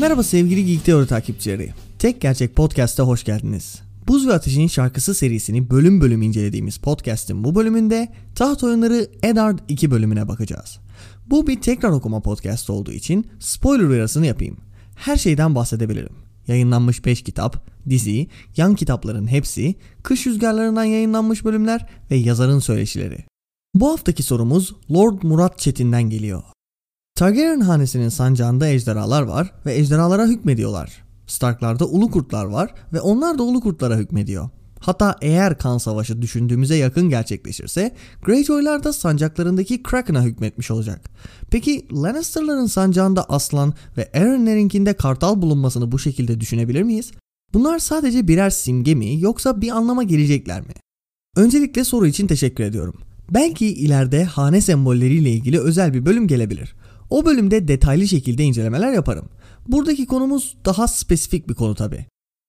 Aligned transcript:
Merhaba 0.00 0.22
sevgili 0.22 0.66
Geek 0.66 0.84
Teori 0.84 1.06
takipçileri. 1.06 1.74
Tek 1.98 2.20
Gerçek 2.20 2.56
Podcast'a 2.56 3.02
hoş 3.02 3.24
geldiniz. 3.24 3.82
Buz 4.08 4.28
ve 4.28 4.32
Ateş'in 4.32 4.66
şarkısı 4.66 5.14
serisini 5.14 5.70
bölüm 5.70 6.00
bölüm 6.00 6.22
incelediğimiz 6.22 6.78
podcast'in 6.78 7.44
bu 7.44 7.54
bölümünde 7.54 8.08
taht 8.34 8.64
oyunları 8.64 9.06
Eddard 9.22 9.58
2 9.68 9.90
bölümüne 9.90 10.28
bakacağız. 10.28 10.78
Bu 11.26 11.46
bir 11.46 11.60
tekrar 11.60 11.90
okuma 11.90 12.20
podcast 12.20 12.70
olduğu 12.70 12.92
için 12.92 13.26
spoiler 13.38 13.84
uyarısını 13.84 14.26
yapayım. 14.26 14.56
Her 14.96 15.16
şeyden 15.16 15.54
bahsedebilirim. 15.54 16.16
Yayınlanmış 16.46 17.04
5 17.04 17.22
kitap, 17.22 17.68
dizi, 17.88 18.26
yan 18.56 18.74
kitapların 18.74 19.26
hepsi, 19.26 19.74
kış 20.02 20.26
rüzgarlarından 20.26 20.84
yayınlanmış 20.84 21.44
bölümler 21.44 21.86
ve 22.10 22.16
yazarın 22.16 22.58
söyleşileri. 22.58 23.24
Bu 23.74 23.92
haftaki 23.92 24.22
sorumuz 24.22 24.74
Lord 24.90 25.22
Murat 25.22 25.58
Çetin'den 25.58 26.10
geliyor. 26.10 26.42
Targaryen 27.20 27.60
hanesinin 27.60 28.08
sancağında 28.08 28.68
ejderhalar 28.68 29.22
var 29.22 29.52
ve 29.66 29.74
ejderhalara 29.74 30.26
hükmediyorlar. 30.26 31.04
Starklarda 31.26 31.86
ulu 31.86 32.10
kurtlar 32.10 32.44
var 32.44 32.74
ve 32.92 33.00
onlar 33.00 33.38
da 33.38 33.42
ulu 33.42 33.60
kurtlara 33.60 33.96
hükmediyor. 33.96 34.48
Hatta 34.78 35.16
eğer 35.20 35.58
kan 35.58 35.78
savaşı 35.78 36.22
düşündüğümüze 36.22 36.76
yakın 36.76 37.08
gerçekleşirse 37.08 37.94
Greyjoy'lar 38.22 38.84
da 38.84 38.92
sancaklarındaki 38.92 39.82
Kraken'a 39.82 40.22
hükmetmiş 40.22 40.70
olacak. 40.70 41.10
Peki 41.50 41.88
Lannister'ların 41.92 42.66
sancağında 42.66 43.24
aslan 43.24 43.74
ve 43.96 44.10
Aaron'lerinkinde 44.14 44.92
kartal 44.92 45.42
bulunmasını 45.42 45.92
bu 45.92 45.98
şekilde 45.98 46.40
düşünebilir 46.40 46.82
miyiz? 46.82 47.10
Bunlar 47.54 47.78
sadece 47.78 48.28
birer 48.28 48.50
simge 48.50 48.94
mi 48.94 49.20
yoksa 49.20 49.60
bir 49.60 49.70
anlama 49.70 50.02
gelecekler 50.02 50.60
mi? 50.60 50.72
Öncelikle 51.36 51.84
soru 51.84 52.06
için 52.06 52.26
teşekkür 52.26 52.64
ediyorum. 52.64 52.94
Belki 53.30 53.66
ileride 53.66 54.24
hane 54.24 54.60
sembolleriyle 54.60 55.30
ilgili 55.30 55.60
özel 55.60 55.94
bir 55.94 56.06
bölüm 56.06 56.26
gelebilir. 56.26 56.74
O 57.10 57.24
bölümde 57.26 57.68
detaylı 57.68 58.08
şekilde 58.08 58.44
incelemeler 58.44 58.92
yaparım. 58.92 59.28
Buradaki 59.68 60.06
konumuz 60.06 60.56
daha 60.64 60.88
spesifik 60.88 61.48
bir 61.48 61.54
konu 61.54 61.74
tabi. 61.74 62.06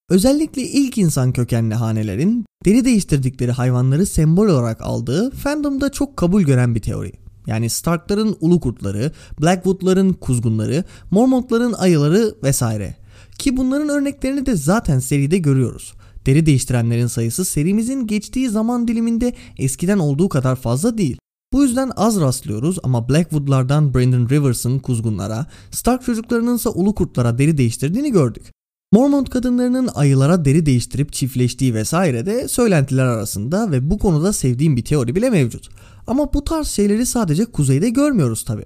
Özellikle 0.09 0.61
ilk 0.61 0.97
insan 0.97 1.33
kökenli 1.33 1.75
hanelerin 1.75 2.45
deri 2.65 2.85
değiştirdikleri 2.85 3.51
hayvanları 3.51 4.05
sembol 4.05 4.47
olarak 4.47 4.81
aldığı 4.81 5.31
fandomda 5.31 5.91
çok 5.91 6.17
kabul 6.17 6.41
gören 6.41 6.75
bir 6.75 6.81
teori. 6.81 7.11
Yani 7.47 7.69
Stark'ların 7.69 8.37
ulu 8.39 8.59
kurtları, 8.59 9.11
Blackwood'ların 9.41 10.13
kuzgunları, 10.13 10.83
Mormont'ların 11.11 11.73
ayıları 11.73 12.35
vesaire. 12.43 12.95
Ki 13.37 13.57
bunların 13.57 13.89
örneklerini 13.89 14.45
de 14.45 14.55
zaten 14.55 14.99
seride 14.99 15.37
görüyoruz. 15.37 15.93
Deri 16.25 16.45
değiştirenlerin 16.45 17.07
sayısı 17.07 17.45
serimizin 17.45 18.07
geçtiği 18.07 18.49
zaman 18.49 18.87
diliminde 18.87 19.33
eskiden 19.57 19.97
olduğu 19.97 20.29
kadar 20.29 20.55
fazla 20.55 20.97
değil. 20.97 21.17
Bu 21.53 21.63
yüzden 21.63 21.91
az 21.95 22.21
rastlıyoruz 22.21 22.77
ama 22.83 23.09
Blackwood'lardan 23.09 23.93
Brandon 23.93 24.29
Rivers'ın 24.29 24.79
kuzgunlara, 24.79 25.45
Stark 25.71 26.05
çocuklarının 26.05 26.55
ise 26.55 26.69
ulu 26.69 26.95
kurtlara 26.95 27.37
deri 27.37 27.57
değiştirdiğini 27.57 28.11
gördük. 28.11 28.51
Mormont 28.93 29.29
kadınlarının 29.29 29.89
ayılara 29.95 30.45
deri 30.45 30.65
değiştirip 30.65 31.13
çiftleştiği 31.13 31.73
vesaire 31.73 32.25
de 32.25 32.47
söylentiler 32.47 33.05
arasında 33.05 33.71
ve 33.71 33.89
bu 33.89 33.99
konuda 33.99 34.33
sevdiğim 34.33 34.75
bir 34.75 34.85
teori 34.85 35.15
bile 35.15 35.29
mevcut. 35.29 35.69
Ama 36.07 36.33
bu 36.33 36.43
tarz 36.43 36.67
şeyleri 36.67 37.05
sadece 37.05 37.45
kuzeyde 37.45 37.89
görmüyoruz 37.89 38.43
tabi. 38.45 38.65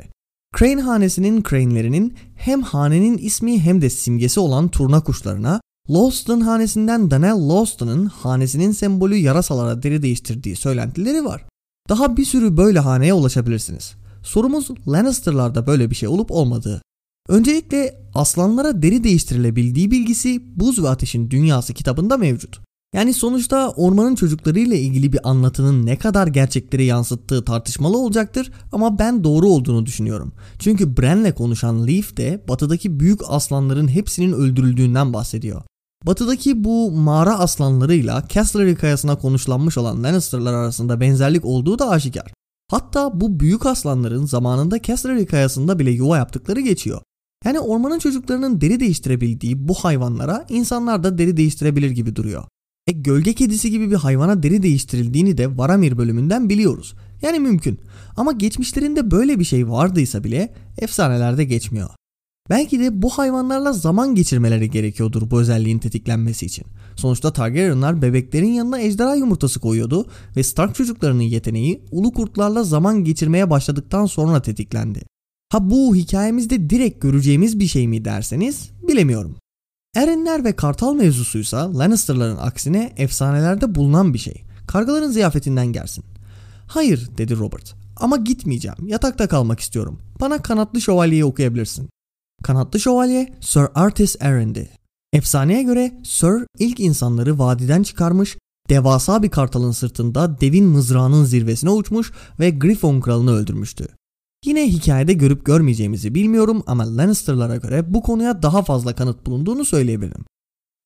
Crane 0.59 0.81
hanesinin 0.81 1.43
crane'lerinin 1.49 2.13
hem 2.35 2.61
hanenin 2.61 3.17
ismi 3.17 3.59
hem 3.59 3.81
de 3.81 3.89
simgesi 3.89 4.39
olan 4.39 4.67
turna 4.67 5.03
kuşlarına, 5.03 5.61
Lawston 5.89 6.41
hanesinden 6.41 7.11
Danell 7.11 7.49
Lawston'ın 7.49 8.05
hanesinin 8.05 8.71
sembolü 8.71 9.15
yarasalara 9.15 9.83
deri 9.83 10.01
değiştirdiği 10.01 10.55
söylentileri 10.55 11.25
var. 11.25 11.45
Daha 11.89 12.17
bir 12.17 12.25
sürü 12.25 12.57
böyle 12.57 12.79
haneye 12.79 13.13
ulaşabilirsiniz. 13.13 13.95
Sorumuz 14.23 14.69
Lannister'larda 14.87 15.67
böyle 15.67 15.89
bir 15.89 15.95
şey 15.95 16.09
olup 16.09 16.31
olmadığı. 16.31 16.81
Öncelikle 17.29 18.01
aslanlara 18.13 18.81
deri 18.81 19.03
değiştirilebildiği 19.03 19.91
bilgisi 19.91 20.59
Buz 20.59 20.83
ve 20.83 20.89
Ateş'in 20.89 21.31
Dünyası 21.31 21.73
kitabında 21.73 22.17
mevcut. 22.17 22.59
Yani 22.95 23.13
sonuçta 23.13 23.69
ormanın 23.69 24.15
çocuklarıyla 24.15 24.75
ilgili 24.75 25.13
bir 25.13 25.29
anlatının 25.29 25.85
ne 25.85 25.97
kadar 25.97 26.27
gerçekleri 26.27 26.85
yansıttığı 26.85 27.45
tartışmalı 27.45 27.97
olacaktır 27.97 28.51
ama 28.71 28.99
ben 28.99 29.23
doğru 29.23 29.49
olduğunu 29.49 29.85
düşünüyorum. 29.85 30.33
Çünkü 30.59 30.97
Bran'le 30.97 31.31
konuşan 31.31 31.87
Leaf 31.87 32.17
de 32.17 32.43
batıdaki 32.47 32.99
büyük 32.99 33.19
aslanların 33.27 33.87
hepsinin 33.87 34.33
öldürüldüğünden 34.33 35.13
bahsediyor. 35.13 35.61
Batıdaki 36.05 36.63
bu 36.63 36.91
mağara 36.91 37.39
aslanlarıyla 37.39 38.23
Casterly 38.29 38.75
kayasına 38.75 39.17
konuşlanmış 39.17 39.77
olan 39.77 40.03
Lannister'lar 40.03 40.53
arasında 40.53 41.01
benzerlik 41.01 41.45
olduğu 41.45 41.79
da 41.79 41.89
aşikar. 41.89 42.33
Hatta 42.71 43.21
bu 43.21 43.39
büyük 43.39 43.65
aslanların 43.65 44.25
zamanında 44.25 44.81
Casterly 44.81 45.25
kayasında 45.25 45.79
bile 45.79 45.91
yuva 45.91 46.17
yaptıkları 46.17 46.61
geçiyor. 46.61 47.01
Yani 47.45 47.59
ormanın 47.59 47.99
çocuklarının 47.99 48.61
deri 48.61 48.79
değiştirebildiği 48.79 49.67
bu 49.67 49.73
hayvanlara 49.73 50.45
insanlar 50.49 51.03
da 51.03 51.17
deri 51.17 51.37
değiştirebilir 51.37 51.89
gibi 51.89 52.15
duruyor. 52.15 52.43
E 52.87 52.91
gölge 52.91 53.33
kedisi 53.33 53.71
gibi 53.71 53.91
bir 53.91 53.95
hayvana 53.95 54.43
deri 54.43 54.63
değiştirildiğini 54.63 55.37
de 55.37 55.57
Varamir 55.57 55.97
bölümünden 55.97 56.49
biliyoruz. 56.49 56.93
Yani 57.21 57.39
mümkün. 57.39 57.79
Ama 58.17 58.31
geçmişlerinde 58.31 59.11
böyle 59.11 59.39
bir 59.39 59.43
şey 59.43 59.69
vardıysa 59.69 60.23
bile 60.23 60.53
efsanelerde 60.77 61.43
geçmiyor. 61.43 61.89
Belki 62.49 62.79
de 62.79 63.01
bu 63.01 63.09
hayvanlarla 63.09 63.73
zaman 63.73 64.15
geçirmeleri 64.15 64.69
gerekiyordur 64.69 65.31
bu 65.31 65.41
özelliğin 65.41 65.79
tetiklenmesi 65.79 66.45
için. 66.45 66.65
Sonuçta 66.95 67.33
Targaryenlar 67.33 68.01
bebeklerin 68.01 68.51
yanına 68.51 68.79
ejderha 68.79 69.15
yumurtası 69.15 69.59
koyuyordu 69.59 70.05
ve 70.37 70.43
Stark 70.43 70.75
çocuklarının 70.75 71.23
yeteneği 71.23 71.81
ulu 71.91 72.13
kurtlarla 72.13 72.63
zaman 72.63 73.03
geçirmeye 73.03 73.49
başladıktan 73.49 74.05
sonra 74.05 74.41
tetiklendi. 74.41 75.01
Ha 75.51 75.69
bu 75.69 75.95
hikayemizde 75.95 76.69
direkt 76.69 77.01
göreceğimiz 77.01 77.59
bir 77.59 77.67
şey 77.67 77.87
mi 77.87 78.05
derseniz 78.05 78.69
bilemiyorum. 78.87 79.35
Erenler 79.95 80.43
ve 80.43 80.55
Kartal 80.55 80.93
mevzusuysa 80.93 81.77
Lannister'ların 81.77 82.37
aksine 82.37 82.93
efsanelerde 82.97 83.75
bulunan 83.75 84.13
bir 84.13 84.19
şey. 84.19 84.43
Kargaların 84.67 85.11
ziyafetinden 85.11 85.67
gelsin. 85.67 86.03
Hayır 86.67 87.09
dedi 87.17 87.37
Robert 87.37 87.75
ama 87.95 88.17
gitmeyeceğim 88.17 88.87
yatakta 88.87 89.27
kalmak 89.27 89.59
istiyorum. 89.59 89.99
Bana 90.21 90.41
kanatlı 90.41 90.81
şövalyeyi 90.81 91.25
okuyabilirsin. 91.25 91.89
Kanatlı 92.45 92.79
şövalye 92.79 93.33
Sir 93.41 93.63
Artis 93.75 94.21
Arryn'di. 94.21 94.69
Efsaneye 95.13 95.63
göre 95.63 96.01
Sir 96.03 96.47
ilk 96.59 96.79
insanları 96.79 97.39
vadiden 97.39 97.83
çıkarmış, 97.83 98.37
devasa 98.69 99.23
bir 99.23 99.29
kartalın 99.29 99.71
sırtında 99.71 100.41
devin 100.41 100.65
mızrağının 100.65 101.23
zirvesine 101.23 101.69
uçmuş 101.69 102.11
ve 102.39 102.49
Griffon 102.49 103.01
kralını 103.01 103.31
öldürmüştü. 103.31 103.87
Yine 104.45 104.67
hikayede 104.67 105.13
görüp 105.13 105.45
görmeyeceğimizi 105.45 106.15
bilmiyorum 106.15 106.63
ama 106.67 106.97
Lannister'lara 106.97 107.55
göre 107.55 107.93
bu 107.93 108.01
konuya 108.01 108.43
daha 108.43 108.63
fazla 108.63 108.95
kanıt 108.95 109.25
bulunduğunu 109.25 109.65
söyleyebilirim. 109.65 110.25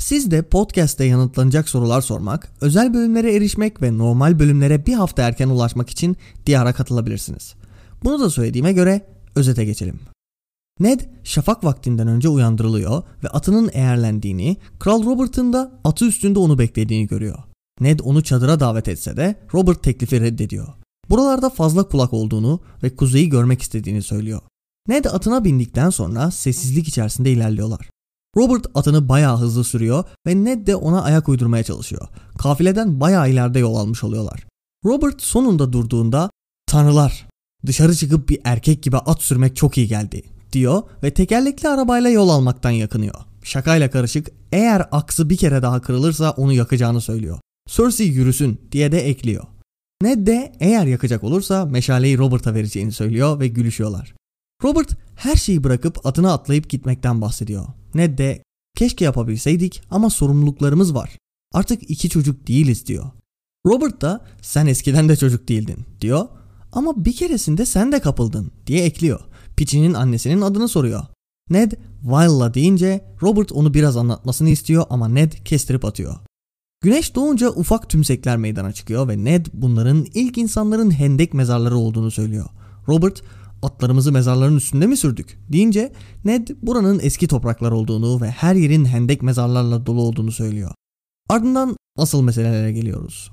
Siz 0.02 0.32
de 0.32 0.42
podcast'te 0.42 1.04
yanıtlanacak 1.04 1.70
sorular 1.70 2.02
sormak, 2.02 2.52
özel 2.62 2.94
bölümlere 2.94 3.36
erişmek 3.36 3.82
ve 3.82 3.98
normal 3.98 4.40
bölümlere 4.40 4.86
bir 4.86 4.94
hafta 4.94 5.22
erken 5.22 5.50
ulaşmak 5.50 5.90
için 5.90 6.18
Diyar'a 6.46 6.74
katılabilirsiniz. 6.74 7.56
Bunu 8.04 8.20
da 8.20 8.30
söylediğime 8.30 8.74
göre 8.74 9.02
özete 9.36 9.66
geçelim. 9.66 10.00
Ned 10.80 11.00
şafak 11.24 11.64
vaktinden 11.64 12.08
önce 12.08 12.30
uyandırılıyor 12.30 13.04
ve 13.24 13.28
atının 13.28 13.70
eğerlendiğini, 13.74 14.58
Kral 14.80 15.06
Robert'ın 15.06 15.54
da 15.54 15.72
atı 15.84 16.06
üstünde 16.06 16.40
onu 16.40 16.60
beklediğini 16.60 17.08
görüyor. 17.08 17.38
Ned 17.82 18.00
onu 18.04 18.24
çadıra 18.24 18.60
davet 18.60 18.88
etse 18.88 19.18
de 19.18 19.36
Robert 19.54 19.84
teklifi 19.84 20.22
reddediyor. 20.22 20.68
Buralarda 21.10 21.50
fazla 21.50 21.88
kulak 21.88 22.14
olduğunu 22.14 22.60
ve 22.84 22.96
kuzeyi 22.96 23.30
görmek 23.30 23.62
istediğini 23.62 24.02
söylüyor. 24.02 24.42
Ned 24.88 25.06
atına 25.06 25.46
bindikten 25.46 25.90
sonra 25.90 26.32
sessizlik 26.32 26.88
içerisinde 26.88 27.32
ilerliyorlar. 27.32 27.90
Robert 28.38 28.66
atını 28.74 29.10
bayağı 29.10 29.38
hızlı 29.38 29.64
sürüyor 29.64 30.04
ve 30.28 30.44
Ned 30.44 30.68
de 30.68 30.76
ona 30.76 31.02
ayak 31.02 31.30
uydurmaya 31.30 31.64
çalışıyor. 31.64 32.08
Kafileden 32.38 33.00
bayağı 33.00 33.30
ileride 33.30 33.60
yol 33.60 33.76
almış 33.76 34.04
oluyorlar. 34.04 34.46
Robert 34.86 35.22
sonunda 35.22 35.74
durduğunda 35.74 36.30
''Tanrılar, 36.68 37.28
dışarı 37.66 37.96
çıkıp 37.96 38.30
bir 38.30 38.40
erkek 38.44 38.84
gibi 38.84 38.98
at 38.98 39.22
sürmek 39.22 39.56
çok 39.56 39.78
iyi 39.78 39.88
geldi 39.88 40.24
diyor 40.54 40.84
ve 41.04 41.14
tekerlekli 41.14 41.70
arabayla 41.70 42.10
yol 42.10 42.30
almaktan 42.30 42.72
yakınıyor. 42.72 43.16
Şakayla 43.44 43.90
karışık 43.90 44.28
eğer 44.52 44.88
aksı 44.92 45.30
bir 45.30 45.38
kere 45.38 45.62
daha 45.62 45.82
kırılırsa 45.82 46.32
onu 46.32 46.54
yakacağını 46.54 47.02
söylüyor. 47.02 47.40
Cersei 47.68 48.08
yürüsün 48.08 48.62
diye 48.72 48.92
de 48.92 49.00
ekliyor. 49.10 49.44
Ned 50.02 50.28
de 50.28 50.54
eğer 50.60 50.86
yakacak 50.86 51.24
olursa 51.24 51.66
meşaleyi 51.66 52.18
Robert'a 52.18 52.54
vereceğini 52.54 52.92
söylüyor 52.92 53.40
ve 53.40 53.48
gülüşüyorlar. 53.48 54.14
Robert 54.64 54.90
her 55.16 55.36
şeyi 55.36 55.64
bırakıp 55.64 56.06
atına 56.06 56.34
atlayıp 56.34 56.70
gitmekten 56.70 57.22
bahsediyor. 57.22 57.66
Ned 57.94 58.18
de 58.18 58.44
keşke 58.78 59.06
yapabilseydik 59.06 59.82
ama 59.92 60.10
sorumluluklarımız 60.10 60.96
var. 60.96 61.18
Artık 61.54 61.90
iki 61.90 62.10
çocuk 62.10 62.48
değiliz 62.48 62.86
diyor. 62.86 63.12
Robert 63.66 64.02
da 64.02 64.26
sen 64.42 64.66
eskiden 64.66 65.10
de 65.10 65.16
çocuk 65.16 65.48
değildin 65.48 65.86
diyor 66.02 66.28
ama 66.72 67.06
bir 67.06 67.16
keresinde 67.16 67.66
sen 67.66 67.92
de 67.92 68.00
kapıldın 68.00 68.52
diye 68.68 68.84
ekliyor. 68.84 69.20
Piçinin 69.60 69.94
annesinin 69.94 70.42
adını 70.42 70.68
soruyor. 70.68 71.04
Ned 71.50 71.72
Viola 72.04 72.54
deyince 72.54 73.06
Robert 73.22 73.52
onu 73.52 73.74
biraz 73.74 73.98
anlatmasını 73.98 74.50
istiyor 74.50 74.86
ama 74.90 75.08
Ned 75.08 75.32
kestirip 75.46 75.86
atıyor. 75.86 76.16
Güneş 76.82 77.16
doğunca 77.16 77.50
ufak 77.50 77.90
tümsekler 77.90 78.38
meydana 78.38 78.72
çıkıyor 78.72 79.08
ve 79.08 79.24
Ned 79.24 79.46
bunların 79.54 80.06
ilk 80.14 80.38
insanların 80.38 80.92
hendek 80.92 81.34
mezarları 81.34 81.78
olduğunu 81.78 82.12
söylüyor. 82.12 82.46
Robert 82.88 83.22
atlarımızı 83.62 84.12
mezarların 84.12 84.58
üstünde 84.58 84.88
mi 84.88 84.98
sürdük 84.98 85.40
deyince 85.52 85.94
Ned 86.26 86.48
buranın 86.62 87.00
eski 87.04 87.28
topraklar 87.28 87.72
olduğunu 87.72 88.22
ve 88.22 88.30
her 88.30 88.56
yerin 88.56 88.86
hendek 88.86 89.22
mezarlarla 89.22 89.86
dolu 89.86 90.02
olduğunu 90.02 90.32
söylüyor. 90.32 90.72
Ardından 91.30 91.78
asıl 91.98 92.22
meselelere 92.22 92.72
geliyoruz. 92.72 93.32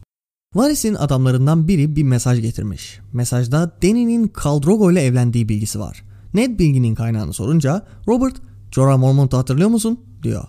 Varys'in 0.54 0.94
adamlarından 0.94 1.68
biri 1.68 1.96
bir 1.96 2.02
mesaj 2.02 2.40
getirmiş. 2.40 3.00
Mesajda 3.12 3.76
Dany'nin 3.82 4.28
Khal 4.28 4.62
Drogo 4.62 4.92
ile 4.92 5.02
evlendiği 5.02 5.48
bilgisi 5.48 5.80
var. 5.80 6.06
Ned 6.36 6.58
bilginin 6.58 6.94
kaynağını 6.94 7.32
sorunca 7.32 7.86
Robert 8.08 8.36
Jorah 8.70 8.98
Mormont'u 8.98 9.38
hatırlıyor 9.38 9.68
musun? 9.68 10.00
diyor. 10.22 10.44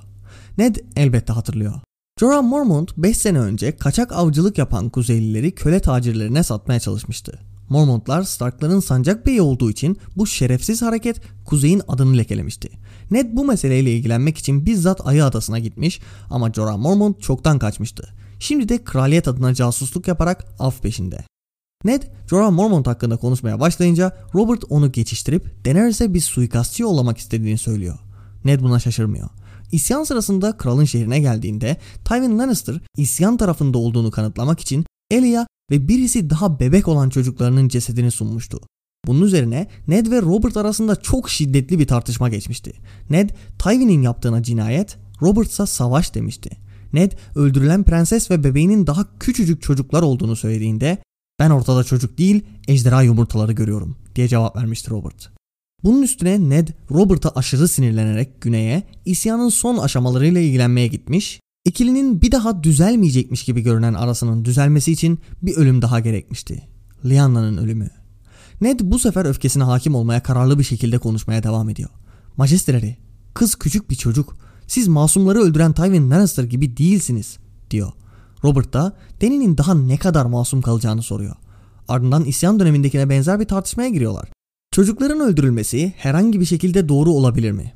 Ned 0.57 0.75
elbette 0.95 1.33
hatırlıyor. 1.33 1.73
Jorah 2.19 2.41
Mormont 2.41 2.97
5 2.97 3.17
sene 3.17 3.39
önce 3.39 3.77
kaçak 3.77 4.11
avcılık 4.11 4.57
yapan 4.57 4.89
Kuzeylileri 4.89 5.51
köle 5.51 5.79
tacirlerine 5.79 6.43
satmaya 6.43 6.79
çalışmıştı. 6.79 7.39
Mormontlar 7.69 8.23
Starkların 8.23 8.79
sancak 8.79 9.25
beyi 9.25 9.41
olduğu 9.41 9.71
için 9.71 9.97
bu 10.15 10.27
şerefsiz 10.27 10.81
hareket 10.81 11.21
Kuzey'in 11.45 11.81
adını 11.87 12.17
lekelemişti. 12.17 12.69
Ned 13.11 13.27
bu 13.33 13.45
meseleyle 13.45 13.93
ilgilenmek 13.93 14.37
için 14.37 14.65
bizzat 14.65 15.07
Ayı 15.07 15.25
Adası'na 15.25 15.59
gitmiş 15.59 15.99
ama 16.29 16.53
Jorah 16.53 16.77
Mormont 16.77 17.21
çoktan 17.21 17.59
kaçmıştı. 17.59 18.09
Şimdi 18.39 18.69
de 18.69 18.83
kraliyet 18.83 19.27
adına 19.27 19.53
casusluk 19.53 20.07
yaparak 20.07 20.45
af 20.59 20.81
peşinde. 20.81 21.17
Ned, 21.87 22.03
Jorah 22.29 22.51
Mormont 22.51 22.87
hakkında 22.87 23.17
konuşmaya 23.17 23.59
başlayınca 23.59 24.17
Robert 24.35 24.63
onu 24.69 24.91
geçiştirip 24.91 25.65
Daenerys'e 25.65 26.13
bir 26.13 26.19
suikastçı 26.19 26.83
yollamak 26.83 27.17
istediğini 27.17 27.57
söylüyor. 27.57 27.99
Ned 28.45 28.61
buna 28.61 28.79
şaşırmıyor. 28.79 29.29
İsyan 29.71 30.03
sırasında 30.03 30.57
kralın 30.57 30.85
şehrine 30.85 31.19
geldiğinde 31.19 31.77
Tywin 32.05 32.39
Lannister 32.39 32.81
isyan 32.97 33.37
tarafında 33.37 33.77
olduğunu 33.77 34.11
kanıtlamak 34.11 34.59
için 34.59 34.85
Elia 35.11 35.47
ve 35.71 35.87
birisi 35.87 36.29
daha 36.29 36.59
bebek 36.59 36.87
olan 36.87 37.09
çocuklarının 37.09 37.67
cesedini 37.67 38.11
sunmuştu. 38.11 38.59
Bunun 39.05 39.21
üzerine 39.21 39.67
Ned 39.87 40.11
ve 40.11 40.21
Robert 40.21 40.57
arasında 40.57 40.95
çok 40.95 41.29
şiddetli 41.29 41.79
bir 41.79 41.87
tartışma 41.87 42.29
geçmişti. 42.29 42.73
Ned, 43.09 43.29
Tywin'in 43.59 44.01
yaptığına 44.01 44.43
cinayet, 44.43 44.97
Robert 45.21 45.51
savaş 45.51 46.15
demişti. 46.15 46.49
Ned, 46.93 47.11
öldürülen 47.35 47.83
prenses 47.83 48.31
ve 48.31 48.43
bebeğinin 48.43 48.87
daha 48.87 49.07
küçücük 49.19 49.61
çocuklar 49.61 50.01
olduğunu 50.01 50.35
söylediğinde 50.35 50.97
ben 51.39 51.49
ortada 51.49 51.83
çocuk 51.83 52.17
değil 52.17 52.43
ejderha 52.67 53.01
yumurtaları 53.01 53.51
görüyorum 53.51 53.95
diye 54.15 54.27
cevap 54.27 54.55
vermişti 54.55 54.91
Robert. 54.91 55.29
Bunun 55.83 56.01
üstüne 56.01 56.49
Ned 56.49 56.67
Robert'a 56.91 57.29
aşırı 57.29 57.67
sinirlenerek 57.67 58.41
güneye 58.41 58.83
isyanın 59.05 59.49
son 59.49 59.77
aşamalarıyla 59.77 60.41
ilgilenmeye 60.41 60.87
gitmiş. 60.87 61.39
İkilinin 61.65 62.21
bir 62.21 62.31
daha 62.31 62.63
düzelmeyecekmiş 62.63 63.43
gibi 63.43 63.61
görünen 63.61 63.93
arasının 63.93 64.45
düzelmesi 64.45 64.91
için 64.91 65.19
bir 65.41 65.55
ölüm 65.55 65.81
daha 65.81 65.99
gerekmişti. 65.99 66.67
Lyana'nın 67.05 67.57
ölümü. 67.57 67.89
Ned 68.61 68.79
bu 68.83 68.99
sefer 68.99 69.25
öfkesine 69.25 69.63
hakim 69.63 69.95
olmaya 69.95 70.23
kararlı 70.23 70.59
bir 70.59 70.63
şekilde 70.63 70.97
konuşmaya 70.97 71.43
devam 71.43 71.69
ediyor. 71.69 71.89
Majesteleri, 72.37 72.97
kız 73.33 73.55
küçük 73.55 73.89
bir 73.89 73.95
çocuk. 73.95 74.37
Siz 74.67 74.87
masumları 74.87 75.39
öldüren 75.39 75.73
Tywin 75.73 76.11
Lannister 76.11 76.43
gibi 76.43 76.77
değilsiniz, 76.77 77.37
diyor. 77.71 77.91
Robert 78.43 78.73
da 78.73 78.93
Dany'nin 79.21 79.57
daha 79.57 79.73
ne 79.73 79.97
kadar 79.97 80.25
masum 80.25 80.61
kalacağını 80.61 81.01
soruyor. 81.01 81.35
Ardından 81.87 82.23
isyan 82.23 82.59
dönemindekine 82.59 83.09
benzer 83.09 83.39
bir 83.39 83.45
tartışmaya 83.45 83.89
giriyorlar. 83.89 84.29
Çocukların 84.71 85.19
öldürülmesi 85.19 85.93
herhangi 85.97 86.39
bir 86.39 86.45
şekilde 86.45 86.89
doğru 86.89 87.11
olabilir 87.11 87.51
mi? 87.51 87.73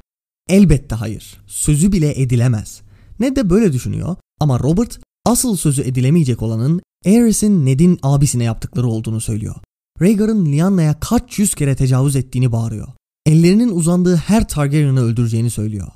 Elbette 0.49 0.95
hayır. 0.95 1.37
Sözü 1.47 1.91
bile 1.91 2.21
edilemez. 2.21 2.81
Ned 3.19 3.35
de 3.35 3.49
böyle 3.49 3.73
düşünüyor 3.73 4.15
ama 4.39 4.59
Robert 4.59 4.99
asıl 5.25 5.55
sözü 5.55 5.81
edilemeyecek 5.81 6.41
olanın 6.41 6.81
Aerys'in 7.05 7.65
Ned'in 7.65 7.99
abisine 8.03 8.43
yaptıkları 8.43 8.87
olduğunu 8.87 9.21
söylüyor. 9.21 9.55
Rhaegar'ın 10.01 10.45
Lyanna'ya 10.45 10.99
kaç 10.99 11.39
yüz 11.39 11.55
kere 11.55 11.75
tecavüz 11.75 12.15
ettiğini 12.15 12.51
bağırıyor. 12.51 12.87
Ellerinin 13.25 13.69
uzandığı 13.69 14.15
her 14.15 14.47
Targaryen'ı 14.47 15.01
öldüreceğini 15.01 15.49
söylüyor. 15.49 15.87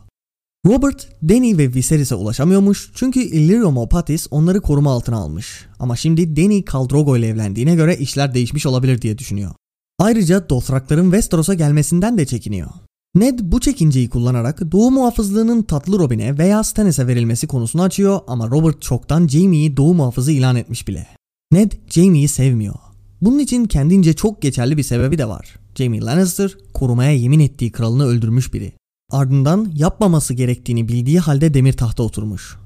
Robert, 0.65 1.07
Dany 1.29 1.57
ve 1.57 1.73
Viserys'e 1.73 2.15
ulaşamıyormuş 2.15 2.91
çünkü 2.95 3.19
Illyrio 3.19 3.71
Mopatis 3.71 4.27
onları 4.31 4.61
koruma 4.61 4.91
altına 4.91 5.17
almış. 5.17 5.65
Ama 5.79 5.95
şimdi 5.95 6.35
Dany 6.35 6.63
Khal 6.63 6.89
Drogo 6.89 7.17
ile 7.17 7.27
evlendiğine 7.27 7.75
göre 7.75 7.97
işler 7.97 8.33
değişmiş 8.33 8.65
olabilir 8.65 9.01
diye 9.01 9.17
düşünüyor. 9.17 9.51
Ayrıca 9.99 10.49
Dothrakların 10.49 11.03
Westeros'a 11.03 11.53
gelmesinden 11.53 12.17
de 12.17 12.25
çekiniyor. 12.25 12.69
Ned 13.15 13.39
bu 13.41 13.59
çekinceyi 13.59 14.09
kullanarak 14.09 14.71
Doğu 14.71 14.91
muhafızlığının 14.91 15.63
Tatlı 15.63 15.99
Robin'e 15.99 16.37
veya 16.37 16.63
Stannis'e 16.63 17.07
verilmesi 17.07 17.47
konusunu 17.47 17.81
açıyor 17.81 18.19
ama 18.27 18.47
Robert 18.47 18.81
çoktan 18.81 19.27
Jaime'yi 19.27 19.77
Doğu 19.77 19.93
muhafızı 19.93 20.31
ilan 20.31 20.55
etmiş 20.55 20.87
bile. 20.87 21.07
Ned 21.51 21.71
Jaime'yi 21.89 22.27
sevmiyor. 22.27 22.75
Bunun 23.21 23.39
için 23.39 23.65
kendince 23.65 24.13
çok 24.13 24.41
geçerli 24.41 24.77
bir 24.77 24.83
sebebi 24.83 25.17
de 25.17 25.27
var. 25.27 25.55
Jaime 25.75 26.01
Lannister 26.01 26.57
korumaya 26.73 27.11
yemin 27.11 27.39
ettiği 27.39 27.71
kralını 27.71 28.05
öldürmüş 28.05 28.53
biri. 28.53 28.73
Ardından 29.11 29.71
yapmaması 29.75 30.33
gerektiğini 30.33 30.87
bildiği 30.87 31.19
halde 31.19 31.53
demir 31.53 31.73
tahta 31.73 32.03
oturmuş. 32.03 32.57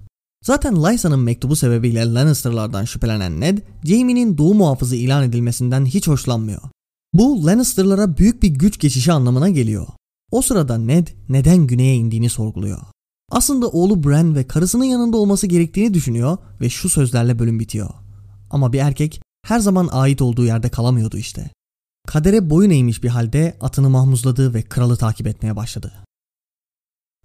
Zaten 0.43 0.83
Lysa'nın 0.83 1.19
mektubu 1.19 1.55
sebebiyle 1.55 2.13
Lannister'lardan 2.13 2.85
şüphelenen 2.85 3.41
Ned, 3.41 3.57
Jaime'nin 3.83 4.37
doğu 4.37 4.53
muhafızı 4.53 4.95
ilan 4.95 5.23
edilmesinden 5.23 5.85
hiç 5.85 6.07
hoşlanmıyor. 6.07 6.61
Bu 7.13 7.45
Lannister'lara 7.45 8.17
büyük 8.17 8.43
bir 8.43 8.47
güç 8.47 8.79
geçişi 8.79 9.11
anlamına 9.11 9.49
geliyor. 9.49 9.87
O 10.31 10.41
sırada 10.41 10.77
Ned 10.77 11.07
neden 11.29 11.67
güneye 11.67 11.95
indiğini 11.95 12.29
sorguluyor. 12.29 12.79
Aslında 13.31 13.67
oğlu 13.67 14.03
Bran 14.03 14.35
ve 14.35 14.47
karısının 14.47 14.83
yanında 14.83 15.17
olması 15.17 15.47
gerektiğini 15.47 15.93
düşünüyor 15.93 16.37
ve 16.61 16.69
şu 16.69 16.89
sözlerle 16.89 17.39
bölüm 17.39 17.59
bitiyor. 17.59 17.89
Ama 18.49 18.73
bir 18.73 18.79
erkek 18.79 19.21
her 19.45 19.59
zaman 19.59 19.89
ait 19.91 20.21
olduğu 20.21 20.45
yerde 20.45 20.69
kalamıyordu 20.69 21.17
işte. 21.17 21.49
Kadere 22.07 22.49
boyun 22.49 22.69
eğmiş 22.69 23.03
bir 23.03 23.09
halde 23.09 23.57
atını 23.61 23.89
mahmuzladı 23.89 24.53
ve 24.53 24.61
kralı 24.61 24.97
takip 24.97 25.27
etmeye 25.27 25.55
başladı. 25.55 25.93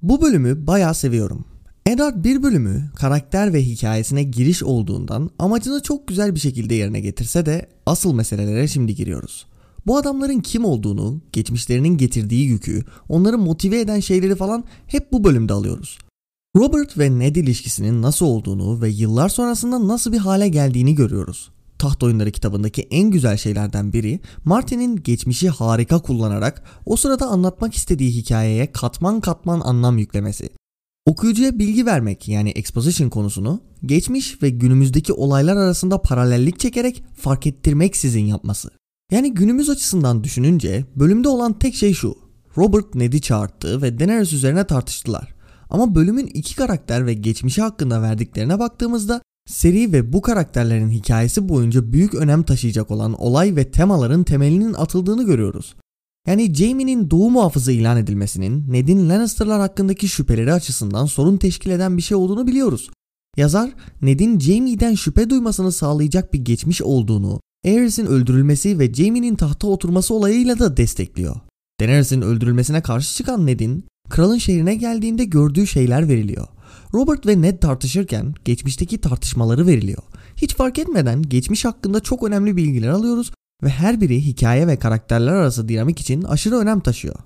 Bu 0.04 0.23
bölümü 0.23 0.66
bayağı 0.66 0.94
seviyorum. 0.94 1.44
Eddard 1.87 2.25
bir 2.25 2.42
bölümü 2.42 2.90
karakter 2.96 3.52
ve 3.52 3.62
hikayesine 3.62 4.23
giriş 4.23 4.62
olduğundan 4.62 5.30
amacını 5.38 5.82
çok 5.82 6.08
güzel 6.08 6.34
bir 6.34 6.40
şekilde 6.40 6.75
yerine 6.75 7.00
getirse 7.00 7.46
de 7.46 7.68
asıl 7.87 8.14
meselelere 8.14 8.68
şimdi 8.68 8.94
giriyoruz. 8.94 9.46
Bu 9.87 9.96
adamların 9.96 10.40
kim 10.40 10.64
olduğunu, 10.64 11.20
geçmişlerinin 11.32 11.96
getirdiği 11.96 12.46
yükü, 12.46 12.84
onları 13.08 13.38
motive 13.38 13.80
eden 13.80 14.00
şeyleri 14.00 14.37
falan 14.37 14.64
hep 14.87 15.12
bu 15.12 15.25
bölümde 15.25 15.52
alıyoruz. 15.52 15.99
Robert 16.56 16.99
ve 16.99 17.18
Ned 17.18 17.37
ilişkisinin 17.37 18.02
nasıl 18.02 18.26
olduğunu 18.26 18.82
ve 18.82 18.88
yıllar 18.88 19.28
sonrasında 19.28 19.88
nasıl 19.88 20.12
bir 20.12 20.18
hale 20.18 20.49
geldiğini 20.49 20.94
görüyoruz. 20.94 21.50
Taht 21.78 22.02
Oyunları 22.02 22.30
kitabındaki 22.30 22.82
en 22.82 23.10
güzel 23.10 23.36
şeylerden 23.36 23.92
biri 23.92 24.20
Martin'in 24.44 24.96
geçmişi 24.96 25.48
harika 25.48 25.98
kullanarak 25.98 26.62
o 26.86 26.96
sırada 26.96 27.26
anlatmak 27.26 27.74
istediği 27.74 28.10
hikayeye 28.10 28.72
katman 28.72 29.20
katman 29.20 29.60
anlam 29.60 29.98
yüklemesi. 29.98 30.50
Okuyucuya 31.06 31.58
bilgi 31.58 31.86
vermek 31.86 32.28
yani 32.28 32.50
exposition 32.50 33.08
konusunu 33.08 33.60
geçmiş 33.86 34.42
ve 34.42 34.50
günümüzdeki 34.50 35.12
olaylar 35.12 35.56
arasında 35.56 36.02
paralellik 36.02 36.60
çekerek 36.60 37.04
fark 37.16 37.46
ettirmek 37.46 37.96
sizin 37.96 38.24
yapması. 38.24 38.70
Yani 39.12 39.34
günümüz 39.34 39.70
açısından 39.70 40.24
düşününce 40.24 40.84
bölümde 40.96 41.28
olan 41.28 41.58
tek 41.58 41.74
şey 41.74 41.94
şu. 41.94 42.16
Robert 42.56 42.94
Ned'i 42.94 43.20
çağırttı 43.20 43.82
ve 43.82 43.98
Daenerys 43.98 44.32
üzerine 44.32 44.66
tartıştılar. 44.66 45.34
Ama 45.70 45.94
bölümün 45.94 46.26
iki 46.26 46.56
karakter 46.56 47.06
ve 47.06 47.14
geçmişi 47.14 47.62
hakkında 47.62 48.02
verdiklerine 48.02 48.58
baktığımızda 48.58 49.22
Seri 49.46 49.92
ve 49.92 50.12
bu 50.12 50.22
karakterlerin 50.22 50.90
hikayesi 50.90 51.48
boyunca 51.48 51.92
büyük 51.92 52.14
önem 52.14 52.42
taşıyacak 52.42 52.90
olan 52.90 53.12
olay 53.12 53.56
ve 53.56 53.70
temaların 53.70 54.24
temelinin 54.24 54.74
atıldığını 54.74 55.26
görüyoruz. 55.26 55.74
Yani 56.26 56.54
Jaime'nin 56.54 57.10
doğu 57.10 57.30
muhafızı 57.30 57.72
ilan 57.72 57.96
edilmesinin 57.96 58.72
Ned'in 58.72 59.08
Lannister'lar 59.08 59.60
hakkındaki 59.60 60.08
şüpheleri 60.08 60.52
açısından 60.52 61.06
sorun 61.06 61.36
teşkil 61.36 61.70
eden 61.70 61.96
bir 61.96 62.02
şey 62.02 62.16
olduğunu 62.16 62.46
biliyoruz. 62.46 62.90
Yazar, 63.36 63.70
Ned'in 64.02 64.40
Jaime'den 64.40 64.94
şüphe 64.94 65.30
duymasını 65.30 65.72
sağlayacak 65.72 66.32
bir 66.32 66.38
geçmiş 66.38 66.82
olduğunu, 66.82 67.40
Aerys'in 67.64 68.06
öldürülmesi 68.06 68.78
ve 68.78 68.94
Jaime'nin 68.94 69.34
tahta 69.34 69.66
oturması 69.66 70.14
olayıyla 70.14 70.58
da 70.58 70.76
destekliyor. 70.76 71.36
Daenerys'in 71.80 72.22
öldürülmesine 72.22 72.82
karşı 72.82 73.16
çıkan 73.16 73.46
Ned'in, 73.46 73.84
kralın 74.08 74.38
şehrine 74.38 74.74
geldiğinde 74.74 75.24
gördüğü 75.24 75.66
şeyler 75.66 76.08
veriliyor. 76.08 76.46
Robert 76.94 77.26
ve 77.26 77.42
Ned 77.42 77.58
tartışırken 77.58 78.34
geçmişteki 78.44 79.00
tartışmaları 79.00 79.66
veriliyor. 79.66 80.02
Hiç 80.36 80.54
fark 80.54 80.78
etmeden 80.78 81.22
geçmiş 81.22 81.64
hakkında 81.64 82.00
çok 82.00 82.22
önemli 82.22 82.56
bilgiler 82.56 82.88
alıyoruz 82.88 83.32
ve 83.62 83.68
her 83.68 84.00
biri 84.00 84.26
hikaye 84.26 84.66
ve 84.66 84.78
karakterler 84.78 85.32
arası 85.32 85.68
dinamik 85.68 86.00
için 86.00 86.22
aşırı 86.22 86.56
önem 86.56 86.80
taşıyor. 86.80 87.16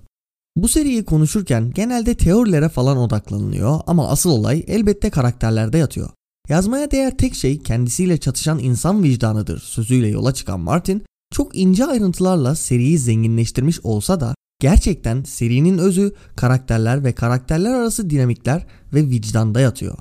Bu 0.56 0.68
seriyi 0.68 1.04
konuşurken 1.04 1.70
genelde 1.70 2.14
teorilere 2.14 2.68
falan 2.68 2.96
odaklanılıyor 2.96 3.80
ama 3.86 4.08
asıl 4.08 4.30
olay 4.30 4.64
elbette 4.66 5.10
karakterlerde 5.10 5.78
yatıyor. 5.78 6.10
Yazmaya 6.48 6.90
değer 6.90 7.16
tek 7.16 7.34
şey 7.34 7.62
kendisiyle 7.62 8.18
çatışan 8.18 8.58
insan 8.58 9.02
vicdanıdır 9.02 9.58
sözüyle 9.58 10.08
yola 10.08 10.34
çıkan 10.34 10.60
Martin, 10.60 11.02
çok 11.32 11.56
ince 11.56 11.86
ayrıntılarla 11.86 12.54
seriyi 12.54 12.98
zenginleştirmiş 12.98 13.80
olsa 13.82 14.20
da 14.20 14.34
gerçekten 14.60 15.22
serinin 15.22 15.78
özü 15.78 16.12
karakterler 16.36 17.04
ve 17.04 17.12
karakterler 17.12 17.74
arası 17.74 18.10
dinamikler 18.10 18.66
ve 18.94 19.08
vicdanda 19.10 19.60
yatıyor. 19.60 19.98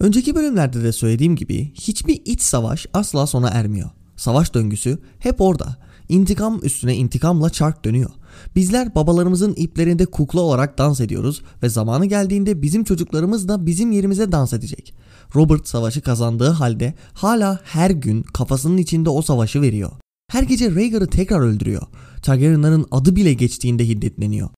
Önceki 0.00 0.34
bölümlerde 0.34 0.82
de 0.82 0.92
söylediğim 0.92 1.36
gibi 1.36 1.72
hiçbir 1.74 2.22
iç 2.24 2.42
savaş 2.42 2.86
asla 2.92 3.26
sona 3.26 3.48
ermiyor. 3.48 3.90
Savaş 4.16 4.54
döngüsü 4.54 4.98
hep 5.18 5.40
orada. 5.40 5.76
İntikam 6.08 6.60
üstüne 6.62 6.96
intikamla 6.96 7.50
çark 7.50 7.84
dönüyor. 7.84 8.10
Bizler 8.56 8.94
babalarımızın 8.94 9.54
iplerinde 9.56 10.06
kukla 10.06 10.40
olarak 10.40 10.78
dans 10.78 11.00
ediyoruz 11.00 11.42
ve 11.62 11.68
zamanı 11.68 12.06
geldiğinde 12.06 12.62
bizim 12.62 12.84
çocuklarımız 12.84 13.48
da 13.48 13.66
bizim 13.66 13.92
yerimize 13.92 14.32
dans 14.32 14.52
edecek. 14.52 14.94
Robert 15.34 15.68
savaşı 15.68 16.00
kazandığı 16.00 16.50
halde 16.50 16.94
hala 17.12 17.60
her 17.64 17.90
gün 17.90 18.22
kafasının 18.22 18.76
içinde 18.76 19.10
o 19.10 19.22
savaşı 19.22 19.62
veriyor. 19.62 19.90
Her 20.30 20.42
gece 20.42 20.70
Rhaegar'ı 20.70 21.06
tekrar 21.06 21.40
öldürüyor. 21.40 21.82
Targaryenların 22.28 22.86
adı 22.90 23.16
bile 23.16 23.32
geçtiğinde 23.32 23.88
hiddetleniyor. 23.88 24.48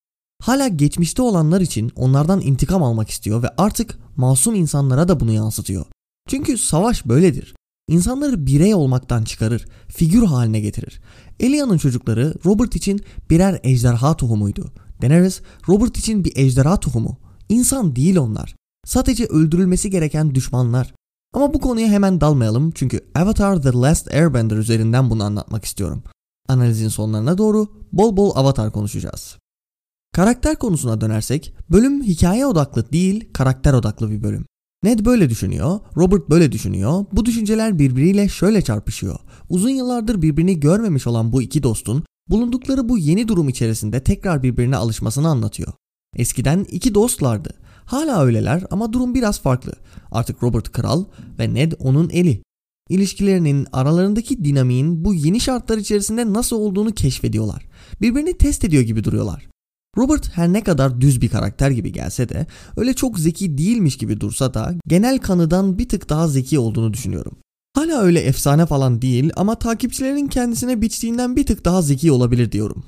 Hala 0.43 0.67
geçmişte 0.67 1.21
olanlar 1.21 1.61
için 1.61 1.91
onlardan 1.95 2.41
intikam 2.41 2.83
almak 2.83 3.09
istiyor 3.09 3.43
ve 3.43 3.49
artık 3.57 3.97
masum 4.17 4.55
insanlara 4.55 5.07
da 5.07 5.19
bunu 5.19 5.31
yansıtıyor. 5.31 5.85
Çünkü 6.27 6.57
savaş 6.57 7.05
böyledir. 7.05 7.55
İnsanları 7.87 8.45
birey 8.45 8.75
olmaktan 8.75 9.23
çıkarır, 9.23 9.65
figür 9.87 10.23
haline 10.23 10.59
getirir. 10.59 11.01
Elia'nın 11.39 11.77
çocukları 11.77 12.33
Robert 12.45 12.75
için 12.75 13.01
birer 13.29 13.59
ejderha 13.63 14.17
tohumuydu. 14.17 14.71
Daenerys 15.01 15.41
Robert 15.69 15.97
için 15.97 16.25
bir 16.25 16.33
ejderha 16.35 16.79
tohumu. 16.79 17.17
İnsan 17.49 17.95
değil 17.95 18.17
onlar. 18.17 18.55
Sadece 18.85 19.25
öldürülmesi 19.25 19.89
gereken 19.89 20.35
düşmanlar. 20.35 20.93
Ama 21.33 21.53
bu 21.53 21.59
konuya 21.59 21.87
hemen 21.87 22.21
dalmayalım 22.21 22.71
çünkü 22.71 22.99
Avatar 23.15 23.61
The 23.61 23.71
Last 23.71 24.07
Airbender 24.07 24.57
üzerinden 24.57 25.09
bunu 25.09 25.23
anlatmak 25.23 25.65
istiyorum. 25.65 26.03
Analizin 26.47 26.87
sonlarına 26.87 27.37
doğru 27.37 27.67
bol 27.93 28.17
bol 28.17 28.31
Avatar 28.35 28.71
konuşacağız. 28.71 29.37
Karakter 30.13 30.55
konusuna 30.55 31.01
dönersek 31.01 31.53
bölüm 31.69 32.03
hikaye 32.03 32.45
odaklı 32.45 32.91
değil 32.91 33.33
karakter 33.33 33.73
odaklı 33.73 34.11
bir 34.11 34.23
bölüm. 34.23 34.45
Ned 34.83 35.05
böyle 35.05 35.29
düşünüyor, 35.29 35.79
Robert 35.97 36.29
böyle 36.29 36.51
düşünüyor. 36.51 37.05
Bu 37.11 37.25
düşünceler 37.25 37.79
birbiriyle 37.79 38.29
şöyle 38.29 38.61
çarpışıyor. 38.61 39.19
Uzun 39.49 39.69
yıllardır 39.69 40.21
birbirini 40.21 40.59
görmemiş 40.59 41.07
olan 41.07 41.31
bu 41.31 41.41
iki 41.41 41.63
dostun 41.63 42.03
bulundukları 42.29 42.89
bu 42.89 42.97
yeni 42.97 43.27
durum 43.27 43.49
içerisinde 43.49 44.03
tekrar 44.03 44.43
birbirine 44.43 44.75
alışmasını 44.75 45.27
anlatıyor. 45.27 45.73
Eskiden 46.15 46.65
iki 46.71 46.95
dostlardı. 46.95 47.53
Hala 47.85 48.23
öyleler 48.23 48.63
ama 48.71 48.93
durum 48.93 49.15
biraz 49.15 49.41
farklı. 49.41 49.73
Artık 50.11 50.43
Robert 50.43 50.71
kral 50.71 51.05
ve 51.39 51.53
Ned 51.53 51.71
onun 51.79 52.09
eli. 52.09 52.43
İlişkilerinin 52.89 53.67
aralarındaki 53.73 54.43
dinamiğin 54.43 55.05
bu 55.05 55.13
yeni 55.13 55.39
şartlar 55.39 55.77
içerisinde 55.77 56.33
nasıl 56.33 56.55
olduğunu 56.55 56.91
keşfediyorlar. 56.91 57.65
Birbirini 58.01 58.37
test 58.37 58.63
ediyor 58.65 58.83
gibi 58.83 59.03
duruyorlar. 59.03 59.47
Robert 59.97 60.37
her 60.37 60.53
ne 60.53 60.63
kadar 60.63 61.01
düz 61.01 61.21
bir 61.21 61.29
karakter 61.29 61.71
gibi 61.71 61.91
gelse 61.91 62.29
de 62.29 62.47
öyle 62.77 62.93
çok 62.93 63.19
zeki 63.19 63.57
değilmiş 63.57 63.97
gibi 63.97 64.21
dursa 64.21 64.53
da 64.53 64.73
genel 64.87 65.19
kanıdan 65.19 65.77
bir 65.77 65.89
tık 65.89 66.09
daha 66.09 66.27
zeki 66.27 66.59
olduğunu 66.59 66.93
düşünüyorum. 66.93 67.37
Hala 67.75 68.01
öyle 68.01 68.19
efsane 68.19 68.65
falan 68.65 69.01
değil 69.01 69.31
ama 69.35 69.55
takipçilerin 69.55 70.27
kendisine 70.27 70.81
biçtiğinden 70.81 71.35
bir 71.35 71.45
tık 71.45 71.65
daha 71.65 71.81
zeki 71.81 72.11
olabilir 72.11 72.51
diyorum. 72.51 72.83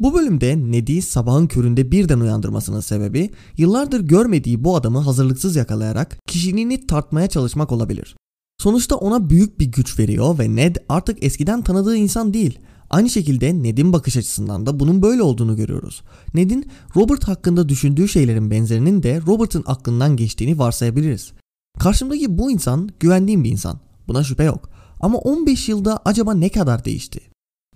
Bu 0.00 0.14
bölümde 0.14 0.56
Ned'i 0.56 1.02
sabahın 1.02 1.46
köründe 1.46 1.92
birden 1.92 2.20
uyandırmasının 2.20 2.80
sebebi 2.80 3.30
yıllardır 3.56 4.00
görmediği 4.00 4.64
bu 4.64 4.76
adamı 4.76 4.98
hazırlıksız 4.98 5.56
yakalayarak 5.56 6.18
kişiliğini 6.26 6.86
tartmaya 6.86 7.28
çalışmak 7.28 7.72
olabilir. 7.72 8.16
Sonuçta 8.62 8.96
ona 8.96 9.30
büyük 9.30 9.60
bir 9.60 9.66
güç 9.66 9.98
veriyor 9.98 10.38
ve 10.38 10.56
Ned 10.56 10.76
artık 10.88 11.24
eskiden 11.24 11.62
tanıdığı 11.62 11.96
insan 11.96 12.34
değil. 12.34 12.58
Aynı 12.90 13.10
şekilde 13.10 13.62
Ned'in 13.62 13.92
bakış 13.92 14.16
açısından 14.16 14.66
da 14.66 14.80
bunun 14.80 15.02
böyle 15.02 15.22
olduğunu 15.22 15.56
görüyoruz. 15.56 16.02
Ned'in 16.34 16.70
Robert 16.96 17.28
hakkında 17.28 17.68
düşündüğü 17.68 18.08
şeylerin 18.08 18.50
benzerinin 18.50 19.02
de 19.02 19.20
Robert'ın 19.26 19.64
aklından 19.66 20.16
geçtiğini 20.16 20.58
varsayabiliriz. 20.58 21.32
Karşımdaki 21.78 22.38
bu 22.38 22.50
insan 22.50 22.88
güvendiğim 23.00 23.44
bir 23.44 23.50
insan. 23.50 23.80
Buna 24.08 24.24
şüphe 24.24 24.44
yok. 24.44 24.70
Ama 25.00 25.18
15 25.18 25.68
yılda 25.68 26.00
acaba 26.04 26.34
ne 26.34 26.48
kadar 26.48 26.84
değişti? 26.84 27.20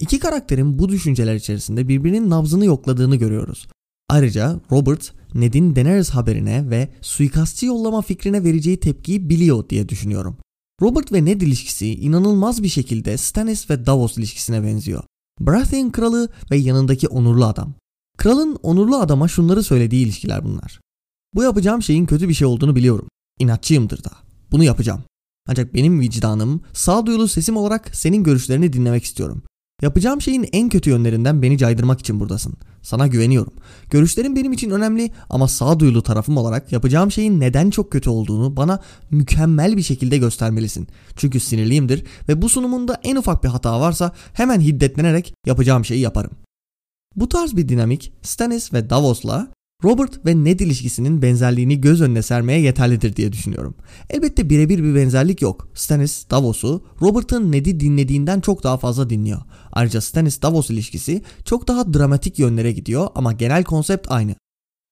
İki 0.01 0.19
karakterin 0.19 0.79
bu 0.79 0.89
düşünceler 0.89 1.35
içerisinde 1.35 1.89
birbirinin 1.89 2.31
nabzını 2.31 2.65
yokladığını 2.65 3.17
görüyoruz. 3.17 3.69
Ayrıca 4.09 4.61
Robert, 4.73 5.13
Ned'in 5.35 5.77
Daenerys 5.77 6.11
haberine 6.11 6.71
ve 6.71 6.89
suikastçı 7.01 7.67
yollama 7.67 8.03
fikrine 8.03 8.45
vereceği 8.45 8.81
tepkiyi 8.81 9.29
biliyor 9.29 9.69
diye 9.69 9.89
düşünüyorum. 9.89 10.37
Robert 10.81 11.13
ve 11.13 11.25
Ned 11.25 11.41
ilişkisi 11.41 11.95
inanılmaz 11.95 12.63
bir 12.63 12.69
şekilde 12.69 13.17
Stannis 13.17 13.71
ve 13.71 13.87
Davos 13.87 14.19
ilişkisine 14.19 14.63
benziyor. 14.63 15.03
Baratheon 15.41 15.91
kralı 15.91 16.29
ve 16.51 16.57
yanındaki 16.57 17.09
onurlu 17.09 17.45
adam. 17.45 17.75
Kralın 18.19 18.59
onurlu 18.63 18.97
adama 18.97 19.29
şunları 19.29 19.63
söylediği 19.63 20.05
ilişkiler 20.05 20.45
bunlar. 20.45 20.81
Bu 21.35 21.43
yapacağım 21.43 21.83
şeyin 21.83 22.07
kötü 22.07 22.29
bir 22.29 22.35
şey 22.35 22.47
olduğunu 22.47 22.77
biliyorum. 22.77 23.09
İnatçıyımdır 23.39 24.05
da. 24.05 24.11
Bunu 24.51 24.65
yapacağım. 24.65 25.03
Ancak 25.49 25.75
benim 25.75 26.01
vicdanım 26.01 26.61
sağduyulu 26.73 27.29
sesim 27.29 27.57
olarak 27.57 27.97
senin 27.97 28.25
görüşlerini 28.25 28.73
dinlemek 28.73 29.05
istiyorum. 29.05 29.43
Yapacağım 29.83 30.21
şeyin 30.21 30.49
en 30.53 30.69
kötü 30.69 30.91
yönlerinden 30.91 31.43
beni 31.43 31.59
caydırmak 31.59 32.01
için 32.01 32.21
buradasın. 32.21 32.55
Sana 32.83 33.07
güveniyorum. 33.07 33.53
Görüşlerin 33.91 34.37
benim 34.37 34.53
için 34.53 34.71
önemli 34.71 35.11
ama 35.31 35.49
sağduyulu 35.49 36.03
tarafım 36.03 36.37
olarak 36.37 36.73
yapacağım 36.73 37.11
şeyin 37.11 37.41
neden 37.41 37.71
çok 37.71 37.93
kötü 37.93 38.11
olduğunu 38.11 38.57
bana 38.57 38.81
mükemmel 39.11 39.77
bir 39.77 39.83
şekilde 39.83 40.19
göstermelisin. 40.19 40.89
Çünkü 41.17 41.41
sinirliyimdir 41.41 42.05
ve 42.29 42.43
bu 42.43 42.49
sunumunda 42.49 43.01
en 43.03 43.17
ufak 43.17 43.45
bir 43.45 43.49
hata 43.49 43.81
varsa 43.81 44.13
hemen 44.33 44.61
hiddetlenerek 44.61 45.35
yapacağım 45.47 45.85
şeyi 45.85 46.01
yaparım. 46.01 46.31
Bu 47.17 47.29
tarz 47.29 47.57
bir 47.57 47.69
dinamik 47.69 48.13
Stannis 48.23 48.73
ve 48.73 48.91
Davos'la 48.91 49.49
Robert 49.85 50.27
ve 50.27 50.45
Ned 50.45 50.61
ilişkisinin 50.61 51.23
benzerliğini 51.23 51.81
göz 51.81 52.01
önüne 52.01 52.23
sermeye 52.23 52.61
yeterlidir 52.61 53.17
diye 53.17 53.33
düşünüyorum. 53.33 53.75
Elbette 54.11 54.51
birebir 54.51 54.85
bir 54.85 54.95
benzerlik 54.95 55.43
yok. 55.43 55.69
Stannis 55.75 56.31
Davos'u 56.31 56.85
Robert'ın 57.03 57.53
Ned'i 57.53 57.81
dinlediğinden 57.81 58.41
çok 58.41 58.63
daha 58.63 58.77
fazla 58.79 59.11
dinliyor. 59.11 59.41
Ayrıca 59.73 60.01
Stannis 60.01 60.43
Davos 60.43 60.71
ilişkisi 60.71 61.23
çok 61.45 61.69
daha 61.69 61.95
dramatik 61.95 62.39
yönlere 62.39 62.73
gidiyor 62.73 63.09
ama 63.15 63.33
genel 63.33 63.65
konsept 63.65 64.07
aynı. 64.11 64.35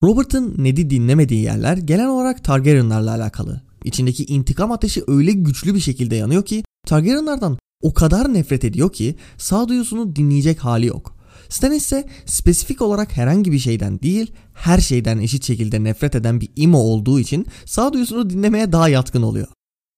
Robert'ın 0.03 0.55
Ned'i 0.59 0.91
dinlemediği 0.91 1.43
yerler 1.43 1.77
genel 1.77 2.09
olarak 2.09 2.45
Targaryenlarla 2.45 3.11
alakalı. 3.15 3.61
İçindeki 3.85 4.25
intikam 4.25 4.73
ateşi 4.73 5.03
öyle 5.07 5.33
güçlü 5.33 5.75
bir 5.75 5.81
şekilde 5.81 6.17
yanıyor 6.17 6.45
ki 6.45 6.65
Targaryenlardan 6.87 7.59
o 7.83 7.95
kadar 7.95 8.35
nefret 8.35 8.65
ediyor 8.65 8.93
ki 8.93 9.17
sağduyusunu 9.39 10.17
dinleyecek 10.17 10.65
hali 10.65 10.87
yok. 10.87 11.20
Stannis 11.51 11.85
ise 11.85 12.09
spesifik 12.27 12.83
olarak 12.83 13.17
herhangi 13.17 13.53
bir 13.53 13.59
şeyden 13.59 14.01
değil 14.01 14.33
her 14.55 14.79
şeyden 14.79 15.19
eşit 15.19 15.45
şekilde 15.45 15.85
nefret 15.85 16.15
eden 16.15 16.41
bir 16.41 16.49
imo 16.57 16.79
olduğu 16.79 17.21
için 17.21 17.47
sağduyusunu 17.65 18.31
dinlemeye 18.31 18.73
daha 18.73 18.89
yatkın 18.89 19.23
oluyor. 19.23 19.49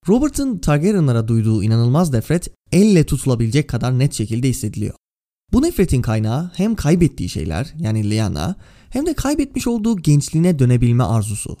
Robert'ın 0.07 0.57
Targaryenlara 0.57 1.27
duyduğu 1.27 1.63
inanılmaz 1.63 2.13
nefret 2.13 2.49
elle 2.71 3.05
tutulabilecek 3.05 3.67
kadar 3.67 3.99
net 3.99 4.13
şekilde 4.13 4.49
hissediliyor. 4.49 4.93
Bu 5.53 5.61
nefretin 5.61 6.01
kaynağı 6.01 6.51
hem 6.55 6.75
kaybettiği 6.75 7.29
şeyler 7.29 7.73
yani 7.79 8.09
Lyanna 8.09 8.55
hem 8.89 9.05
de 9.05 9.13
kaybetmiş 9.13 9.67
olduğu 9.67 9.97
gençliğine 9.97 10.59
dönebilme 10.59 11.03
arzusu. 11.03 11.57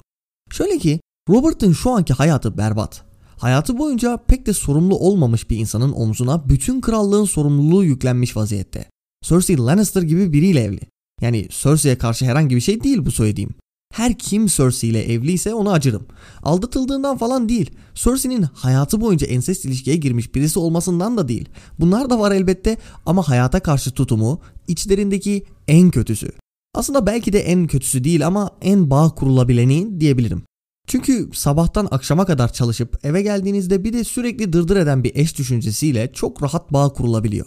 Şöyle 0.51 0.77
ki 0.77 0.99
Robert'ın 1.29 1.73
şu 1.73 1.91
anki 1.91 2.13
hayatı 2.13 2.57
berbat. 2.57 3.03
Hayatı 3.37 3.77
boyunca 3.77 4.17
pek 4.27 4.45
de 4.45 4.53
sorumlu 4.53 4.95
olmamış 4.99 5.49
bir 5.49 5.57
insanın 5.57 5.91
omzuna 5.91 6.49
bütün 6.49 6.81
krallığın 6.81 7.25
sorumluluğu 7.25 7.83
yüklenmiş 7.83 8.37
vaziyette. 8.37 8.92
Cersei 9.23 9.57
Lannister 9.57 10.01
gibi 10.01 10.33
biriyle 10.33 10.59
evli. 10.63 10.81
Yani 11.21 11.47
Cersei'ye 11.49 11.97
karşı 11.97 12.25
herhangi 12.25 12.55
bir 12.55 12.61
şey 12.61 12.83
değil 12.83 13.05
bu 13.05 13.11
söylediğim. 13.11 13.49
Her 13.93 14.17
kim 14.17 14.47
Cersei 14.47 14.89
ile 14.89 15.13
evliyse 15.13 15.53
ona 15.53 15.71
acırım. 15.71 16.07
Aldatıldığından 16.43 17.17
falan 17.17 17.49
değil. 17.49 17.71
Cersei'nin 17.93 18.41
hayatı 18.41 19.01
boyunca 19.01 19.27
ensest 19.27 19.65
ilişkiye 19.65 19.95
girmiş 19.95 20.35
birisi 20.35 20.59
olmasından 20.59 21.17
da 21.17 21.27
değil. 21.27 21.49
Bunlar 21.79 22.09
da 22.09 22.19
var 22.19 22.31
elbette 22.31 22.77
ama 23.05 23.29
hayata 23.29 23.59
karşı 23.59 23.91
tutumu 23.91 24.41
içlerindeki 24.67 25.45
en 25.67 25.91
kötüsü. 25.91 26.31
Aslında 26.75 27.05
belki 27.05 27.33
de 27.33 27.39
en 27.39 27.67
kötüsü 27.67 28.03
değil 28.03 28.27
ama 28.27 28.51
en 28.61 28.89
bağ 28.89 29.09
kurulabileni 29.09 29.99
diyebilirim. 29.99 30.43
Çünkü 30.87 31.29
sabahtan 31.33 31.87
akşama 31.91 32.25
kadar 32.25 32.53
çalışıp 32.53 33.05
eve 33.05 33.21
geldiğinizde 33.21 33.83
bir 33.83 33.93
de 33.93 34.03
sürekli 34.03 34.53
dırdır 34.53 34.77
eden 34.77 35.03
bir 35.03 35.15
eş 35.15 35.37
düşüncesiyle 35.37 36.11
çok 36.13 36.43
rahat 36.43 36.73
bağ 36.73 36.89
kurulabiliyor. 36.89 37.45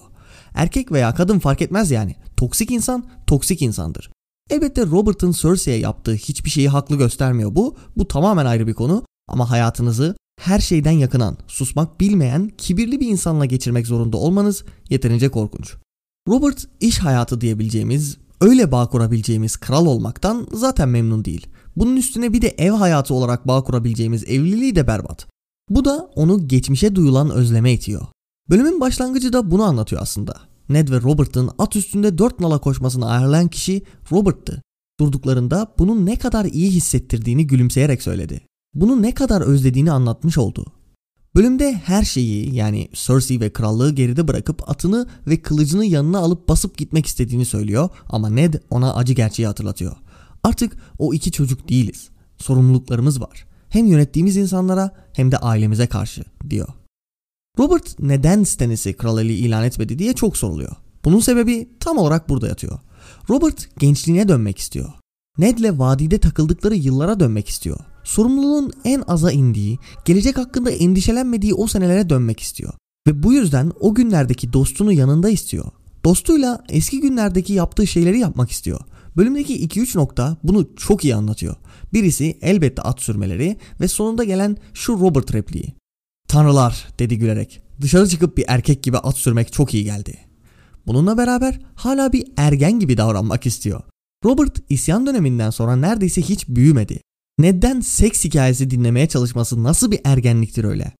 Erkek 0.57 0.93
veya 0.93 1.15
kadın 1.15 1.39
fark 1.39 1.63
etmez 1.63 1.91
yani. 1.91 2.17
Toksik 2.37 2.71
insan 2.71 3.05
toksik 3.27 3.63
insandır. 3.63 4.11
Elbette 4.51 4.87
Robert'ın 4.87 5.33
Cersei'ye 5.33 5.79
yaptığı 5.79 6.15
hiçbir 6.15 6.51
şeyi 6.51 6.69
haklı 6.69 6.97
göstermiyor 6.97 7.55
bu. 7.55 7.77
Bu 7.97 8.09
tamamen 8.09 8.47
ayrı 8.47 8.67
bir 8.67 8.75
konu. 8.75 9.05
Ama 9.29 9.51
hayatınızı 9.51 10.17
her 10.41 10.61
şeyden 10.61 10.91
yakınan, 10.91 11.39
susmak 11.47 12.01
bilmeyen, 12.01 12.51
kibirli 12.59 13.01
bir 13.01 13.09
insanla 13.09 13.45
geçirmek 13.45 13.87
zorunda 13.87 14.17
olmanız 14.17 14.65
yeterince 14.91 15.29
korkunç. 15.29 15.75
Robert 16.29 16.69
iş 16.81 16.99
hayatı 16.99 17.41
diyebileceğimiz, 17.41 18.19
öyle 18.41 18.73
bağ 18.73 18.89
kurabileceğimiz 18.89 19.57
kral 19.57 19.87
olmaktan 19.87 20.47
zaten 20.53 20.89
memnun 20.89 21.25
değil. 21.25 21.47
Bunun 21.77 21.97
üstüne 21.97 22.33
bir 22.33 22.43
de 22.43 22.49
ev 22.49 22.71
hayatı 22.71 23.15
olarak 23.15 23.49
bağ 23.49 23.65
kurabileceğimiz 23.65 24.25
evliliği 24.25 24.77
de 24.77 24.87
berbat. 24.87 25.27
Bu 25.71 25.85
da 25.85 26.11
onu 26.15 26.49
geçmişe 26.49 26.95
duyulan 26.95 27.31
özleme 27.31 27.73
itiyor. 27.73 28.07
Bölümün 28.51 28.81
başlangıcı 28.81 29.33
da 29.33 29.51
bunu 29.51 29.63
anlatıyor 29.63 30.03
aslında. 30.03 30.35
Ned 30.69 30.89
ve 30.89 31.01
Robert'ın 31.01 31.51
at 31.59 31.77
üstünde 31.77 32.19
dört 32.19 32.41
nala 32.41 32.59
koşmasını 32.59 33.11
ayarlayan 33.11 33.49
kişi 33.49 33.83
Robert'tı. 34.13 34.63
Durduklarında 35.01 35.75
bunun 35.79 36.07
ne 36.07 36.19
kadar 36.19 36.45
iyi 36.45 36.71
hissettirdiğini 36.71 37.47
gülümseyerek 37.47 38.03
söyledi. 38.03 38.41
Bunu 38.75 39.03
ne 39.03 39.15
kadar 39.15 39.41
özlediğini 39.41 39.93
anlatmış 39.93 40.39
oldu. 40.39 40.67
Bölümde 41.35 41.73
her 41.73 42.05
şeyi 42.05 42.55
yani 42.55 42.89
Cersei 42.93 43.41
ve 43.41 43.53
krallığı 43.53 43.95
geride 43.95 44.29
bırakıp 44.29 44.71
atını 44.71 45.07
ve 45.27 45.43
kılıcını 45.43 45.85
yanına 45.85 46.19
alıp 46.19 46.49
basıp 46.49 46.79
gitmek 46.79 47.07
istediğini 47.07 47.45
söylüyor 47.45 47.89
ama 48.09 48.31
Ned 48.31 48.55
ona 48.71 48.95
acı 48.95 49.13
gerçeği 49.13 49.47
hatırlatıyor. 49.47 49.97
Artık 50.43 50.77
o 50.99 51.15
iki 51.15 51.33
çocuk 51.33 51.69
değiliz. 51.69 52.09
Sorumluluklarımız 52.39 53.21
var. 53.21 53.47
Hem 53.69 53.87
yönettiğimiz 53.87 54.37
insanlara 54.37 54.91
hem 55.13 55.33
de 55.33 55.39
ailemize 55.39 55.87
karşı 55.87 56.25
diyor. 56.51 56.69
Robert 57.59 58.01
neden 58.01 58.45
Stannis'i 58.45 58.93
kral 58.93 59.25
ilan 59.25 59.65
etmedi 59.65 59.99
diye 59.99 60.13
çok 60.13 60.37
soruluyor. 60.37 60.77
Bunun 61.05 61.21
sebebi 61.21 61.69
tam 61.81 61.99
olarak 61.99 62.29
burada 62.29 62.49
yatıyor. 62.49 62.79
Robert 63.31 63.79
gençliğine 63.79 64.29
dönmek 64.29 64.59
istiyor. 64.59 64.89
Ned'le 65.39 65.79
vadide 65.79 66.19
takıldıkları 66.19 66.75
yıllara 66.75 67.21
dönmek 67.21 67.49
istiyor. 67.49 67.79
Sorumluluğun 68.05 68.73
en 68.85 69.03
aza 69.07 69.33
indiği, 69.33 69.79
gelecek 70.05 70.39
hakkında 70.39 70.71
endişelenmediği 70.71 71.55
o 71.55 71.67
senelere 71.67 72.11
dönmek 72.11 72.41
istiyor. 72.41 72.73
Ve 73.07 73.23
bu 73.23 73.33
yüzden 73.33 73.73
o 73.81 73.95
günlerdeki 73.95 74.53
dostunu 74.53 74.93
yanında 74.93 75.29
istiyor. 75.29 75.67
Dostuyla 76.05 76.65
eski 76.69 77.01
günlerdeki 77.01 77.53
yaptığı 77.53 77.87
şeyleri 77.87 78.19
yapmak 78.19 78.51
istiyor. 78.51 78.81
Bölümdeki 79.17 79.69
2-3 79.69 79.99
nokta 79.99 80.37
bunu 80.43 80.69
çok 80.77 81.05
iyi 81.05 81.15
anlatıyor. 81.15 81.57
Birisi 81.93 82.39
elbette 82.41 82.83
at 82.83 83.01
sürmeleri 83.01 83.57
ve 83.81 83.89
sonunda 83.89 84.25
gelen 84.25 84.57
şu 84.75 84.93
Robert 85.01 85.35
repliği. 85.35 85.75
Tanrılar 86.29 86.89
dedi 86.99 87.19
gülerek. 87.19 87.63
Dışarı 87.81 88.09
çıkıp 88.09 88.37
bir 88.37 88.45
erkek 88.49 88.83
gibi 88.83 88.99
at 88.99 89.19
sürmek 89.19 89.53
çok 89.53 89.75
iyi 89.75 89.85
geldi. 89.85 90.19
Bununla 90.87 91.19
beraber 91.19 91.61
hala 91.75 92.13
bir 92.13 92.25
ergen 92.37 92.81
gibi 92.81 92.97
davranmak 92.97 93.47
istiyor. 93.47 93.83
Robert 94.25 94.59
isyan 94.69 95.07
döneminden 95.07 95.51
sonra 95.51 95.77
neredeyse 95.77 96.23
hiç 96.23 96.49
büyümedi. 96.49 97.01
Neden 97.39 97.81
seks 97.81 98.25
hikayesi 98.25 98.71
dinlemeye 98.71 99.09
çalışması 99.09 99.63
nasıl 99.63 99.91
bir 99.91 100.01
ergenliktir 100.05 100.65
öyle? 100.65 100.93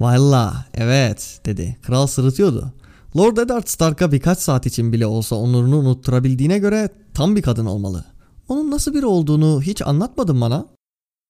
Valla 0.00 0.66
evet 0.74 1.40
dedi. 1.46 1.78
Kral 1.82 2.06
sırıtıyordu. 2.06 2.72
Lord 3.16 3.36
Eddard 3.36 3.66
Stark'a 3.66 4.12
birkaç 4.12 4.38
saat 4.38 4.66
için 4.66 4.92
bile 4.92 5.06
olsa 5.06 5.36
onurunu 5.36 5.78
unutturabildiğine 5.78 6.58
göre 6.58 6.88
tam 7.14 7.36
bir 7.36 7.42
kadın 7.42 7.66
olmalı. 7.66 8.04
Onun 8.48 8.70
nasıl 8.70 8.94
biri 8.94 9.06
olduğunu 9.06 9.62
hiç 9.62 9.82
anlatmadın 9.82 10.40
bana. 10.40 10.66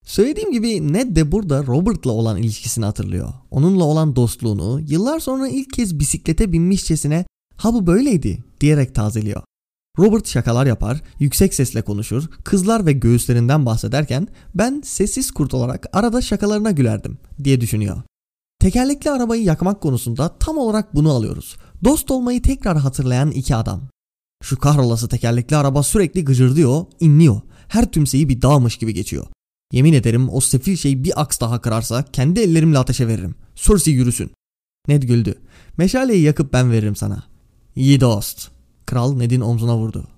Söylediğim 0.05 0.53
gibi 0.53 0.93
Ned 0.93 1.17
de 1.17 1.33
burada 1.33 1.67
Robert'la 1.67 2.13
olan 2.13 2.37
ilişkisini 2.37 2.85
hatırlıyor. 2.85 3.33
Onunla 3.51 3.85
olan 3.85 4.17
dostluğunu 4.17 4.81
yıllar 4.89 5.21
sonra 5.21 5.49
ilk 5.49 5.73
kez 5.73 5.99
bisiklete 5.99 6.53
binmişçesine 6.53 7.25
ha 7.57 7.75
bu 7.75 7.87
böyleydi 7.87 8.45
diyerek 8.61 8.95
tazeliyor. 8.95 9.43
Robert 9.99 10.29
şakalar 10.29 10.67
yapar, 10.67 11.03
yüksek 11.19 11.55
sesle 11.55 11.83
konuşur, 11.83 12.29
kızlar 12.45 12.87
ve 12.87 12.93
göğüslerinden 12.93 13.67
bahsederken 13.67 14.29
ben 14.55 14.83
sessiz 14.85 15.31
kurt 15.31 15.55
olarak 15.55 15.87
arada 15.93 16.21
şakalarına 16.21 16.71
gülerdim 16.71 17.19
diye 17.45 17.61
düşünüyor. 17.61 18.03
Tekerlekli 18.59 19.11
arabayı 19.11 19.43
yakmak 19.43 19.81
konusunda 19.81 20.39
tam 20.39 20.59
olarak 20.59 20.95
bunu 20.95 21.13
alıyoruz. 21.13 21.57
Dost 21.85 22.11
olmayı 22.11 22.43
tekrar 22.43 22.79
hatırlayan 22.79 23.31
iki 23.31 23.57
adam. 23.57 23.83
Şu 24.43 24.59
kahrolası 24.59 25.09
tekerlekli 25.09 25.57
araba 25.57 25.83
sürekli 25.83 26.25
gıcırdıyor, 26.25 26.85
inliyor. 27.01 27.41
Her 27.69 27.93
tümseyi 27.93 28.29
bir 28.29 28.43
dağmış 28.43 28.77
gibi 28.77 28.95
geçiyor. 28.95 29.27
Yemin 29.73 29.93
ederim 29.93 30.29
o 30.33 30.41
sefil 30.41 30.77
şey 30.77 31.05
bir 31.05 31.21
aks 31.21 31.41
daha 31.41 31.61
kırarsa 31.61 32.05
kendi 32.13 32.41
ellerimle 32.41 32.79
ateşe 32.79 33.09
veririm. 33.09 33.35
Cersei 33.55 33.95
yürüsün. 33.95 34.31
Ned 34.89 35.03
güldü. 35.03 35.35
Meşaleyi 35.77 36.23
yakıp 36.23 36.53
ben 36.53 36.73
veririm 36.73 36.97
sana. 36.97 37.25
İyi 37.77 38.01
dost. 38.01 38.51
Kral 38.87 39.17
Ned'in 39.17 39.41
omzuna 39.41 39.77
vurdu. 39.77 40.09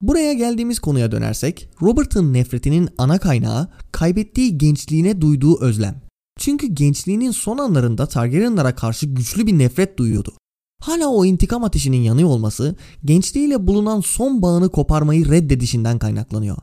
Buraya 0.00 0.32
geldiğimiz 0.32 0.78
konuya 0.78 1.12
dönersek 1.12 1.68
Robert'ın 1.82 2.32
nefretinin 2.32 2.88
ana 2.98 3.18
kaynağı 3.18 3.68
kaybettiği 3.92 4.58
gençliğine 4.58 5.20
duyduğu 5.20 5.60
özlem. 5.60 6.02
Çünkü 6.38 6.66
gençliğinin 6.66 7.30
son 7.30 7.58
anlarında 7.58 8.06
Targaryenlara 8.06 8.74
karşı 8.74 9.06
güçlü 9.06 9.46
bir 9.46 9.58
nefret 9.58 9.98
duyuyordu. 9.98 10.34
Hala 10.80 11.08
o 11.08 11.24
intikam 11.24 11.64
ateşinin 11.64 12.02
yanıyor 12.02 12.28
olması 12.28 12.76
gençliğiyle 13.04 13.66
bulunan 13.66 14.00
son 14.00 14.42
bağını 14.42 14.68
koparmayı 14.68 15.30
reddedişinden 15.30 15.98
kaynaklanıyor. 15.98 16.56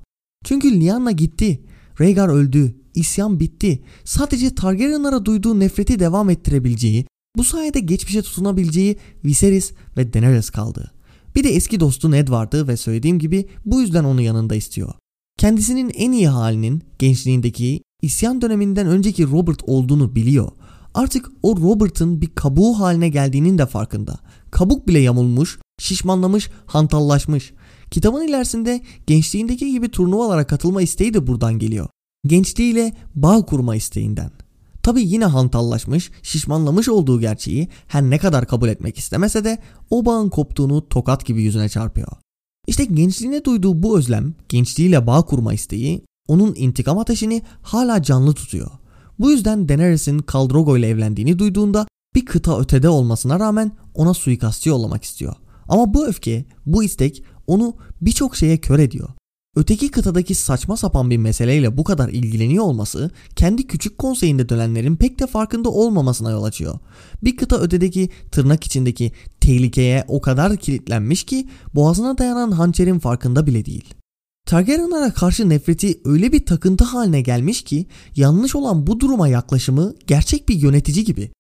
Çünkü 0.44 0.82
Lyanna 0.82 1.12
gitti, 1.12 1.66
Rhaegar 2.02 2.30
öldü, 2.30 2.76
isyan 2.96 3.40
bitti. 3.40 3.84
Sadece 4.04 4.56
Targaryenlara 4.56 5.26
duyduğu 5.26 5.60
nefreti 5.60 6.00
devam 6.00 6.30
ettirebileceği, 6.30 7.06
bu 7.38 7.44
sayede 7.44 7.80
geçmişe 7.80 8.22
tutunabileceği 8.22 8.98
Viserys 9.26 9.72
ve 9.98 10.14
Daenerys 10.14 10.50
kaldı. 10.50 10.92
Bir 11.36 11.44
de 11.44 11.50
eski 11.50 11.80
dostu 11.80 12.12
Ned 12.12 12.30
vardı 12.30 12.68
ve 12.68 12.78
söylediğim 12.78 13.20
gibi 13.20 13.46
bu 13.66 13.82
yüzden 13.82 14.04
onu 14.04 14.22
yanında 14.22 14.56
istiyor. 14.56 14.94
Kendisinin 15.38 15.90
en 15.90 16.12
iyi 16.12 16.28
halinin 16.28 16.84
gençliğindeki 17.00 17.82
isyan 18.02 18.42
döneminden 18.42 18.88
önceki 18.88 19.28
Robert 19.28 19.64
olduğunu 19.64 20.16
biliyor. 20.16 20.52
Artık 20.94 21.32
o 21.44 21.58
Robert'ın 21.58 22.22
bir 22.22 22.28
kabuğu 22.36 22.80
haline 22.80 23.10
geldiğinin 23.10 23.58
de 23.58 23.66
farkında. 23.66 24.20
Kabuk 24.52 24.88
bile 24.88 25.00
yamulmuş, 25.00 25.60
şişmanlamış, 25.80 26.50
hantallaşmış. 26.66 27.54
Kitabın 27.92 28.28
ilerisinde 28.28 28.82
gençliğindeki 29.08 29.72
gibi 29.72 29.90
turnuvalara 29.90 30.48
katılma 30.48 30.82
isteği 30.82 31.14
de 31.14 31.28
buradan 31.28 31.60
geliyor. 31.60 31.88
Gençliğiyle 32.28 32.94
bağ 33.16 33.46
kurma 33.46 33.76
isteğinden. 33.76 34.32
Tabi 34.84 35.02
yine 35.02 35.26
hantallaşmış, 35.26 36.12
şişmanlamış 36.24 36.90
olduğu 36.90 37.20
gerçeği 37.20 37.68
her 37.88 38.04
ne 38.04 38.18
kadar 38.18 38.48
kabul 38.48 38.70
etmek 38.70 38.98
istemese 38.98 39.44
de 39.44 39.58
o 39.90 40.06
bağın 40.06 40.30
koptuğunu 40.30 40.90
tokat 40.90 41.26
gibi 41.26 41.44
yüzüne 41.44 41.70
çarpıyor. 41.70 42.08
İşte 42.68 42.86
gençliğine 42.86 43.46
duyduğu 43.46 43.84
bu 43.84 43.98
özlem, 43.98 44.34
gençliğiyle 44.50 45.08
bağ 45.08 45.22
kurma 45.22 45.54
isteği 45.54 46.02
onun 46.28 46.56
intikam 46.56 46.98
ateşini 46.98 47.42
hala 47.62 48.04
canlı 48.04 48.34
tutuyor. 48.34 48.72
Bu 49.20 49.32
yüzden 49.32 49.70
Daenerys'in 49.70 50.20
Khal 50.20 50.50
Drogo 50.50 50.78
ile 50.78 50.88
evlendiğini 50.88 51.40
duyduğunda 51.40 51.88
bir 52.16 52.26
kıta 52.26 52.60
ötede 52.60 52.90
olmasına 52.90 53.40
rağmen 53.40 53.72
ona 53.94 54.14
suikastçı 54.14 54.70
yollamak 54.70 55.04
istiyor. 55.04 55.36
Ama 55.68 55.94
bu 55.94 56.08
öfke, 56.08 56.46
bu 56.66 56.84
istek 56.84 57.24
onu 57.50 57.76
birçok 58.02 58.38
şeye 58.38 58.58
kör 58.58 58.80
ediyor. 58.80 59.10
Öteki 59.56 59.92
kıtadaki 59.92 60.36
saçma 60.36 60.78
sapan 60.78 61.10
bir 61.10 61.18
meseleyle 61.18 61.78
bu 61.78 61.84
kadar 61.84 62.10
ilgileniyor 62.10 62.64
olması 62.64 63.12
kendi 63.36 63.68
küçük 63.68 63.98
konseyinde 63.98 64.50
dönenlerin 64.50 64.96
pek 64.96 65.20
de 65.20 65.28
farkında 65.28 65.70
olmamasına 65.70 66.32
yol 66.32 66.44
açıyor. 66.44 66.80
Bir 67.24 67.38
kıta 67.38 67.60
ötedeki 67.62 68.10
tırnak 68.32 68.64
içindeki 68.64 69.12
tehlikeye 69.42 70.06
o 70.08 70.22
kadar 70.22 70.58
kilitlenmiş 70.58 71.24
ki 71.24 71.48
boğazına 71.76 72.18
dayanan 72.18 72.52
hançerin 72.52 73.00
farkında 73.00 73.48
bile 73.48 73.66
değil. 73.66 73.94
Targaryenlara 74.46 75.14
karşı 75.14 75.50
nefreti 75.50 76.00
öyle 76.06 76.32
bir 76.32 76.46
takıntı 76.46 76.84
haline 76.84 77.22
gelmiş 77.22 77.62
ki 77.62 77.86
yanlış 78.16 78.56
olan 78.56 78.88
bu 78.88 79.00
duruma 79.00 79.28
yaklaşımı 79.28 79.94
gerçek 80.08 80.50
bir 80.50 80.56
yönetici 80.56 81.06
gibi. 81.06 81.32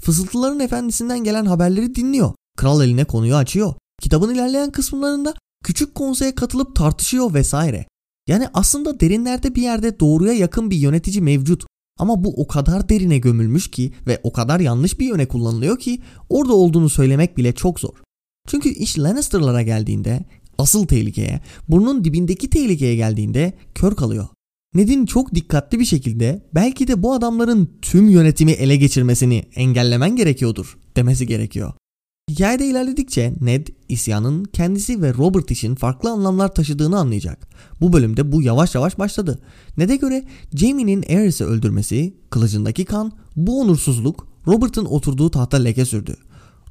Fısıltıların 0.00 0.60
efendisinden 0.60 1.24
gelen 1.24 1.46
haberleri 1.46 1.94
dinliyor. 1.94 2.32
Kral 2.56 2.84
eline 2.84 3.04
konuyu 3.04 3.36
açıyor. 3.36 3.74
Kitabın 4.02 4.34
ilerleyen 4.34 4.70
kısımlarında 4.70 5.34
küçük 5.64 5.94
konseye 5.94 6.34
katılıp 6.34 6.76
tartışıyor 6.76 7.34
vesaire. 7.34 7.86
Yani 8.28 8.46
aslında 8.54 9.00
derinlerde 9.00 9.54
bir 9.54 9.62
yerde 9.62 10.00
doğruya 10.00 10.32
yakın 10.32 10.70
bir 10.70 10.76
yönetici 10.76 11.20
mevcut. 11.20 11.66
Ama 11.98 12.24
bu 12.24 12.42
o 12.42 12.46
kadar 12.46 12.88
derine 12.88 13.18
gömülmüş 13.18 13.70
ki 13.70 13.92
ve 14.06 14.20
o 14.22 14.32
kadar 14.32 14.60
yanlış 14.60 15.00
bir 15.00 15.06
yöne 15.06 15.28
kullanılıyor 15.28 15.78
ki 15.78 16.02
orada 16.28 16.54
olduğunu 16.54 16.88
söylemek 16.88 17.36
bile 17.36 17.52
çok 17.52 17.80
zor. 17.80 17.94
Çünkü 18.48 18.68
iş 18.68 18.98
Lannister'lara 18.98 19.62
geldiğinde 19.62 20.24
asıl 20.58 20.86
tehlikeye, 20.86 21.40
burnun 21.68 22.04
dibindeki 22.04 22.50
tehlikeye 22.50 22.96
geldiğinde 22.96 23.52
kör 23.74 23.96
kalıyor. 23.96 24.28
Ned'in 24.74 25.06
çok 25.06 25.34
dikkatli 25.34 25.78
bir 25.78 25.84
şekilde 25.84 26.48
belki 26.54 26.88
de 26.88 27.02
bu 27.02 27.12
adamların 27.12 27.70
tüm 27.82 28.08
yönetimi 28.08 28.52
ele 28.52 28.76
geçirmesini 28.76 29.44
engellemen 29.54 30.16
gerekiyordur 30.16 30.78
demesi 30.96 31.26
gerekiyor. 31.26 31.72
Hikayede 32.28 32.66
ilerledikçe 32.66 33.34
Ned 33.40 33.66
isyanın 33.88 34.44
kendisi 34.44 35.02
ve 35.02 35.14
Robert 35.14 35.50
için 35.50 35.74
farklı 35.74 36.10
anlamlar 36.10 36.54
taşıdığını 36.54 36.98
anlayacak. 36.98 37.48
Bu 37.80 37.92
bölümde 37.92 38.32
bu 38.32 38.42
yavaş 38.42 38.74
yavaş 38.74 38.98
başladı. 38.98 39.38
Ned'e 39.76 39.96
göre 39.96 40.24
Jaime'nin 40.54 41.02
Aerys'i 41.02 41.44
öldürmesi, 41.44 42.14
kılıcındaki 42.30 42.84
kan, 42.84 43.12
bu 43.36 43.60
onursuzluk 43.60 44.26
Robert'ın 44.46 44.84
oturduğu 44.84 45.30
tahta 45.30 45.56
leke 45.56 45.84
sürdü. 45.84 46.16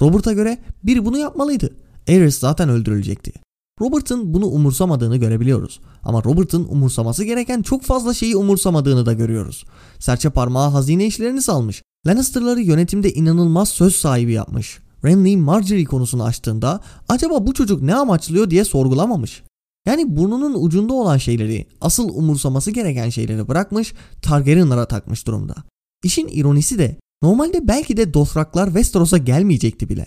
Robert'a 0.01 0.33
göre 0.33 0.57
biri 0.83 1.05
bunu 1.05 1.17
yapmalıydı. 1.17 1.75
Aerys 2.07 2.39
zaten 2.39 2.69
öldürülecekti. 2.69 3.33
Robert'ın 3.81 4.33
bunu 4.33 4.45
umursamadığını 4.45 5.17
görebiliyoruz. 5.17 5.79
Ama 6.03 6.23
Robert'ın 6.23 6.63
umursaması 6.63 7.23
gereken 7.23 7.61
çok 7.61 7.83
fazla 7.83 8.13
şeyi 8.13 8.35
umursamadığını 8.35 9.05
da 9.05 9.13
görüyoruz. 9.13 9.65
Serçe 9.99 10.29
parmağı 10.29 10.69
hazine 10.69 11.05
işlerini 11.05 11.41
salmış. 11.41 11.83
Lannister'ları 12.07 12.61
yönetimde 12.61 13.13
inanılmaz 13.13 13.69
söz 13.69 13.95
sahibi 13.95 14.31
yapmış. 14.31 14.79
Renly 15.05 15.37
Marjorie 15.37 15.85
konusunu 15.85 16.23
açtığında 16.23 16.81
acaba 17.09 17.47
bu 17.47 17.53
çocuk 17.53 17.81
ne 17.81 17.95
amaçlıyor 17.95 18.49
diye 18.49 18.65
sorgulamamış. 18.65 19.43
Yani 19.87 20.17
burnunun 20.17 20.63
ucunda 20.63 20.93
olan 20.93 21.17
şeyleri, 21.17 21.67
asıl 21.81 22.09
umursaması 22.09 22.71
gereken 22.71 23.09
şeyleri 23.09 23.47
bırakmış, 23.47 23.93
Targaryen'lara 24.21 24.87
takmış 24.87 25.27
durumda. 25.27 25.55
İşin 26.03 26.27
ironisi 26.27 26.79
de 26.79 26.97
normalde 27.23 27.67
belki 27.67 27.97
de 27.97 28.13
Dothraklar 28.13 28.65
Westeros'a 28.65 29.17
gelmeyecekti 29.17 29.89
bile. 29.89 30.05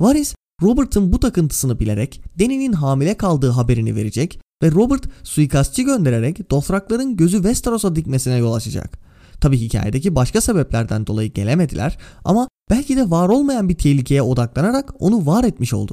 Varys 0.00 0.34
Robert'ın 0.62 1.12
bu 1.12 1.20
takıntısını 1.20 1.80
bilerek 1.80 2.22
Dany'nin 2.38 2.72
hamile 2.72 3.16
kaldığı 3.16 3.50
haberini 3.50 3.96
verecek 3.96 4.40
ve 4.62 4.70
Robert 4.70 5.04
suikastçı 5.22 5.82
göndererek 5.82 6.50
Dothrakların 6.50 7.16
gözü 7.16 7.36
Westeros'a 7.36 7.96
dikmesine 7.96 8.36
yol 8.36 8.54
açacak. 8.54 8.98
Tabi 9.40 9.58
hikayedeki 9.58 10.14
başka 10.14 10.40
sebeplerden 10.40 11.06
dolayı 11.06 11.32
gelemediler 11.32 11.98
ama 12.24 12.48
belki 12.72 12.96
de 12.96 13.10
var 13.10 13.28
olmayan 13.28 13.68
bir 13.68 13.74
tehlikeye 13.74 14.22
odaklanarak 14.22 14.94
onu 14.98 15.26
var 15.26 15.44
etmiş 15.44 15.72
oldu. 15.72 15.92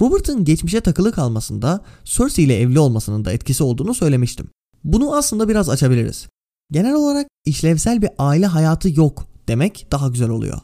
Robert'ın 0.00 0.44
geçmişe 0.44 0.80
takılı 0.80 1.12
kalmasında 1.12 1.84
Cersei 2.04 2.44
ile 2.44 2.60
evli 2.60 2.78
olmasının 2.78 3.24
da 3.24 3.32
etkisi 3.32 3.64
olduğunu 3.64 3.94
söylemiştim. 3.94 4.48
Bunu 4.84 5.16
aslında 5.16 5.48
biraz 5.48 5.68
açabiliriz. 5.68 6.28
Genel 6.70 6.94
olarak 6.94 7.26
işlevsel 7.46 8.02
bir 8.02 8.10
aile 8.18 8.46
hayatı 8.46 9.00
yok 9.00 9.26
demek 9.48 9.86
daha 9.92 10.08
güzel 10.08 10.28
oluyor. 10.28 10.58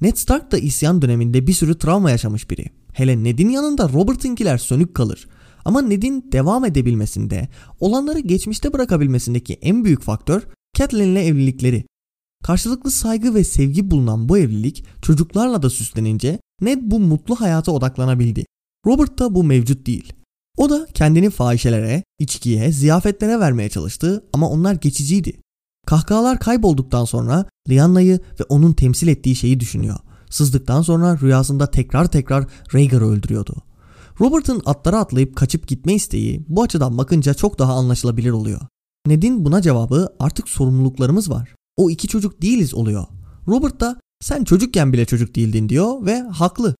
Ned 0.00 0.16
Stark 0.16 0.52
da 0.52 0.58
isyan 0.58 1.02
döneminde 1.02 1.46
bir 1.46 1.52
sürü 1.52 1.78
travma 1.78 2.10
yaşamış 2.10 2.50
biri. 2.50 2.64
Hele 2.92 3.24
Ned'in 3.24 3.48
yanında 3.48 3.88
Robert'ınkiler 3.88 4.58
sönük 4.58 4.94
kalır. 4.94 5.28
Ama 5.64 5.82
Ned'in 5.82 6.32
devam 6.32 6.64
edebilmesinde, 6.64 7.48
olanları 7.80 8.18
geçmişte 8.18 8.72
bırakabilmesindeki 8.72 9.54
en 9.54 9.84
büyük 9.84 10.02
faktör 10.02 10.42
Catelyn'le 10.74 11.16
evlilikleri. 11.16 11.84
Karşılıklı 12.46 12.90
saygı 12.90 13.34
ve 13.34 13.44
sevgi 13.44 13.90
bulunan 13.90 14.28
bu 14.28 14.38
evlilik 14.38 14.84
çocuklarla 15.02 15.62
da 15.62 15.70
süslenince 15.70 16.38
Ned 16.60 16.78
bu 16.82 17.00
mutlu 17.00 17.40
hayata 17.40 17.72
odaklanabildi. 17.72 18.44
Robert'ta 18.86 19.34
bu 19.34 19.44
mevcut 19.44 19.86
değil. 19.86 20.12
O 20.56 20.70
da 20.70 20.86
kendini 20.94 21.30
fahişelere, 21.30 22.02
içkiye, 22.18 22.72
ziyafetlere 22.72 23.40
vermeye 23.40 23.68
çalıştı 23.68 24.24
ama 24.32 24.48
onlar 24.50 24.74
geçiciydi. 24.74 25.40
Kahkahalar 25.86 26.38
kaybolduktan 26.38 27.04
sonra 27.04 27.44
Lyana'yı 27.68 28.20
ve 28.40 28.44
onun 28.48 28.72
temsil 28.72 29.08
ettiği 29.08 29.36
şeyi 29.36 29.60
düşünüyor. 29.60 29.96
Sızdıktan 30.30 30.82
sonra 30.82 31.18
rüyasında 31.20 31.70
tekrar 31.70 32.10
tekrar 32.10 32.46
Rhaegar'ı 32.74 33.06
öldürüyordu. 33.06 33.54
Robert'ın 34.20 34.62
atlara 34.64 34.98
atlayıp 34.98 35.36
kaçıp 35.36 35.68
gitme 35.68 35.94
isteği 35.94 36.44
bu 36.48 36.62
açıdan 36.62 36.98
bakınca 36.98 37.34
çok 37.34 37.58
daha 37.58 37.74
anlaşılabilir 37.74 38.30
oluyor. 38.30 38.60
Ned'in 39.06 39.44
buna 39.44 39.62
cevabı 39.62 40.08
artık 40.18 40.48
sorumluluklarımız 40.48 41.30
var. 41.30 41.56
O 41.76 41.90
iki 41.90 42.08
çocuk 42.08 42.42
değiliz 42.42 42.74
oluyor. 42.74 43.06
Robert 43.48 43.80
da 43.80 44.00
sen 44.20 44.44
çocukken 44.44 44.92
bile 44.92 45.04
çocuk 45.04 45.34
değildin 45.34 45.68
diyor 45.68 46.06
ve 46.06 46.20
haklı. 46.20 46.76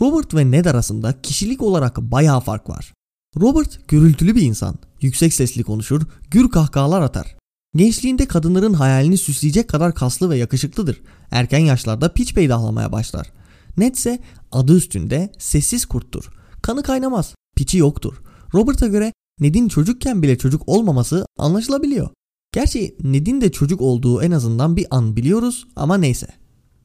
Robert 0.00 0.34
ve 0.34 0.50
Ned 0.50 0.64
arasında 0.64 1.20
kişilik 1.22 1.62
olarak 1.62 2.00
bayağı 2.00 2.40
fark 2.40 2.68
var. 2.68 2.92
Robert 3.40 3.88
gürültülü 3.88 4.34
bir 4.34 4.42
insan. 4.42 4.78
Yüksek 5.00 5.34
sesli 5.34 5.62
konuşur, 5.62 6.02
gür 6.30 6.50
kahkahalar 6.50 7.02
atar. 7.02 7.36
Gençliğinde 7.76 8.26
kadınların 8.26 8.74
hayalini 8.74 9.18
süsleyecek 9.18 9.68
kadar 9.68 9.94
kaslı 9.94 10.30
ve 10.30 10.36
yakışıklıdır. 10.36 11.00
Erken 11.30 11.58
yaşlarda 11.58 12.12
piç 12.12 12.34
peydahlamaya 12.34 12.92
başlar. 12.92 13.32
Ned 13.76 13.94
ise 13.94 14.18
adı 14.52 14.76
üstünde 14.76 15.32
sessiz 15.38 15.86
kurttur. 15.86 16.30
Kanı 16.62 16.82
kaynamaz, 16.82 17.34
piçi 17.56 17.78
yoktur. 17.78 18.22
Robert'a 18.54 18.86
göre 18.86 19.12
Ned'in 19.40 19.68
çocukken 19.68 20.22
bile 20.22 20.38
çocuk 20.38 20.68
olmaması 20.68 21.26
anlaşılabiliyor. 21.38 22.08
Gerçi 22.54 22.96
Ned'in 23.02 23.40
de 23.40 23.52
çocuk 23.52 23.80
olduğu 23.80 24.22
en 24.22 24.30
azından 24.30 24.76
bir 24.76 24.86
an 24.90 25.16
biliyoruz 25.16 25.66
ama 25.76 25.96
neyse. 25.96 26.26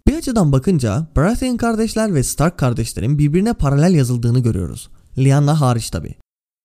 Bir 0.07 0.13
açıdan 0.13 0.51
bakınca 0.51 1.07
Baratheon 1.15 1.57
kardeşler 1.57 2.13
ve 2.13 2.23
Stark 2.23 2.57
kardeşlerin 2.57 3.17
birbirine 3.17 3.53
paralel 3.53 3.93
yazıldığını 3.93 4.39
görüyoruz. 4.39 4.89
Lyanna 5.17 5.61
hariç 5.61 5.89
tabi. 5.89 6.15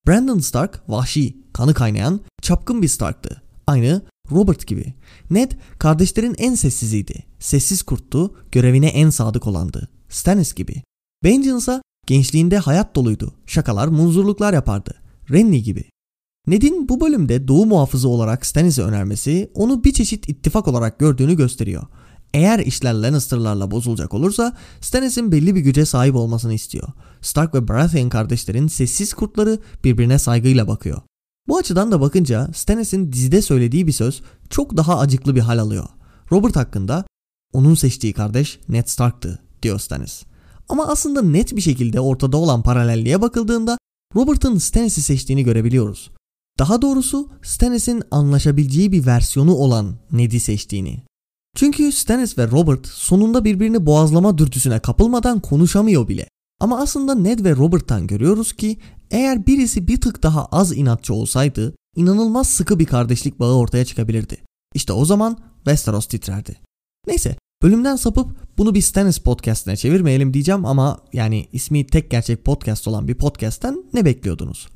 Brandon 0.06 0.38
Stark 0.38 0.82
vahşi, 0.88 1.36
kanı 1.52 1.74
kaynayan, 1.74 2.20
çapkın 2.42 2.82
bir 2.82 2.88
Stark'tı. 2.88 3.42
Aynı 3.66 4.02
Robert 4.30 4.66
gibi. 4.66 4.94
Ned 5.30 5.52
kardeşlerin 5.78 6.34
en 6.38 6.54
sessiziydi. 6.54 7.24
Sessiz 7.38 7.82
kurttu, 7.82 8.34
görevine 8.52 8.88
en 8.88 9.10
sadık 9.10 9.46
olandı. 9.46 9.88
Stannis 10.08 10.54
gibi. 10.54 10.82
İse 11.24 11.82
gençliğinde 12.06 12.58
hayat 12.58 12.96
doluydu. 12.96 13.34
Şakalar, 13.46 13.88
munzurluklar 13.88 14.52
yapardı. 14.52 14.94
Renly 15.30 15.62
gibi. 15.62 15.93
Ned'in 16.46 16.88
bu 16.88 17.00
bölümde 17.00 17.48
doğu 17.48 17.66
muhafızı 17.66 18.08
olarak 18.08 18.46
Stannis'i 18.46 18.82
önermesi 18.82 19.50
onu 19.54 19.84
bir 19.84 19.92
çeşit 19.92 20.28
ittifak 20.28 20.68
olarak 20.68 20.98
gördüğünü 20.98 21.36
gösteriyor. 21.36 21.82
Eğer 22.34 22.58
işler 22.58 22.94
Lannister'larla 22.94 23.70
bozulacak 23.70 24.14
olursa 24.14 24.56
Stannis'in 24.80 25.32
belli 25.32 25.54
bir 25.54 25.60
güce 25.60 25.84
sahip 25.84 26.14
olmasını 26.14 26.54
istiyor. 26.54 26.88
Stark 27.20 27.54
ve 27.54 27.68
Baratheon 27.68 28.08
kardeşlerin 28.08 28.68
sessiz 28.68 29.14
kurtları 29.14 29.58
birbirine 29.84 30.18
saygıyla 30.18 30.68
bakıyor. 30.68 31.02
Bu 31.48 31.58
açıdan 31.58 31.92
da 31.92 32.00
bakınca 32.00 32.50
Stannis'in 32.54 33.12
dizide 33.12 33.42
söylediği 33.42 33.86
bir 33.86 33.92
söz 33.92 34.22
çok 34.50 34.76
daha 34.76 34.98
acıklı 34.98 35.34
bir 35.34 35.40
hal 35.40 35.58
alıyor. 35.58 35.88
Robert 36.32 36.56
hakkında 36.56 37.04
onun 37.52 37.74
seçtiği 37.74 38.12
kardeş 38.12 38.60
Ned 38.68 38.86
Stark'tı 38.86 39.38
diyor 39.62 39.78
Stannis. 39.78 40.22
Ama 40.68 40.88
aslında 40.88 41.22
net 41.22 41.56
bir 41.56 41.60
şekilde 41.60 42.00
ortada 42.00 42.36
olan 42.36 42.62
paralelliğe 42.62 43.22
bakıldığında 43.22 43.78
Robert'ın 44.14 44.58
Stannis'i 44.58 45.02
seçtiğini 45.02 45.44
görebiliyoruz. 45.44 46.10
Daha 46.58 46.82
doğrusu 46.82 47.28
Stannis'in 47.42 48.02
anlaşabileceği 48.10 48.92
bir 48.92 49.06
versiyonu 49.06 49.54
olan 49.54 49.96
Ned'i 50.12 50.40
seçtiğini. 50.40 51.02
Çünkü 51.56 51.92
Stannis 51.92 52.38
ve 52.38 52.50
Robert 52.50 52.86
sonunda 52.86 53.44
birbirini 53.44 53.86
boğazlama 53.86 54.38
dürtüsüne 54.38 54.78
kapılmadan 54.78 55.40
konuşamıyor 55.40 56.08
bile. 56.08 56.28
Ama 56.60 56.80
aslında 56.80 57.14
Ned 57.14 57.44
ve 57.44 57.56
Robert'tan 57.56 58.06
görüyoruz 58.06 58.52
ki 58.52 58.78
eğer 59.10 59.46
birisi 59.46 59.88
bir 59.88 60.00
tık 60.00 60.22
daha 60.22 60.46
az 60.46 60.76
inatçı 60.76 61.14
olsaydı 61.14 61.74
inanılmaz 61.96 62.48
sıkı 62.48 62.78
bir 62.78 62.86
kardeşlik 62.86 63.40
bağı 63.40 63.56
ortaya 63.56 63.84
çıkabilirdi. 63.84 64.36
İşte 64.74 64.92
o 64.92 65.04
zaman 65.04 65.38
Westeros 65.56 66.06
titrerdi. 66.06 66.56
Neyse 67.06 67.36
bölümden 67.62 67.96
sapıp 67.96 68.58
bunu 68.58 68.74
bir 68.74 68.80
Stannis 68.80 69.18
podcastine 69.18 69.76
çevirmeyelim 69.76 70.34
diyeceğim 70.34 70.64
ama 70.64 71.00
yani 71.12 71.48
ismi 71.52 71.86
tek 71.86 72.10
gerçek 72.10 72.44
podcast 72.44 72.88
olan 72.88 73.08
bir 73.08 73.14
podcast'ten 73.14 73.84
ne 73.92 74.04
bekliyordunuz? 74.04 74.68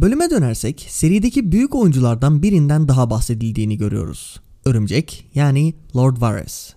Bölüme 0.00 0.30
dönersek 0.30 0.86
serideki 0.88 1.52
büyük 1.52 1.74
oyunculardan 1.74 2.42
birinden 2.42 2.88
daha 2.88 3.10
bahsedildiğini 3.10 3.78
görüyoruz. 3.78 4.40
Örümcek 4.64 5.30
yani 5.34 5.74
Lord 5.96 6.20
Varys. 6.20 6.74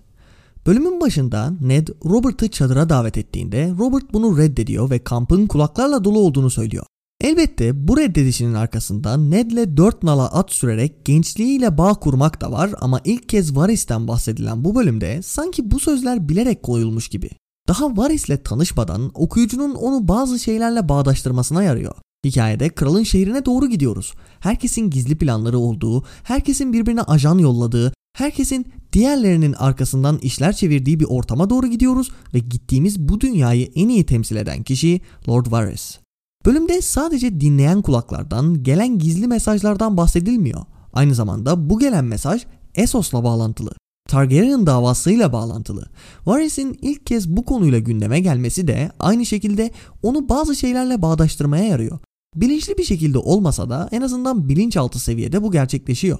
Bölümün 0.66 1.00
başında 1.00 1.52
Ned 1.60 1.88
Robert'ı 2.04 2.48
çadıra 2.48 2.88
davet 2.88 3.18
ettiğinde 3.18 3.72
Robert 3.78 4.12
bunu 4.12 4.38
reddediyor 4.38 4.90
ve 4.90 4.98
kampın 5.04 5.46
kulaklarla 5.46 6.04
dolu 6.04 6.18
olduğunu 6.18 6.50
söylüyor. 6.50 6.84
Elbette 7.20 7.88
bu 7.88 7.96
reddedişinin 7.96 8.54
arkasında 8.54 9.16
Ned'le 9.16 9.76
dört 9.76 10.02
nala 10.02 10.32
at 10.32 10.52
sürerek 10.52 11.04
gençliğiyle 11.04 11.78
bağ 11.78 11.94
kurmak 11.94 12.40
da 12.40 12.52
var 12.52 12.70
ama 12.80 13.00
ilk 13.04 13.28
kez 13.28 13.56
Varys'ten 13.56 14.08
bahsedilen 14.08 14.64
bu 14.64 14.74
bölümde 14.74 15.22
sanki 15.22 15.70
bu 15.70 15.80
sözler 15.80 16.28
bilerek 16.28 16.62
koyulmuş 16.62 17.08
gibi. 17.08 17.30
Daha 17.68 17.96
Varys'le 17.96 18.44
tanışmadan 18.44 19.10
okuyucunun 19.14 19.74
onu 19.74 20.08
bazı 20.08 20.38
şeylerle 20.38 20.88
bağdaştırmasına 20.88 21.62
yarıyor. 21.62 21.94
Hikayede 22.24 22.68
kralın 22.68 23.02
şehrine 23.02 23.44
doğru 23.44 23.66
gidiyoruz. 23.66 24.14
Herkesin 24.40 24.90
gizli 24.90 25.18
planları 25.18 25.58
olduğu, 25.58 26.04
herkesin 26.22 26.72
birbirine 26.72 27.02
ajan 27.02 27.38
yolladığı, 27.38 27.92
herkesin 28.16 28.66
diğerlerinin 28.92 29.52
arkasından 29.52 30.18
işler 30.18 30.52
çevirdiği 30.52 31.00
bir 31.00 31.04
ortama 31.04 31.50
doğru 31.50 31.66
gidiyoruz 31.66 32.10
ve 32.34 32.38
gittiğimiz 32.38 33.00
bu 33.00 33.20
dünyayı 33.20 33.70
en 33.74 33.88
iyi 33.88 34.06
temsil 34.06 34.36
eden 34.36 34.62
kişi 34.62 35.00
Lord 35.28 35.46
Varys. 35.50 35.98
Bölümde 36.46 36.82
sadece 36.82 37.40
dinleyen 37.40 37.82
kulaklardan, 37.82 38.62
gelen 38.62 38.98
gizli 38.98 39.26
mesajlardan 39.26 39.96
bahsedilmiyor. 39.96 40.60
Aynı 40.92 41.14
zamanda 41.14 41.70
bu 41.70 41.78
gelen 41.78 42.04
mesaj 42.04 42.46
Essos'la 42.74 43.24
bağlantılı. 43.24 43.70
Targaryen 44.08 44.66
davasıyla 44.66 45.32
bağlantılı. 45.32 45.86
Varys'in 46.26 46.78
ilk 46.82 47.06
kez 47.06 47.28
bu 47.28 47.44
konuyla 47.44 47.78
gündeme 47.78 48.20
gelmesi 48.20 48.68
de 48.68 48.90
aynı 48.98 49.26
şekilde 49.26 49.70
onu 50.02 50.28
bazı 50.28 50.56
şeylerle 50.56 51.02
bağdaştırmaya 51.02 51.64
yarıyor. 51.64 51.98
Bilinçli 52.40 52.78
bir 52.78 52.84
şekilde 52.84 53.18
olmasa 53.18 53.70
da 53.70 53.88
en 53.92 54.00
azından 54.00 54.48
bilinçaltı 54.48 54.98
seviyede 54.98 55.42
bu 55.42 55.52
gerçekleşiyor. 55.52 56.18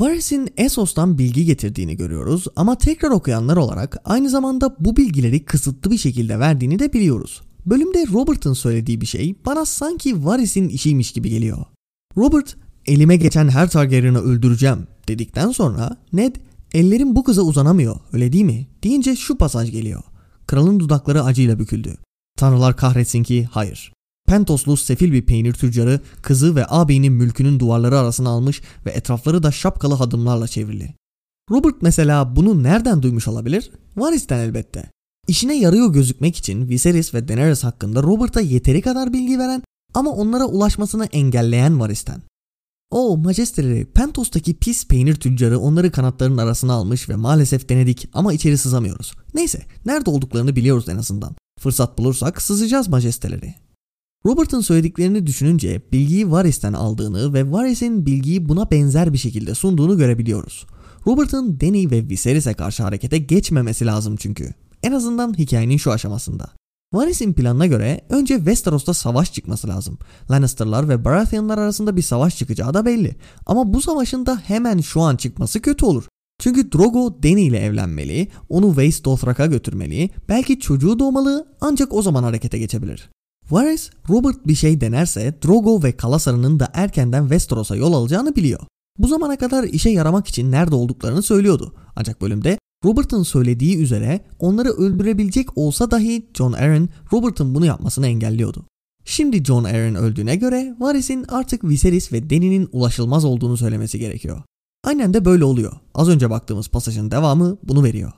Varys'in 0.00 0.48
Essos'tan 0.56 1.18
bilgi 1.18 1.44
getirdiğini 1.44 1.96
görüyoruz 1.96 2.46
ama 2.56 2.78
tekrar 2.78 3.10
okuyanlar 3.10 3.56
olarak 3.56 3.96
aynı 4.04 4.30
zamanda 4.30 4.76
bu 4.80 4.96
bilgileri 4.96 5.44
kısıtlı 5.44 5.90
bir 5.90 5.98
şekilde 5.98 6.38
verdiğini 6.38 6.78
de 6.78 6.92
biliyoruz. 6.92 7.42
Bölümde 7.66 8.06
Robert'ın 8.12 8.52
söylediği 8.52 9.00
bir 9.00 9.06
şey 9.06 9.34
bana 9.46 9.64
sanki 9.64 10.24
Varys'in 10.24 10.68
işiymiş 10.68 11.12
gibi 11.12 11.30
geliyor. 11.30 11.64
Robert, 12.16 12.56
elime 12.86 13.16
geçen 13.16 13.48
her 13.48 13.70
Targaryen'ı 13.70 14.20
öldüreceğim 14.20 14.86
dedikten 15.08 15.50
sonra 15.50 15.96
Ned, 16.12 16.36
ellerim 16.74 17.16
bu 17.16 17.24
kıza 17.24 17.42
uzanamıyor 17.42 17.96
öyle 18.12 18.32
değil 18.32 18.44
mi 18.44 18.66
deyince 18.82 19.16
şu 19.16 19.38
pasaj 19.38 19.70
geliyor. 19.70 20.02
Kralın 20.46 20.80
dudakları 20.80 21.22
acıyla 21.22 21.58
büküldü. 21.58 21.96
Tanrılar 22.38 22.76
kahretsin 22.76 23.22
ki 23.22 23.48
hayır. 23.50 23.93
Pentoslu 24.26 24.76
sefil 24.76 25.12
bir 25.12 25.26
peynir 25.26 25.52
tüccarı 25.52 26.00
kızı 26.22 26.56
ve 26.56 26.66
ağabeyinin 26.66 27.12
mülkünün 27.12 27.60
duvarları 27.60 27.98
arasına 27.98 28.28
almış 28.28 28.62
ve 28.86 28.90
etrafları 28.90 29.42
da 29.42 29.52
şapkalı 29.52 29.94
hadımlarla 29.94 30.48
çevrili. 30.48 30.94
Robert 31.50 31.82
mesela 31.82 32.36
bunu 32.36 32.62
nereden 32.62 33.02
duymuş 33.02 33.28
olabilir? 33.28 33.70
Varys'ten 33.96 34.38
elbette. 34.38 34.90
İşine 35.28 35.56
yarıyor 35.56 35.92
gözükmek 35.92 36.36
için 36.36 36.68
Viserys 36.68 37.14
ve 37.14 37.28
Daenerys 37.28 37.64
hakkında 37.64 38.02
Robert'a 38.02 38.40
yeteri 38.40 38.80
kadar 38.80 39.12
bilgi 39.12 39.38
veren 39.38 39.62
ama 39.94 40.10
onlara 40.10 40.44
ulaşmasını 40.44 41.04
engelleyen 41.04 41.80
Varys'ten. 41.80 42.22
O 42.90 43.16
majesteleri 43.16 43.84
Pentos'taki 43.84 44.54
pis 44.54 44.88
peynir 44.88 45.14
tüccarı 45.14 45.58
onları 45.58 45.90
kanatlarının 45.90 46.38
arasına 46.38 46.72
almış 46.72 47.08
ve 47.08 47.16
maalesef 47.16 47.68
denedik 47.68 48.08
ama 48.12 48.32
içeri 48.32 48.58
sızamıyoruz. 48.58 49.12
Neyse 49.34 49.62
nerede 49.86 50.10
olduklarını 50.10 50.56
biliyoruz 50.56 50.88
en 50.88 50.96
azından. 50.96 51.36
Fırsat 51.60 51.98
bulursak 51.98 52.42
sızacağız 52.42 52.88
majesteleri. 52.88 53.54
Robert'ın 54.26 54.60
söylediklerini 54.60 55.26
düşününce 55.26 55.82
bilgiyi 55.92 56.30
Varys'ten 56.30 56.72
aldığını 56.72 57.32
ve 57.32 57.52
Varys'in 57.52 58.06
bilgiyi 58.06 58.48
buna 58.48 58.70
benzer 58.70 59.12
bir 59.12 59.18
şekilde 59.18 59.54
sunduğunu 59.54 59.98
görebiliyoruz. 59.98 60.66
Robert'ın 61.06 61.60
Dany 61.60 61.90
ve 61.90 62.08
Viserys'e 62.08 62.54
karşı 62.54 62.82
harekete 62.82 63.18
geçmemesi 63.18 63.86
lazım 63.86 64.16
çünkü. 64.16 64.54
En 64.82 64.92
azından 64.92 65.38
hikayenin 65.38 65.76
şu 65.76 65.92
aşamasında. 65.92 66.50
Varys'in 66.92 67.32
planına 67.32 67.66
göre 67.66 68.00
önce 68.08 68.36
Westeros'ta 68.36 68.94
savaş 68.94 69.32
çıkması 69.32 69.68
lazım. 69.68 69.98
Lannister'lar 70.30 70.88
ve 70.88 71.04
Baratheon'lar 71.04 71.58
arasında 71.58 71.96
bir 71.96 72.02
savaş 72.02 72.38
çıkacağı 72.38 72.74
da 72.74 72.86
belli. 72.86 73.16
Ama 73.46 73.74
bu 73.74 73.80
savaşın 73.80 74.26
da 74.26 74.36
hemen 74.36 74.78
şu 74.78 75.00
an 75.00 75.16
çıkması 75.16 75.62
kötü 75.62 75.84
olur. 75.84 76.04
Çünkü 76.38 76.72
Drogo 76.72 77.22
Dany 77.22 77.46
ile 77.46 77.58
evlenmeli, 77.58 78.28
onu 78.48 78.66
Waste 78.66 79.04
Dothrak'a 79.04 79.46
götürmeli, 79.46 80.10
belki 80.28 80.60
çocuğu 80.60 80.98
doğmalı 80.98 81.48
ancak 81.60 81.94
o 81.94 82.02
zaman 82.02 82.22
harekete 82.22 82.58
geçebilir. 82.58 83.10
Varys, 83.50 83.90
Robert 84.08 84.46
bir 84.46 84.54
şey 84.54 84.80
denerse 84.80 85.34
Drogo 85.44 85.82
ve 85.82 85.96
Kalasar'ın 85.96 86.60
da 86.60 86.70
erkenden 86.74 87.22
Westeros'a 87.22 87.76
yol 87.76 87.92
alacağını 87.92 88.36
biliyor. 88.36 88.60
Bu 88.98 89.08
zamana 89.08 89.36
kadar 89.36 89.64
işe 89.64 89.90
yaramak 89.90 90.28
için 90.28 90.52
nerede 90.52 90.74
olduklarını 90.74 91.22
söylüyordu. 91.22 91.74
Ancak 91.96 92.20
bölümde 92.20 92.58
Robert'ın 92.84 93.22
söylediği 93.22 93.78
üzere 93.78 94.24
onları 94.38 94.68
öldürebilecek 94.68 95.58
olsa 95.58 95.90
dahi 95.90 96.26
John 96.34 96.52
Arryn 96.52 96.88
Robert'ın 97.12 97.54
bunu 97.54 97.66
yapmasını 97.66 98.06
engelliyordu. 98.06 98.66
Şimdi 99.04 99.44
John 99.44 99.64
Arryn 99.64 99.94
öldüğüne 99.94 100.36
göre 100.36 100.76
Varys'in 100.80 101.24
artık 101.28 101.64
Viserys 101.64 102.12
ve 102.12 102.30
Dany'nin 102.30 102.68
ulaşılmaz 102.72 103.24
olduğunu 103.24 103.56
söylemesi 103.56 103.98
gerekiyor. 103.98 104.42
Aynen 104.84 105.14
de 105.14 105.24
böyle 105.24 105.44
oluyor. 105.44 105.72
Az 105.94 106.08
önce 106.08 106.30
baktığımız 106.30 106.68
pasajın 106.68 107.10
devamı 107.10 107.58
bunu 107.62 107.84
veriyor. 107.84 108.12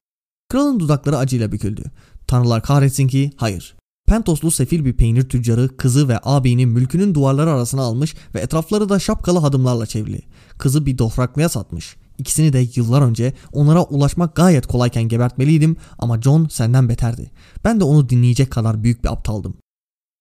Kralın 0.48 0.80
dudakları 0.80 1.16
acıyla 1.16 1.52
büküldü. 1.52 1.82
Tanrılar 2.26 2.62
kahretsin 2.62 3.08
ki 3.08 3.30
hayır. 3.36 3.76
Pentoslu 4.06 4.50
sefil 4.50 4.84
bir 4.84 4.92
peynir 4.92 5.28
tüccarı 5.28 5.76
kızı 5.76 6.08
ve 6.08 6.18
ağabeyinin 6.18 6.68
mülkünün 6.68 7.14
duvarları 7.14 7.50
arasına 7.50 7.82
almış 7.82 8.14
ve 8.34 8.40
etrafları 8.40 8.88
da 8.88 8.98
şapkalı 8.98 9.38
hadımlarla 9.38 9.86
çevrili. 9.86 10.22
Kızı 10.58 10.86
bir 10.86 10.98
dofraklıya 10.98 11.48
satmış. 11.48 11.96
İkisini 12.18 12.52
de 12.52 12.66
yıllar 12.74 13.02
önce 13.02 13.34
onlara 13.52 13.82
ulaşmak 13.82 14.36
gayet 14.36 14.66
kolayken 14.66 15.02
gebertmeliydim 15.02 15.76
ama 15.98 16.22
John 16.22 16.48
senden 16.50 16.88
beterdi. 16.88 17.30
Ben 17.64 17.80
de 17.80 17.84
onu 17.84 18.08
dinleyecek 18.08 18.50
kadar 18.50 18.82
büyük 18.82 19.04
bir 19.04 19.12
aptaldım. 19.12 19.56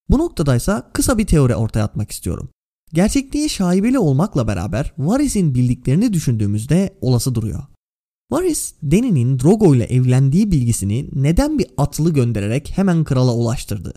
Bu 0.09 0.17
noktadaysa 0.19 0.89
kısa 0.93 1.17
bir 1.17 1.27
teori 1.27 1.55
ortaya 1.55 1.83
atmak 1.83 2.11
istiyorum. 2.11 2.49
Gerçekliği 2.93 3.49
şaibeli 3.49 3.99
olmakla 3.99 4.47
beraber 4.47 4.93
Varys'in 4.97 5.55
bildiklerini 5.55 6.13
düşündüğümüzde 6.13 6.97
olası 7.01 7.35
duruyor. 7.35 7.63
Varys, 8.31 8.73
Dany'nin 8.83 9.39
Drogo 9.39 9.75
ile 9.75 9.83
evlendiği 9.83 10.51
bilgisini 10.51 11.09
neden 11.13 11.59
bir 11.59 11.67
atlı 11.77 12.13
göndererek 12.13 12.71
hemen 12.75 13.03
krala 13.03 13.35
ulaştırdı? 13.35 13.93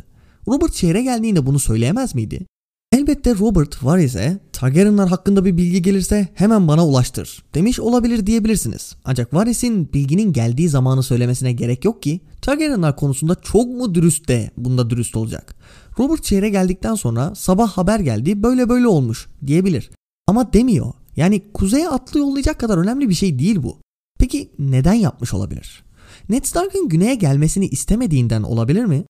Robert 0.49 0.75
şehre 0.75 1.03
geldiğinde 1.03 1.47
bunu 1.47 1.59
söyleyemez 1.59 2.15
miydi? 2.15 2.47
Elbette 2.93 3.35
Robert 3.35 3.85
Varys'e 3.85 4.39
Targaryenlar 4.53 5.09
hakkında 5.09 5.45
bir 5.45 5.57
bilgi 5.57 5.83
gelirse 5.83 6.29
hemen 6.35 6.69
bana 6.69 6.87
ulaştır 6.87 7.43
demiş 7.55 7.81
olabilir 7.81 8.27
diyebilirsiniz. 8.27 8.97
Ancak 9.05 9.35
Varys'in 9.35 9.93
bilginin 9.93 10.33
geldiği 10.33 10.69
zamanı 10.69 11.03
söylemesine 11.03 11.53
gerek 11.53 11.85
yok 11.85 12.03
ki 12.03 12.21
Targaryenlar 12.43 12.97
konusunda 12.97 13.35
çok 13.35 13.67
mu 13.67 13.95
dürüst 13.95 14.29
de 14.29 14.51
bunda 14.57 14.91
dürüst 14.91 15.17
olacak. 15.17 15.55
Robert 15.99 16.25
şehre 16.25 16.49
geldikten 16.49 16.95
sonra 16.95 17.35
sabah 17.35 17.69
haber 17.69 18.01
geldi 18.01 18.43
böyle 18.43 18.69
böyle 18.69 18.87
olmuş 18.87 19.27
diyebilir. 19.47 19.91
Ama 20.27 20.53
demiyor. 20.53 20.93
Yani 21.17 21.43
kuzeye 21.55 21.89
atlı 21.89 22.19
yollayacak 22.19 22.61
kadar 22.61 22.79
önemli 22.79 23.09
bir 23.09 23.15
şey 23.15 23.39
değil 23.39 23.63
bu. 23.63 23.79
Peki 24.19 24.51
neden 24.59 24.95
yapmış 24.95 25.35
olabilir? 25.35 25.85
Ned 26.29 26.45
Stark'ın 26.45 26.89
güneye 26.89 27.15
gelmesini 27.15 27.67
istemediğinden 27.67 28.43
olabilir 28.43 28.85
mi? 28.85 29.05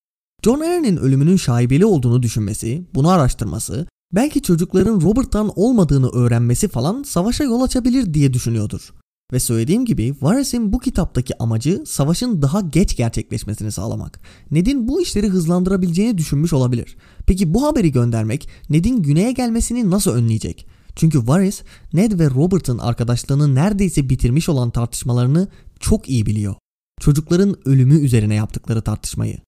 John 0.44 0.60
Arryn'in 0.60 0.96
ölümünün 0.96 1.36
şaibeli 1.36 1.86
olduğunu 1.86 2.22
düşünmesi, 2.22 2.84
bunu 2.94 3.08
araştırması, 3.08 3.86
belki 4.14 4.42
çocukların 4.42 5.00
Robert'tan 5.00 5.52
olmadığını 5.56 6.08
öğrenmesi 6.08 6.68
falan 6.68 7.02
savaşa 7.02 7.44
yol 7.44 7.62
açabilir 7.62 8.14
diye 8.14 8.32
düşünüyordur. 8.32 8.92
Ve 9.32 9.40
söylediğim 9.40 9.84
gibi 9.84 10.14
Varys'in 10.22 10.72
bu 10.72 10.78
kitaptaki 10.78 11.42
amacı 11.42 11.82
savaşın 11.86 12.42
daha 12.42 12.60
geç 12.60 12.96
gerçekleşmesini 12.96 13.72
sağlamak. 13.72 14.20
Ned'in 14.50 14.88
bu 14.88 15.02
işleri 15.02 15.28
hızlandırabileceğini 15.28 16.18
düşünmüş 16.18 16.52
olabilir. 16.52 16.96
Peki 17.26 17.54
bu 17.54 17.66
haberi 17.66 17.92
göndermek 17.92 18.48
Ned'in 18.70 19.02
güneye 19.02 19.32
gelmesini 19.32 19.90
nasıl 19.90 20.10
önleyecek? 20.10 20.66
Çünkü 20.98 21.26
Varys, 21.26 21.62
Ned 21.92 22.18
ve 22.18 22.30
Robert'ın 22.30 22.78
arkadaşlığını 22.78 23.54
neredeyse 23.54 24.08
bitirmiş 24.08 24.48
olan 24.48 24.70
tartışmalarını 24.70 25.48
çok 25.80 26.08
iyi 26.08 26.26
biliyor. 26.26 26.54
Çocukların 27.00 27.56
ölümü 27.64 27.98
üzerine 28.00 28.34
yaptıkları 28.34 28.82
tartışmayı. 28.82 29.38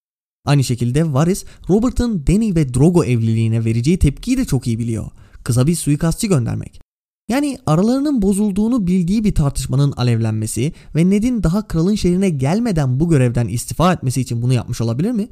Aynı 0.45 0.63
şekilde 0.63 1.13
Varys, 1.13 1.45
Robert'ın 1.69 2.27
Dany 2.27 2.55
ve 2.55 2.73
Drogo 2.73 3.03
evliliğine 3.03 3.65
vereceği 3.65 3.99
tepkiyi 3.99 4.37
de 4.37 4.45
çok 4.45 4.67
iyi 4.67 4.79
biliyor. 4.79 5.11
Kıza 5.43 5.67
bir 5.67 5.75
suikastçı 5.75 6.27
göndermek. 6.27 6.81
Yani 7.29 7.57
aralarının 7.65 8.21
bozulduğunu 8.21 8.87
bildiği 8.87 9.23
bir 9.23 9.35
tartışmanın 9.35 9.91
alevlenmesi 9.91 10.73
ve 10.95 11.09
Ned'in 11.09 11.43
daha 11.43 11.67
kralın 11.67 11.95
şehrine 11.95 12.29
gelmeden 12.29 12.99
bu 12.99 13.09
görevden 13.09 13.47
istifa 13.47 13.93
etmesi 13.93 14.21
için 14.21 14.41
bunu 14.41 14.53
yapmış 14.53 14.81
olabilir 14.81 15.11
mi? 15.11 15.27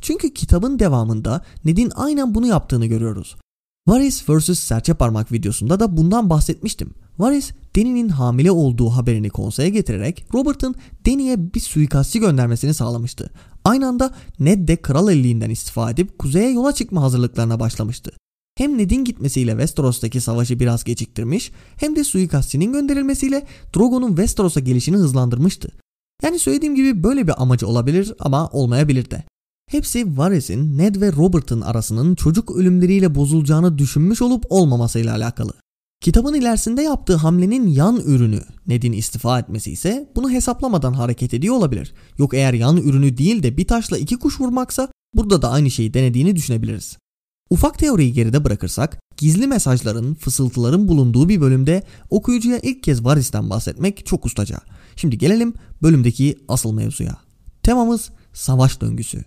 Çünkü 0.00 0.34
kitabın 0.34 0.78
devamında 0.78 1.44
Ned'in 1.64 1.92
aynen 1.94 2.34
bunu 2.34 2.46
yaptığını 2.46 2.86
görüyoruz. 2.86 3.36
Varys 3.86 4.28
vs. 4.28 4.58
Serçe 4.58 4.94
Parmak 4.94 5.32
videosunda 5.32 5.80
da 5.80 5.96
bundan 5.96 6.30
bahsetmiştim. 6.30 6.94
Varys, 7.18 7.50
Dany'nin 7.76 8.08
hamile 8.08 8.50
olduğu 8.50 8.90
haberini 8.90 9.30
konseye 9.30 9.68
getirerek 9.68 10.26
Robert'ın 10.34 10.74
Dany'e 11.06 11.54
bir 11.54 11.60
suikastçı 11.60 12.18
göndermesini 12.18 12.74
sağlamıştı. 12.74 13.30
Aynı 13.64 13.86
anda 13.88 14.14
Ned 14.38 14.68
de 14.68 14.76
kral 14.76 15.08
elliğinden 15.12 15.50
istifa 15.50 15.90
edip 15.90 16.18
kuzeye 16.18 16.50
yola 16.50 16.72
çıkma 16.72 17.02
hazırlıklarına 17.02 17.60
başlamıştı. 17.60 18.12
Hem 18.58 18.78
Ned'in 18.78 19.04
gitmesiyle 19.04 19.50
Westeros'taki 19.50 20.20
savaşı 20.20 20.60
biraz 20.60 20.84
geciktirmiş 20.84 21.52
hem 21.76 21.96
de 21.96 22.04
suikastçının 22.04 22.72
gönderilmesiyle 22.72 23.46
Drogo'nun 23.76 24.08
Westeros'a 24.08 24.60
gelişini 24.60 24.96
hızlandırmıştı. 24.96 25.72
Yani 26.22 26.38
söylediğim 26.38 26.74
gibi 26.74 27.02
böyle 27.02 27.26
bir 27.26 27.42
amacı 27.42 27.66
olabilir 27.66 28.12
ama 28.18 28.48
olmayabilir 28.48 29.10
de. 29.10 29.24
Hepsi 29.70 30.16
Varys'in 30.18 30.78
Ned 30.78 31.00
ve 31.00 31.12
Robert'ın 31.12 31.60
arasının 31.60 32.14
çocuk 32.14 32.56
ölümleriyle 32.56 33.14
bozulacağını 33.14 33.78
düşünmüş 33.78 34.22
olup 34.22 34.44
olmamasıyla 34.50 35.16
alakalı. 35.16 35.52
Kitabın 36.00 36.34
ilerisinde 36.34 36.82
yaptığı 36.82 37.16
hamlenin 37.16 37.66
yan 37.66 37.96
ürünü 37.96 38.40
Ned'in 38.66 38.92
istifa 38.92 39.38
etmesi 39.38 39.70
ise 39.70 40.12
bunu 40.16 40.30
hesaplamadan 40.30 40.92
hareket 40.92 41.34
ediyor 41.34 41.54
olabilir. 41.54 41.94
Yok 42.18 42.34
eğer 42.34 42.54
yan 42.54 42.76
ürünü 42.76 43.16
değil 43.18 43.42
de 43.42 43.56
bir 43.56 43.66
taşla 43.66 43.98
iki 43.98 44.16
kuş 44.16 44.40
vurmaksa 44.40 44.88
burada 45.14 45.42
da 45.42 45.50
aynı 45.50 45.70
şeyi 45.70 45.94
denediğini 45.94 46.36
düşünebiliriz. 46.36 46.98
Ufak 47.50 47.78
teoriyi 47.78 48.12
geride 48.12 48.44
bırakırsak 48.44 49.00
gizli 49.16 49.46
mesajların, 49.46 50.14
fısıltıların 50.14 50.88
bulunduğu 50.88 51.28
bir 51.28 51.40
bölümde 51.40 51.82
okuyucuya 52.10 52.58
ilk 52.58 52.82
kez 52.82 53.04
Varys'ten 53.04 53.50
bahsetmek 53.50 54.06
çok 54.06 54.26
ustaca. 54.26 54.60
Şimdi 54.96 55.18
gelelim 55.18 55.54
bölümdeki 55.82 56.38
asıl 56.48 56.72
mevzuya. 56.72 57.16
Temamız 57.62 58.10
savaş 58.32 58.80
döngüsü. 58.80 59.24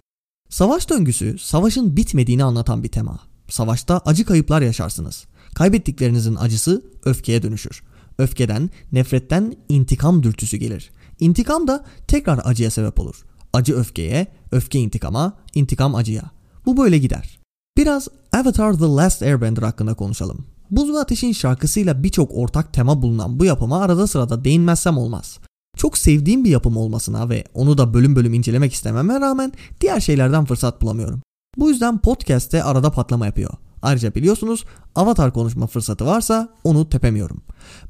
Savaş 0.55 0.89
döngüsü 0.89 1.37
savaşın 1.39 1.97
bitmediğini 1.97 2.43
anlatan 2.43 2.83
bir 2.83 2.87
tema. 2.87 3.19
Savaşta 3.49 4.01
acı 4.05 4.25
kayıplar 4.25 4.61
yaşarsınız. 4.61 5.25
Kaybettiklerinizin 5.55 6.35
acısı 6.35 6.81
öfkeye 7.05 7.43
dönüşür. 7.43 7.83
Öfkeden, 8.17 8.69
nefretten 8.91 9.55
intikam 9.69 10.23
dürtüsü 10.23 10.57
gelir. 10.57 10.91
İntikam 11.19 11.67
da 11.67 11.85
tekrar 12.07 12.41
acıya 12.43 12.71
sebep 12.71 12.99
olur. 12.99 13.25
Acı 13.53 13.75
öfkeye, 13.75 14.27
öfke 14.51 14.79
intikama, 14.79 15.33
intikam 15.55 15.95
acıya. 15.95 16.31
Bu 16.65 16.77
böyle 16.77 16.97
gider. 16.97 17.39
Biraz 17.77 18.07
Avatar 18.33 18.73
The 18.73 18.85
Last 18.85 19.21
Airbender 19.21 19.63
hakkında 19.63 19.93
konuşalım. 19.93 20.45
Buz 20.71 20.93
ve 20.93 20.99
Ateş'in 20.99 21.31
şarkısıyla 21.31 22.03
birçok 22.03 22.31
ortak 22.33 22.73
tema 22.73 23.01
bulunan 23.01 23.39
bu 23.39 23.45
yapıma 23.45 23.81
arada 23.81 24.07
sırada 24.07 24.43
değinmezsem 24.43 24.97
olmaz. 24.97 25.39
Çok 25.75 25.97
sevdiğim 25.97 26.43
bir 26.43 26.49
yapım 26.49 26.77
olmasına 26.77 27.29
ve 27.29 27.43
onu 27.53 27.77
da 27.77 27.93
bölüm 27.93 28.15
bölüm 28.15 28.33
incelemek 28.33 28.73
istememe 28.73 29.19
rağmen 29.19 29.51
diğer 29.81 29.99
şeylerden 29.99 30.45
fırsat 30.45 30.81
bulamıyorum. 30.81 31.21
Bu 31.57 31.69
yüzden 31.69 31.97
podcast'te 31.97 32.63
arada 32.63 32.91
patlama 32.91 33.25
yapıyor. 33.25 33.53
Ayrıca 33.81 34.15
biliyorsunuz 34.15 34.65
Avatar 34.95 35.33
konuşma 35.33 35.67
fırsatı 35.67 36.05
varsa 36.05 36.49
onu 36.63 36.89
tepemiyorum. 36.89 37.41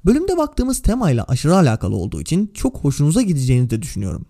Bölümde 0.06 0.38
baktığımız 0.38 0.82
temayla 0.82 1.26
aşırı 1.28 1.56
alakalı 1.56 1.96
olduğu 1.96 2.22
için 2.22 2.52
çok 2.54 2.78
hoşunuza 2.78 3.22
gideceğini 3.22 3.70
de 3.70 3.82
düşünüyorum. 3.82 4.26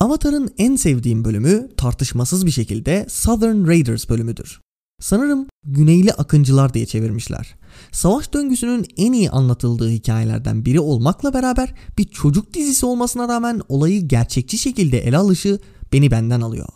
Avatar'ın 0.00 0.50
en 0.58 0.76
sevdiğim 0.76 1.24
bölümü 1.24 1.68
tartışmasız 1.76 2.46
bir 2.46 2.50
şekilde 2.50 3.06
Southern 3.08 3.66
Raiders 3.66 4.08
bölümüdür. 4.08 4.60
Sanırım 5.00 5.46
Güneyli 5.66 6.12
Akıncılar 6.12 6.74
diye 6.74 6.86
çevirmişler. 6.86 7.54
Savaş 7.92 8.32
döngüsünün 8.32 8.86
en 8.96 9.12
iyi 9.12 9.30
anlatıldığı 9.30 9.90
hikayelerden 9.90 10.64
biri 10.64 10.80
olmakla 10.80 11.34
beraber 11.34 11.74
bir 11.98 12.04
çocuk 12.04 12.54
dizisi 12.54 12.86
olmasına 12.86 13.28
rağmen 13.28 13.60
olayı 13.68 14.08
gerçekçi 14.08 14.58
şekilde 14.58 14.98
ele 14.98 15.16
alışı 15.16 15.60
beni 15.92 16.10
benden 16.10 16.40
alıyor. 16.40 16.68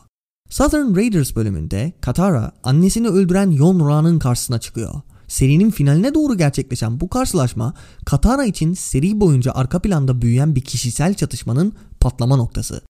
Southern 0.50 0.96
Raiders 0.96 1.36
bölümünde 1.36 1.92
Katara 2.00 2.52
annesini 2.64 3.08
öldüren 3.08 3.50
Yon 3.50 3.88
Ra'nın 3.88 4.18
karşısına 4.18 4.58
çıkıyor. 4.58 4.94
Serinin 5.28 5.70
finaline 5.70 6.14
doğru 6.14 6.36
gerçekleşen 6.36 7.00
bu 7.00 7.08
karşılaşma 7.08 7.74
Katara 8.06 8.44
için 8.44 8.74
seri 8.74 9.20
boyunca 9.20 9.52
arka 9.52 9.78
planda 9.82 10.22
büyüyen 10.22 10.54
bir 10.56 10.60
kişisel 10.60 11.14
çatışmanın 11.14 11.72
patlama 12.00 12.36
noktası. 12.36 12.82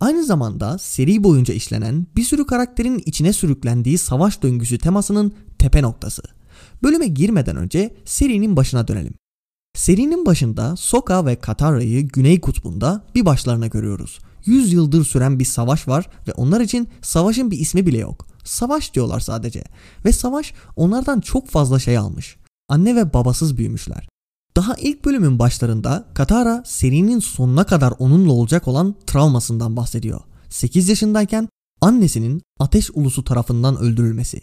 Aynı 0.00 0.24
zamanda 0.24 0.78
seri 0.78 1.24
boyunca 1.24 1.54
işlenen 1.54 2.06
bir 2.16 2.24
sürü 2.24 2.46
karakterin 2.46 3.02
içine 3.06 3.32
sürüklendiği 3.32 3.98
savaş 3.98 4.42
döngüsü 4.42 4.78
temasının 4.78 5.32
tepe 5.58 5.82
noktası. 5.82 6.22
Bölüme 6.84 7.06
girmeden 7.06 7.56
önce 7.56 7.94
serinin 8.04 8.56
başına 8.56 8.88
dönelim. 8.88 9.14
Serinin 9.74 10.26
başında 10.26 10.76
Soka 10.76 11.26
ve 11.26 11.36
Katara'yı 11.36 12.08
Güney 12.08 12.40
Kutbu'nda 12.40 13.04
bir 13.14 13.24
başlarına 13.24 13.66
görüyoruz. 13.66 14.18
100 14.46 14.72
yıldır 14.72 15.04
süren 15.04 15.38
bir 15.38 15.44
savaş 15.44 15.88
var 15.88 16.08
ve 16.28 16.32
onlar 16.32 16.60
için 16.60 16.88
savaşın 17.02 17.50
bir 17.50 17.58
ismi 17.58 17.86
bile 17.86 17.98
yok. 17.98 18.26
Savaş 18.44 18.94
diyorlar 18.94 19.20
sadece. 19.20 19.64
Ve 20.04 20.12
savaş 20.12 20.54
onlardan 20.76 21.20
çok 21.20 21.48
fazla 21.48 21.78
şey 21.78 21.98
almış. 21.98 22.36
Anne 22.68 22.96
ve 22.96 23.12
babasız 23.12 23.56
büyümüşler. 23.56 24.08
Daha 24.56 24.74
ilk 24.74 25.04
bölümün 25.04 25.38
başlarında 25.38 26.08
Katara 26.14 26.62
serinin 26.66 27.18
sonuna 27.18 27.64
kadar 27.64 27.94
onunla 27.98 28.32
olacak 28.32 28.68
olan 28.68 28.94
travmasından 29.06 29.76
bahsediyor. 29.76 30.20
8 30.50 30.88
yaşındayken 30.88 31.48
annesinin 31.80 32.42
ateş 32.58 32.90
ulusu 32.94 33.24
tarafından 33.24 33.76
öldürülmesi. 33.76 34.40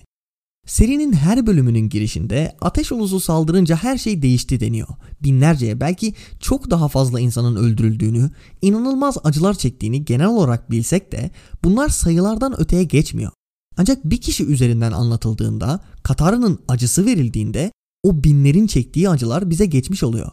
Serinin 0.67 1.13
her 1.13 1.47
bölümünün 1.47 1.89
girişinde 1.89 2.55
ateş 2.61 2.91
ulusu 2.91 3.19
saldırınca 3.19 3.75
her 3.75 3.97
şey 3.97 4.21
değişti 4.21 4.59
deniyor. 4.59 4.87
Binlerceye 5.23 5.79
belki 5.79 6.13
çok 6.39 6.69
daha 6.69 6.87
fazla 6.87 7.19
insanın 7.19 7.55
öldürüldüğünü, 7.55 8.31
inanılmaz 8.61 9.17
acılar 9.23 9.53
çektiğini 9.53 10.05
genel 10.05 10.27
olarak 10.27 10.71
bilsek 10.71 11.11
de 11.11 11.31
bunlar 11.63 11.89
sayılardan 11.89 12.61
öteye 12.61 12.83
geçmiyor. 12.83 13.31
Ancak 13.77 14.05
bir 14.05 14.21
kişi 14.21 14.45
üzerinden 14.45 14.91
anlatıldığında, 14.91 15.83
Katara'nın 16.03 16.59
acısı 16.67 17.05
verildiğinde 17.05 17.71
o 18.03 18.23
binlerin 18.23 18.67
çektiği 18.67 19.09
acılar 19.09 19.49
bize 19.49 19.65
geçmiş 19.65 20.03
oluyor. 20.03 20.31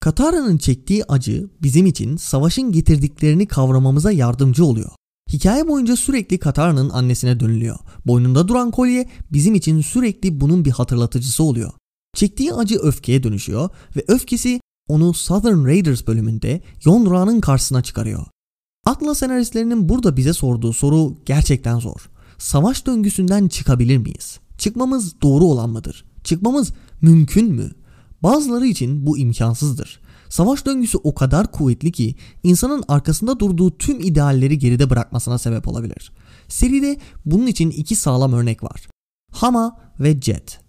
Katara'nın 0.00 0.58
çektiği 0.58 1.04
acı 1.04 1.50
bizim 1.62 1.86
için 1.86 2.16
savaşın 2.16 2.72
getirdiklerini 2.72 3.46
kavramamıza 3.46 4.12
yardımcı 4.12 4.64
oluyor. 4.64 4.90
Hikaye 5.32 5.68
boyunca 5.68 5.96
sürekli 5.96 6.38
Katara'nın 6.38 6.90
annesine 6.90 7.40
dönülüyor. 7.40 7.78
Boynunda 8.06 8.48
duran 8.48 8.70
kolye 8.70 9.08
bizim 9.32 9.54
için 9.54 9.80
sürekli 9.80 10.40
bunun 10.40 10.64
bir 10.64 10.70
hatırlatıcısı 10.70 11.42
oluyor. 11.42 11.72
Çektiği 12.14 12.52
acı 12.52 12.78
öfkeye 12.78 13.22
dönüşüyor 13.22 13.70
ve 13.96 14.04
öfkesi 14.08 14.60
onu 14.88 15.14
Southern 15.14 15.64
Raiders 15.66 16.06
bölümünde 16.06 16.62
Yonra'nın 16.84 17.40
karşısına 17.40 17.82
çıkarıyor. 17.82 18.26
Atla 18.86 19.14
senaristlerinin 19.14 19.88
burada 19.88 20.16
bize 20.16 20.32
sorduğu 20.32 20.72
soru 20.72 21.16
gerçekten 21.26 21.78
zor. 21.78 22.10
Savaş 22.38 22.86
döngüsünden 22.86 23.48
çıkabilir 23.48 23.96
miyiz? 23.96 24.40
Çıkmamız 24.58 25.22
doğru 25.22 25.44
olan 25.44 25.70
mıdır? 25.70 26.04
Çıkmamız 26.24 26.72
mümkün 27.02 27.52
mü? 27.52 27.70
Bazıları 28.22 28.66
için 28.66 29.06
bu 29.06 29.18
imkansızdır. 29.18 30.00
Savaş 30.28 30.66
döngüsü 30.66 30.98
o 30.98 31.14
kadar 31.14 31.52
kuvvetli 31.52 31.92
ki 31.92 32.14
insanın 32.42 32.84
arkasında 32.88 33.40
durduğu 33.40 33.78
tüm 33.78 34.00
idealleri 34.00 34.58
geride 34.58 34.90
bırakmasına 34.90 35.38
sebep 35.38 35.68
olabilir. 35.68 36.12
Seride 36.48 36.98
bunun 37.26 37.46
için 37.46 37.70
iki 37.70 37.96
sağlam 37.96 38.32
örnek 38.32 38.64
var. 38.64 38.88
Hama 39.32 39.80
ve 40.00 40.20
Jet. 40.20 40.60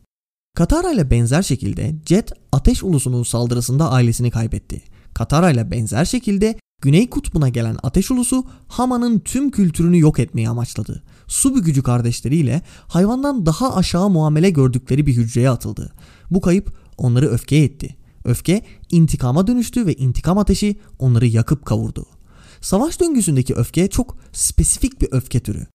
Katara 0.56 0.92
ile 0.92 1.12
benzer 1.12 1.42
şekilde 1.42 1.96
Jet 2.06 2.32
ateş 2.52 2.84
ulusunun 2.84 3.24
saldırısında 3.24 3.92
ailesini 3.92 4.32
kaybetti. 4.32 4.82
Katara 5.14 5.52
ile 5.52 5.72
benzer 5.72 6.06
şekilde 6.06 6.60
Güney 6.82 7.10
Kutbu'na 7.10 7.50
gelen 7.50 7.78
ateş 7.84 8.12
ulusu 8.12 8.46
Hama'nın 8.68 9.20
tüm 9.20 9.52
kültürünü 9.52 10.00
yok 10.00 10.20
etmeyi 10.20 10.50
amaçladı. 10.50 11.04
Su 11.28 11.56
bükücü 11.56 11.84
kardeşleriyle 11.84 12.62
hayvandan 12.88 13.46
daha 13.46 13.76
aşağı 13.76 14.10
muamele 14.10 14.50
gördükleri 14.50 15.06
bir 15.06 15.14
hücreye 15.18 15.50
atıldı. 15.50 15.92
Bu 16.32 16.42
kayıp 16.42 16.74
onları 16.98 17.30
öfkeye 17.30 17.64
etti. 17.64 17.96
Öfke 18.30 18.62
intikama 18.92 19.48
dönüştü 19.48 19.86
ve 19.86 19.94
intikam 19.96 20.38
ateşi 20.38 20.80
onları 21.00 21.28
yakıp 21.28 21.66
kavurdu. 21.66 22.06
Savaş 22.62 23.00
döngüsündeki 23.00 23.54
öfke 23.54 23.88
çok 23.88 24.18
spesifik 24.34 25.02
bir 25.02 25.08
öfke 25.12 25.40
türü. 25.40 25.68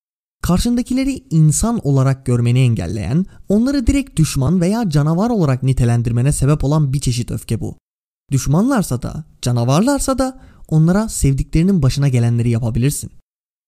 Karşındakileri 0.42 1.24
insan 1.30 1.86
olarak 1.86 2.26
görmeni 2.26 2.58
engelleyen, 2.60 3.26
onları 3.48 3.86
direkt 3.86 4.16
düşman 4.16 4.60
veya 4.60 4.90
canavar 4.90 5.30
olarak 5.30 5.62
nitelendirmene 5.62 6.32
sebep 6.32 6.64
olan 6.64 6.92
bir 6.92 7.00
çeşit 7.00 7.30
öfke 7.30 7.60
bu. 7.60 7.78
Düşmanlarsa 8.32 9.02
da, 9.02 9.24
canavarlarsa 9.42 10.18
da 10.18 10.40
onlara 10.68 11.08
sevdiklerinin 11.08 11.82
başına 11.82 12.08
gelenleri 12.08 12.50
yapabilirsin. 12.50 13.10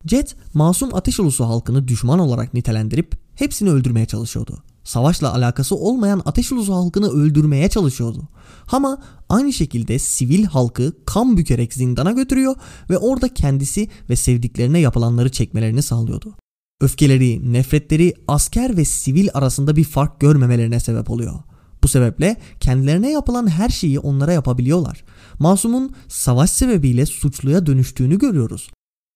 Jet, 0.07 0.37
masum 0.55 0.95
ateş 0.95 1.21
ulusu 1.21 1.45
halkını 1.45 1.89
düşman 1.89 2.19
olarak 2.19 2.55
nitelendirip 2.55 3.15
hepsini 3.35 3.71
öldürmeye 3.71 4.07
çalışıyordu. 4.07 4.63
Savaşla 4.87 5.35
alakası 5.35 5.77
olmayan 5.77 6.23
ateş 6.25 6.53
ulusu 6.53 6.75
halkını 6.75 7.11
öldürmeye 7.11 7.69
çalışıyordu. 7.69 8.29
Ama 8.73 9.03
aynı 9.29 9.53
şekilde 9.53 9.99
sivil 9.99 10.45
halkı 10.45 10.93
kan 11.05 11.37
bükerek 11.37 11.75
zindana 11.75 12.13
götürüyor 12.13 12.55
ve 12.91 12.99
orada 12.99 13.35
kendisi 13.35 13.89
ve 14.11 14.17
sevdiklerine 14.17 14.79
yapılanları 14.79 15.31
çekmelerini 15.31 15.83
sağlıyordu. 15.83 16.35
Öfkeleri, 16.81 17.53
nefretleri 17.53 18.15
asker 18.29 18.77
ve 18.77 18.85
sivil 18.85 19.29
arasında 19.35 19.77
bir 19.77 19.85
fark 19.85 20.21
görmemelerine 20.21 20.81
sebep 20.81 21.11
oluyor. 21.11 21.35
Bu 21.83 21.89
sebeple 21.89 22.37
kendilerine 22.61 23.11
yapılan 23.11 23.51
her 23.51 23.69
şeyi 23.69 23.99
onlara 23.99 24.33
yapabiliyorlar. 24.33 25.05
Masumun 25.39 25.95
savaş 26.09 26.51
sebebiyle 26.51 27.07
suçluya 27.07 27.67
dönüştüğünü 27.67 28.19
görüyoruz. 28.19 28.71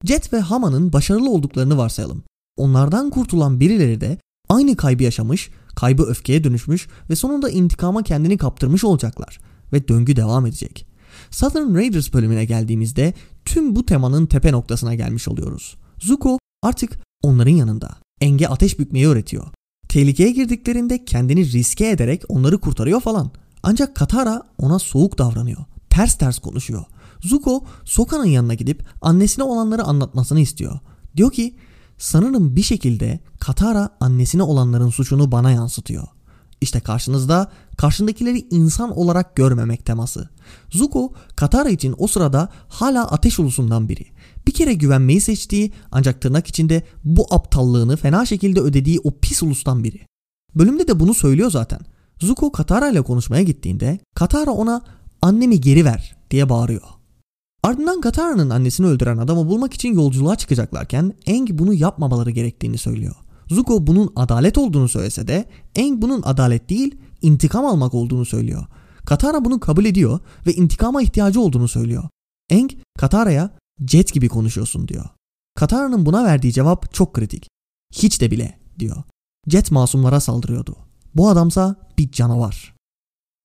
Jet 0.05 0.33
ve 0.33 0.41
Hama'nın 0.41 0.93
başarılı 0.93 1.31
olduklarını 1.31 1.77
varsayalım. 1.77 2.23
Onlardan 2.57 3.11
kurtulan 3.11 3.61
birileri 3.61 4.01
de 4.01 4.19
aynı 4.49 4.77
kaybı 4.77 5.03
yaşamış, 5.03 5.51
kaybı 5.77 6.03
öfkeye 6.03 6.45
dönüşmüş 6.45 6.89
ve 7.11 7.17
sonunda 7.17 7.51
intikama 7.51 8.03
kendini 8.03 8.39
kaptırmış 8.39 8.85
olacaklar 8.85 9.41
ve 9.73 9.89
döngü 9.89 10.17
devam 10.17 10.47
edecek. 10.47 10.87
Southern 11.31 11.75
Raiders 11.75 12.13
bölümüne 12.13 12.45
geldiğimizde 12.45 13.15
tüm 13.45 13.77
bu 13.77 13.87
temanın 13.87 14.27
tepe 14.27 14.53
noktasına 14.53 14.95
gelmiş 14.95 15.29
oluyoruz. 15.29 15.77
Zuko 15.99 16.39
artık 16.63 17.01
onların 17.23 17.53
yanında. 17.53 17.91
Enge 18.21 18.47
ateş 18.47 18.79
bükmeyi 18.79 19.09
öğretiyor. 19.09 19.47
Tehlikeye 19.89 20.31
girdiklerinde 20.31 21.05
kendini 21.05 21.53
riske 21.53 21.91
ederek 21.91 22.23
onları 22.29 22.59
kurtarıyor 22.59 23.01
falan. 23.01 23.31
Ancak 23.63 23.95
Katara 23.95 24.43
ona 24.59 24.79
soğuk 24.79 25.19
davranıyor. 25.19 25.65
Ters 25.91 26.15
ters 26.15 26.39
konuşuyor. 26.39 26.85
Zuko 27.21 27.65
Soka'nın 27.85 28.25
yanına 28.25 28.55
gidip 28.55 28.85
annesine 29.03 29.45
olanları 29.45 29.83
anlatmasını 29.83 30.41
istiyor. 30.41 30.79
Diyor 31.17 31.33
ki 31.33 31.55
sanırım 32.01 32.57
bir 32.57 32.63
şekilde 32.63 33.21
Katara 33.41 33.91
annesine 34.01 34.43
olanların 34.43 34.91
suçunu 34.91 35.33
bana 35.33 35.51
yansıtıyor. 35.51 36.07
İşte 36.61 36.81
karşınızda 36.81 37.51
karşındakileri 37.77 38.47
insan 38.51 38.99
olarak 38.99 39.37
görmemek 39.37 39.87
teması. 39.87 40.29
Zuko 40.71 41.13
Katara 41.37 41.69
için 41.69 41.95
o 41.99 42.07
sırada 42.07 42.49
hala 42.69 43.11
ateş 43.11 43.39
ulusundan 43.39 43.89
biri. 43.89 44.07
Bir 44.47 44.53
kere 44.53 44.75
güvenmeyi 44.75 45.21
seçtiği 45.21 45.73
ancak 45.93 46.21
tırnak 46.21 46.47
içinde 46.47 46.83
bu 47.05 47.27
aptallığını 47.31 47.97
fena 47.97 48.27
şekilde 48.27 48.61
ödediği 48.61 49.01
o 49.05 49.11
pis 49.21 49.43
ulustan 49.43 49.85
biri. 49.85 50.01
Bölümde 50.55 50.89
de 50.89 51.01
bunu 51.01 51.15
söylüyor 51.15 51.51
zaten. 51.51 51.81
Zuko 52.21 52.53
Katara 52.53 52.89
ile 52.89 53.03
konuşmaya 53.03 53.43
gittiğinde 53.43 53.99
Katara 54.15 54.51
ona 54.51 54.83
annemi 55.23 55.61
geri 55.61 55.85
ver 55.85 56.17
diye 56.31 56.49
bağırıyor. 56.49 57.00
Ardından 57.63 58.01
Katara'nın 58.01 58.51
annesini 58.51 58.87
öldüren 58.87 59.17
adamı 59.17 59.49
bulmak 59.49 59.75
için 59.75 59.95
yolculuğa 59.95 60.37
çıkacaklarken 60.37 61.13
Eng 61.27 61.51
bunu 61.53 61.75
yapmamaları 61.75 62.31
gerektiğini 62.31 62.79
söylüyor. 62.79 63.15
Zuko 63.49 63.87
bunun 63.87 64.13
adalet 64.17 64.59
olduğunu 64.59 64.89
söylese 64.89 65.29
de 65.29 65.45
Eng 65.75 66.03
bunun 66.03 66.23
adalet 66.23 66.71
değil 66.71 66.99
intikam 67.23 67.67
almak 67.67 67.95
olduğunu 67.95 68.25
söylüyor. 68.25 68.67
Katara 69.07 69.45
bunu 69.45 69.61
kabul 69.61 69.85
ediyor 69.85 70.21
ve 70.47 70.53
intikama 70.53 71.03
ihtiyacı 71.03 71.41
olduğunu 71.41 71.69
söylüyor. 71.69 72.05
Eng 72.51 72.71
Katara'ya 72.99 73.51
jet 73.87 74.13
gibi 74.13 74.29
konuşuyorsun 74.29 74.89
diyor. 74.89 75.05
Katara'nın 75.55 76.07
buna 76.07 76.25
verdiği 76.25 76.53
cevap 76.53 76.95
çok 76.95 77.15
kritik. 77.15 77.49
Hiç 77.95 78.21
de 78.21 78.31
bile 78.31 78.59
diyor. 78.79 79.03
Jet 79.49 79.71
masumlara 79.71 80.21
saldırıyordu. 80.21 80.77
Bu 81.15 81.29
adamsa 81.29 81.77
bir 81.99 82.13
canavar. 82.13 82.75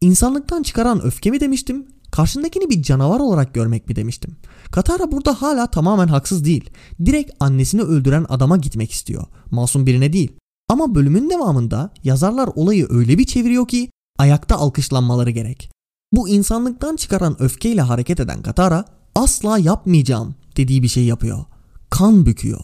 İnsanlıktan 0.02 0.64
çıkaran 0.64 1.02
öfke 1.02 1.32
mi 1.32 1.40
demiştim 1.40 1.88
Karşındakini 2.16 2.70
bir 2.70 2.82
canavar 2.82 3.20
olarak 3.20 3.54
görmek 3.54 3.90
mi 3.90 3.96
demiştim. 3.96 4.36
Katara 4.72 5.12
burada 5.12 5.42
hala 5.42 5.68
tamamen 5.68 6.08
haksız 6.08 6.46
değil. 6.46 6.70
Direkt 7.06 7.32
annesini 7.40 7.82
öldüren 7.82 8.26
adama 8.30 8.58
gitmek 8.58 8.92
istiyor. 8.92 9.24
Masum 9.52 9.86
birine 9.86 10.14
değil. 10.14 10.32
Ama 10.70 10.96
bölümün 10.96 11.30
devamında 11.30 11.90
yazarlar 12.04 12.50
olayı 12.56 12.88
öyle 12.90 13.18
bir 13.18 13.26
çeviriyor 13.26 13.68
ki 13.68 13.90
ayakta 14.20 14.56
alkışlanmaları 14.56 15.32
gerek. 15.32 15.72
Bu 16.14 16.30
insanlıktan 16.30 16.96
çıkaran 16.96 17.42
öfkeyle 17.42 17.82
hareket 17.82 18.20
eden 18.20 18.42
Katara 18.42 18.86
asla 19.16 19.58
yapmayacağım 19.58 20.36
dediği 20.58 20.84
bir 20.84 20.88
şey 20.88 21.06
yapıyor. 21.06 21.46
Kan 21.90 22.26
büküyor. 22.26 22.62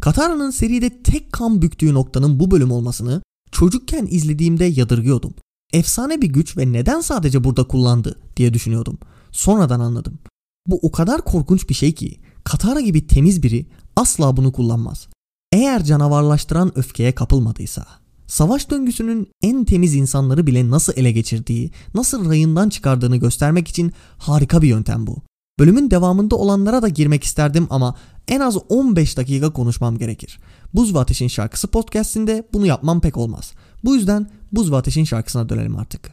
Katara'nın 0.00 0.50
seride 0.50 1.02
tek 1.02 1.32
kan 1.32 1.62
büktüğü 1.62 1.94
noktanın 1.94 2.40
bu 2.40 2.50
bölüm 2.50 2.70
olmasını 2.70 3.22
Çocukken 3.52 4.06
izlediğimde 4.10 4.64
yadırgıyordum. 4.64 5.34
Efsane 5.72 6.22
bir 6.22 6.28
güç 6.28 6.56
ve 6.56 6.72
neden 6.72 7.00
sadece 7.00 7.44
burada 7.44 7.64
kullandı 7.64 8.20
diye 8.36 8.54
düşünüyordum. 8.54 8.98
Sonradan 9.32 9.80
anladım. 9.80 10.18
Bu 10.66 10.78
o 10.82 10.92
kadar 10.92 11.24
korkunç 11.24 11.68
bir 11.68 11.74
şey 11.74 11.94
ki 11.94 12.20
Katara 12.44 12.80
gibi 12.80 13.06
temiz 13.06 13.42
biri 13.42 13.66
asla 13.96 14.36
bunu 14.36 14.52
kullanmaz. 14.52 15.08
Eğer 15.52 15.84
canavarlaştıran 15.84 16.78
öfkeye 16.78 17.14
kapılmadıysa. 17.14 17.86
Savaş 18.26 18.70
döngüsünün 18.70 19.30
en 19.42 19.64
temiz 19.64 19.94
insanları 19.94 20.46
bile 20.46 20.70
nasıl 20.70 20.92
ele 20.96 21.12
geçirdiği, 21.12 21.70
nasıl 21.94 22.28
rayından 22.28 22.68
çıkardığını 22.68 23.16
göstermek 23.16 23.68
için 23.68 23.92
harika 24.18 24.62
bir 24.62 24.68
yöntem 24.68 25.06
bu. 25.06 25.22
Bölümün 25.58 25.90
devamında 25.90 26.36
olanlara 26.36 26.82
da 26.82 26.88
girmek 26.88 27.24
isterdim 27.24 27.66
ama 27.70 27.94
en 28.28 28.40
az 28.40 28.56
15 28.68 29.16
dakika 29.16 29.52
konuşmam 29.52 29.98
gerekir. 29.98 30.38
Buz 30.74 30.94
ve 30.94 30.98
Ateş'in 30.98 31.28
şarkısı 31.28 31.66
podcastinde 31.68 32.48
bunu 32.52 32.66
yapmam 32.66 33.00
pek 33.00 33.16
olmaz. 33.16 33.52
Bu 33.86 33.94
yüzden 33.94 34.30
Buz 34.52 34.72
ve 34.72 34.76
Ateş'in 34.76 35.04
şarkısına 35.04 35.48
dönelim 35.48 35.76
artık. 35.76 36.12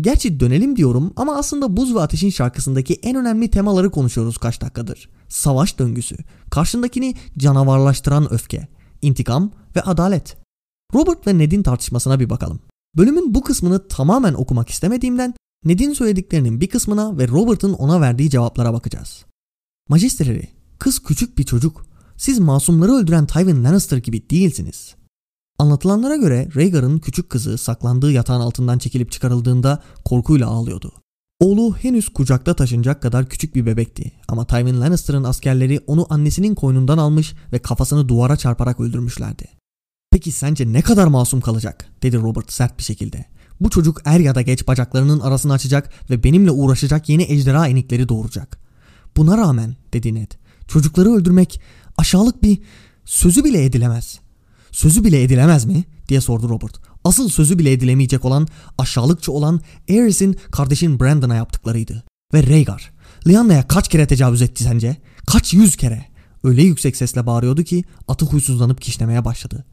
Gerçi 0.00 0.40
dönelim 0.40 0.76
diyorum 0.76 1.12
ama 1.16 1.36
aslında 1.36 1.76
Buz 1.76 1.94
ve 1.94 2.00
Ateş'in 2.00 2.30
şarkısındaki 2.30 2.94
en 2.94 3.16
önemli 3.16 3.50
temaları 3.50 3.90
konuşuyoruz 3.90 4.38
kaç 4.38 4.60
dakikadır. 4.60 5.08
Savaş 5.28 5.78
döngüsü, 5.78 6.16
karşındakini 6.50 7.14
canavarlaştıran 7.38 8.32
öfke, 8.32 8.68
intikam 9.02 9.50
ve 9.76 9.80
adalet. 9.80 10.36
Robert 10.94 11.26
ve 11.26 11.38
Ned'in 11.38 11.62
tartışmasına 11.62 12.20
bir 12.20 12.30
bakalım. 12.30 12.60
Bölümün 12.96 13.34
bu 13.34 13.42
kısmını 13.42 13.88
tamamen 13.88 14.34
okumak 14.34 14.70
istemediğimden 14.70 15.34
Ned'in 15.64 15.92
söylediklerinin 15.92 16.60
bir 16.60 16.68
kısmına 16.68 17.18
ve 17.18 17.28
Robert'ın 17.28 17.72
ona 17.72 18.00
verdiği 18.00 18.30
cevaplara 18.30 18.72
bakacağız. 18.72 19.24
Majesteleri, 19.88 20.48
kız 20.78 21.02
küçük 21.02 21.38
bir 21.38 21.44
çocuk. 21.44 21.86
Siz 22.16 22.38
masumları 22.38 22.92
öldüren 22.92 23.26
Tywin 23.26 23.64
Lannister 23.64 23.96
gibi 23.96 24.30
değilsiniz. 24.30 24.97
Anlatılanlara 25.58 26.16
göre 26.16 26.48
Rhaegar'ın 26.56 26.98
küçük 26.98 27.30
kızı 27.30 27.58
saklandığı 27.58 28.12
yatağın 28.12 28.40
altından 28.40 28.78
çekilip 28.78 29.12
çıkarıldığında 29.12 29.82
korkuyla 30.04 30.48
ağlıyordu. 30.48 30.92
Oğlu 31.40 31.76
henüz 31.76 32.08
kucakta 32.08 32.54
taşınacak 32.54 33.02
kadar 33.02 33.28
küçük 33.28 33.54
bir 33.54 33.66
bebekti 33.66 34.12
ama 34.28 34.46
Tywin 34.46 34.80
Lannister'ın 34.80 35.24
askerleri 35.24 35.80
onu 35.86 36.06
annesinin 36.10 36.54
koynundan 36.54 36.98
almış 36.98 37.34
ve 37.52 37.58
kafasını 37.58 38.08
duvara 38.08 38.36
çarparak 38.36 38.80
öldürmüşlerdi. 38.80 39.48
Peki 40.10 40.32
sence 40.32 40.72
ne 40.72 40.82
kadar 40.82 41.06
masum 41.06 41.40
kalacak? 41.40 41.88
dedi 42.02 42.16
Robert 42.16 42.52
sert 42.52 42.78
bir 42.78 42.84
şekilde. 42.84 43.24
Bu 43.60 43.70
çocuk 43.70 44.02
er 44.04 44.20
ya 44.20 44.34
da 44.34 44.42
geç 44.42 44.68
bacaklarının 44.68 45.20
arasını 45.20 45.52
açacak 45.52 46.10
ve 46.10 46.24
benimle 46.24 46.50
uğraşacak 46.50 47.08
yeni 47.08 47.22
ejderha 47.22 47.68
enikleri 47.68 48.08
doğuracak. 48.08 48.58
Buna 49.16 49.38
rağmen 49.38 49.76
dedi 49.92 50.14
Ned. 50.14 50.30
Çocukları 50.68 51.12
öldürmek 51.12 51.60
aşağılık 51.96 52.42
bir 52.42 52.58
sözü 53.04 53.44
bile 53.44 53.64
edilemez. 53.64 54.20
Sözü 54.72 55.04
bile 55.04 55.22
edilemez 55.22 55.64
mi? 55.64 55.84
diye 56.08 56.20
sordu 56.20 56.48
Robert. 56.48 56.74
Asıl 57.04 57.28
sözü 57.28 57.58
bile 57.58 57.72
edilemeyecek 57.72 58.24
olan, 58.24 58.48
aşağılıkça 58.78 59.32
olan 59.32 59.60
Aerys'in 59.90 60.36
kardeşin 60.50 61.00
Brandon'a 61.00 61.34
yaptıklarıydı. 61.34 62.04
Ve 62.34 62.42
Rhaegar. 62.42 62.92
Lyanna'ya 63.28 63.68
kaç 63.68 63.88
kere 63.88 64.06
tecavüz 64.06 64.42
etti 64.42 64.64
sence? 64.64 64.96
Kaç 65.26 65.54
yüz 65.54 65.76
kere? 65.76 66.04
Öyle 66.44 66.62
yüksek 66.62 66.96
sesle 66.96 67.26
bağırıyordu 67.26 67.62
ki 67.62 67.84
atı 68.08 68.26
huysuzlanıp 68.26 68.80
kişnemeye 68.80 69.24
başladı. 69.24 69.64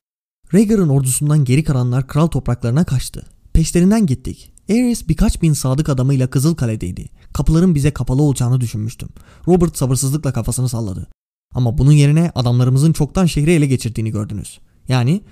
Rhaegar'ın 0.54 0.90
ordusundan 0.90 1.46
geri 1.46 1.64
kalanlar 1.64 2.08
kral 2.08 2.28
topraklarına 2.28 2.84
kaçtı. 2.84 3.26
Peşlerinden 3.54 4.06
gittik. 4.06 4.52
Aerys 4.70 5.08
birkaç 5.08 5.42
bin 5.42 5.54
sadık 5.54 5.90
adamıyla 5.90 6.30
Kızıl 6.30 6.56
Kale'deydi. 6.56 7.10
Kapıların 7.34 7.76
bize 7.76 7.92
kapalı 7.92 8.22
olacağını 8.22 8.62
düşünmüştüm. 8.62 9.10
Robert 9.48 9.78
sabırsızlıkla 9.78 10.34
kafasını 10.34 10.70
salladı. 10.70 11.08
Ama 11.54 11.78
bunun 11.78 11.92
yerine 11.92 12.32
adamlarımızın 12.36 12.94
çoktan 12.94 13.26
şehri 13.26 13.52
ele 13.52 13.66
geçirdiğini 13.66 14.12
gördünüz. 14.12 14.60
Yani 14.88 15.24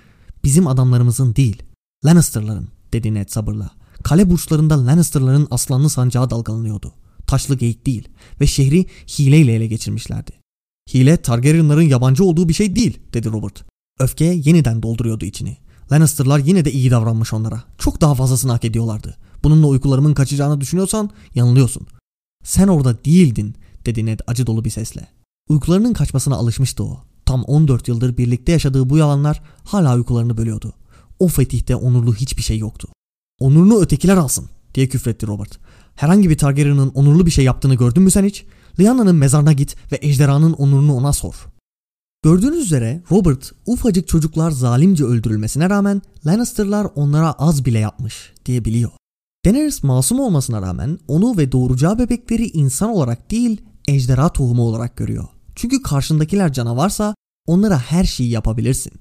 bizim 0.44 0.68
adamlarımızın 0.68 1.36
değil, 1.36 1.64
Lannister'ların 2.06 2.68
dedi 2.94 3.14
Ned 3.14 3.30
sabırla. 3.30 3.72
Kale 4.04 4.30
burçlarında 4.30 4.86
Lannister'ların 4.86 5.48
aslanlı 5.52 5.90
sancağı 5.90 6.30
dalgalanıyordu. 6.30 6.94
Taşlı 7.28 7.58
geyik 7.58 7.86
değil 7.86 8.08
ve 8.42 8.48
şehri 8.48 8.86
hileyle 9.08 9.54
ele 9.54 9.68
geçirmişlerdi. 9.68 10.32
Hile 10.94 11.18
Targaryenların 11.18 11.82
yabancı 11.82 12.24
olduğu 12.26 12.50
bir 12.50 12.54
şey 12.54 12.76
değil 12.76 13.00
dedi 13.14 13.32
Robert. 13.32 13.64
Öfke 14.00 14.26
yeniden 14.26 14.84
dolduruyordu 14.84 15.26
içini. 15.26 15.58
Lannister'lar 15.92 16.40
yine 16.40 16.66
de 16.66 16.72
iyi 16.72 16.92
davranmış 16.92 17.34
onlara. 17.34 17.64
Çok 17.78 18.02
daha 18.02 18.16
fazlasını 18.16 18.52
hak 18.52 18.66
ediyorlardı. 18.66 19.18
Bununla 19.44 19.68
uykularımın 19.68 20.14
kaçacağını 20.14 20.62
düşünüyorsan 20.62 21.10
yanılıyorsun. 21.36 21.88
Sen 22.44 22.68
orada 22.68 23.06
değildin 23.06 23.56
dedi 23.86 24.06
Ned 24.06 24.20
acı 24.28 24.48
dolu 24.48 24.66
bir 24.66 24.70
sesle. 24.70 25.08
Uykularının 25.50 25.94
kaçmasına 25.94 26.36
alışmıştı 26.36 26.84
o. 26.84 27.04
Tam 27.26 27.44
14 27.44 27.88
yıldır 27.88 28.18
birlikte 28.18 28.52
yaşadığı 28.52 28.90
bu 28.90 28.98
yalanlar 28.98 29.42
hala 29.64 29.96
uykularını 29.96 30.38
bölüyordu. 30.38 30.74
O 31.20 31.28
fetihte 31.28 31.76
onurlu 31.76 32.16
hiçbir 32.16 32.44
şey 32.44 32.58
yoktu. 32.58 32.88
Onurunu 33.40 33.82
ötekiler 33.82 34.18
alsın 34.18 34.50
diye 34.76 34.90
küfretti 34.90 35.28
Robert. 35.28 35.60
Herhangi 35.96 36.30
bir 36.30 36.38
Targaryen'ın 36.38 36.90
onurlu 36.90 37.26
bir 37.26 37.32
şey 37.32 37.46
yaptığını 37.46 37.76
gördün 37.76 38.04
mü 38.04 38.12
sen 38.12 38.24
hiç? 38.24 38.46
Lyana'nın 38.80 39.16
mezarına 39.16 39.54
git 39.54 39.76
ve 39.92 40.00
ejderhanın 40.02 40.54
onurunu 40.54 40.96
ona 40.96 41.14
sor. 41.14 41.34
Gördüğünüz 42.24 42.66
üzere 42.66 43.04
Robert 43.12 43.52
ufacık 43.66 44.08
çocuklar 44.08 44.52
zalimce 44.52 45.04
öldürülmesine 45.04 45.70
rağmen 45.70 46.02
Lannister'lar 46.26 46.88
onlara 46.96 47.32
az 47.32 47.66
bile 47.66 47.80
yapmış 47.80 48.34
diye 48.46 48.66
biliyor. 48.66 48.92
Daenerys 49.46 49.84
masum 49.84 50.20
olmasına 50.20 50.62
rağmen 50.62 51.00
onu 51.08 51.38
ve 51.38 51.52
doğuracağı 51.52 52.00
bebekleri 52.00 52.48
insan 52.48 52.90
olarak 52.90 53.32
değil 53.32 53.62
ejderha 53.88 54.30
tohumu 54.30 54.62
olarak 54.62 54.98
görüyor. 54.98 55.28
Çünkü 55.56 55.82
karşındakiler 55.82 56.54
canavarsa 56.54 57.16
onlara 57.48 57.80
her 57.80 58.04
şeyi 58.04 58.30
yapabilirsin. 58.30 58.94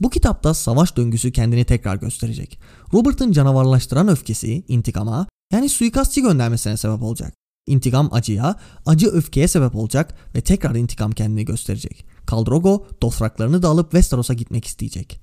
Bu 0.00 0.10
kitapta 0.10 0.54
savaş 0.54 0.96
döngüsü 0.96 1.32
kendini 1.32 1.64
tekrar 1.64 1.96
gösterecek. 1.96 2.58
Robert'ın 2.94 3.32
canavarlaştıran 3.32 4.08
öfkesi 4.08 4.64
intikama 4.68 5.26
yani 5.52 5.68
suikastçı 5.68 6.20
göndermesine 6.20 6.76
sebep 6.76 7.02
olacak. 7.02 7.34
İntikam 7.66 8.08
acıya, 8.12 8.56
acı 8.86 9.08
öfkeye 9.08 9.48
sebep 9.48 9.74
olacak 9.74 10.14
ve 10.34 10.40
tekrar 10.40 10.74
intikam 10.74 11.12
kendini 11.12 11.44
gösterecek. 11.44 12.06
Kaldrogo 12.26 12.86
dosraklarını 13.02 13.62
da 13.62 13.68
alıp 13.68 13.90
Westeros'a 13.90 14.34
gitmek 14.34 14.64
isteyecek. 14.64 15.20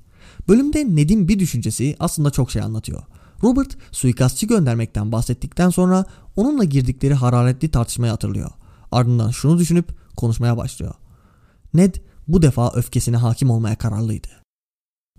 Bölümde 0.48 0.96
Ned'in 0.96 1.28
bir 1.28 1.40
düşüncesi 1.40 1.96
aslında 2.00 2.32
çok 2.32 2.52
şey 2.52 2.62
anlatıyor. 2.62 3.04
Robert 3.44 3.78
suikastçı 3.92 4.46
göndermekten 4.46 5.12
bahsettikten 5.12 5.70
sonra 5.70 6.06
onunla 6.36 6.64
girdikleri 6.64 7.14
hararetli 7.14 7.72
tartışmayı 7.72 8.12
hatırlıyor. 8.12 8.52
Ardından 8.96 9.32
şunu 9.32 9.60
düşünüp 9.60 9.96
konuşmaya 10.16 10.58
başlıyor. 10.58 10.94
Ned 11.74 11.96
bu 12.28 12.42
defa 12.42 12.72
öfkesine 12.72 13.18
hakim 13.18 13.50
olmaya 13.50 13.76
kararlıydı. 13.76 14.28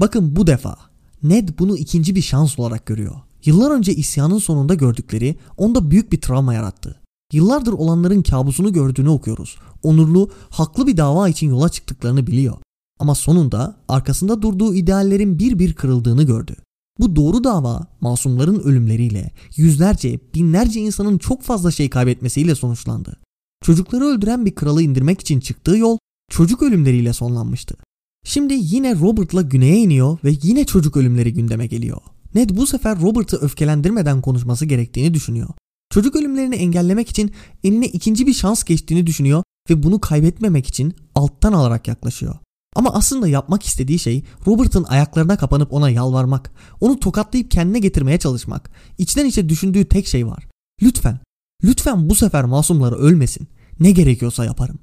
Bakın 0.01 0.37
bu 0.37 0.47
defa 0.47 0.77
Ned 1.23 1.49
bunu 1.59 1.77
ikinci 1.77 2.15
bir 2.15 2.23
şans 2.23 2.59
olarak 2.59 2.87
görüyor. 2.87 3.15
Yıllar 3.45 3.71
önce 3.71 3.95
isyanın 3.95 4.39
sonunda 4.39 4.75
gördükleri 4.75 5.37
onda 5.57 5.91
büyük 5.91 6.13
bir 6.13 6.21
travma 6.21 6.55
yarattı. 6.55 7.01
Yıllardır 7.33 7.73
olanların 7.73 8.23
kabusunu 8.23 8.73
gördüğünü 8.73 9.09
okuyoruz. 9.09 9.57
Onurlu, 9.83 10.31
haklı 10.51 10.87
bir 10.87 10.97
dava 10.97 11.29
için 11.29 11.49
yola 11.49 11.69
çıktıklarını 11.69 12.27
biliyor. 12.27 12.57
Ama 12.99 13.15
sonunda 13.15 13.77
arkasında 13.89 14.43
durduğu 14.43 14.75
ideallerin 14.75 15.39
bir 15.39 15.59
bir 15.59 15.75
kırıldığını 15.75 16.23
gördü. 16.23 16.57
Bu 17.01 17.17
doğru 17.17 17.45
dava 17.45 17.87
masumların 18.01 18.61
ölümleriyle, 18.61 19.33
yüzlerce, 19.57 20.21
binlerce 20.35 20.81
insanın 20.81 21.19
çok 21.19 21.43
fazla 21.43 21.71
şey 21.71 21.91
kaybetmesiyle 21.91 22.55
sonuçlandı. 22.55 23.17
Çocukları 23.65 24.05
öldüren 24.05 24.47
bir 24.47 24.55
kralı 24.55 24.83
indirmek 24.83 25.21
için 25.21 25.41
çıktığı 25.41 25.77
yol 25.77 25.99
çocuk 26.31 26.63
ölümleriyle 26.63 27.13
sonlanmıştı. 27.13 27.77
Şimdi 28.25 28.55
yine 28.59 28.95
Robert'la 28.95 29.43
güneye 29.43 29.77
iniyor 29.77 30.19
ve 30.25 30.35
yine 30.43 30.65
çocuk 30.65 30.97
ölümleri 30.97 31.33
gündeme 31.33 31.67
geliyor. 31.67 31.99
Ned 32.35 32.51
bu 32.51 32.67
sefer 32.67 33.01
Robert'ı 33.01 33.37
öfkelendirmeden 33.37 34.21
konuşması 34.21 34.67
gerektiğini 34.67 35.15
düşünüyor. 35.15 35.49
Çocuk 35.91 36.17
ölümlerini 36.17 36.55
engellemek 36.55 37.09
için 37.09 37.33
eline 37.65 37.87
ikinci 37.87 38.27
bir 38.27 38.33
şans 38.33 38.65
geçtiğini 38.65 39.07
düşünüyor 39.07 39.43
ve 39.71 39.83
bunu 39.83 40.01
kaybetmemek 40.01 40.67
için 40.67 40.95
alttan 41.15 41.53
alarak 41.53 41.89
yaklaşıyor. 41.89 42.35
Ama 42.77 42.95
aslında 42.95 43.29
yapmak 43.29 43.63
istediği 43.63 43.99
şey 43.99 44.25
Robert'ın 44.47 44.85
ayaklarına 44.85 45.37
kapanıp 45.37 45.73
ona 45.73 45.91
yalvarmak, 45.91 46.53
onu 46.81 47.01
tokatlayıp 47.01 47.51
kendine 47.51 47.79
getirmeye 47.79 48.19
çalışmak. 48.19 48.71
İçten 48.99 49.27
içe 49.27 49.49
düşündüğü 49.49 49.85
tek 49.85 50.07
şey 50.07 50.27
var. 50.27 50.47
Lütfen, 50.83 51.19
lütfen 51.65 52.11
bu 52.11 52.15
sefer 52.15 52.45
masumları 52.45 52.95
ölmesin. 52.95 53.49
Ne 53.81 53.91
gerekiyorsa 53.91 54.45
yaparım. 54.45 54.79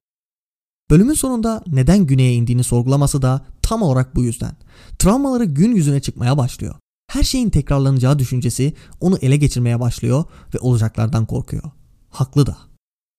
Bölümün 0.89 1.13
sonunda 1.13 1.63
neden 1.67 2.05
güneye 2.05 2.33
indiğini 2.33 2.63
sorgulaması 2.63 3.21
da 3.21 3.45
tam 3.61 3.81
olarak 3.81 4.15
bu 4.15 4.23
yüzden. 4.23 4.55
Travmaları 4.99 5.45
gün 5.45 5.75
yüzüne 5.75 5.99
çıkmaya 5.99 6.37
başlıyor. 6.37 6.75
Her 7.11 7.23
şeyin 7.23 7.49
tekrarlanacağı 7.49 8.19
düşüncesi 8.19 8.73
onu 8.99 9.17
ele 9.17 9.37
geçirmeye 9.37 9.79
başlıyor 9.79 10.23
ve 10.55 10.59
olacaklardan 10.59 11.25
korkuyor. 11.25 11.63
Haklı 12.09 12.45
da. 12.45 12.57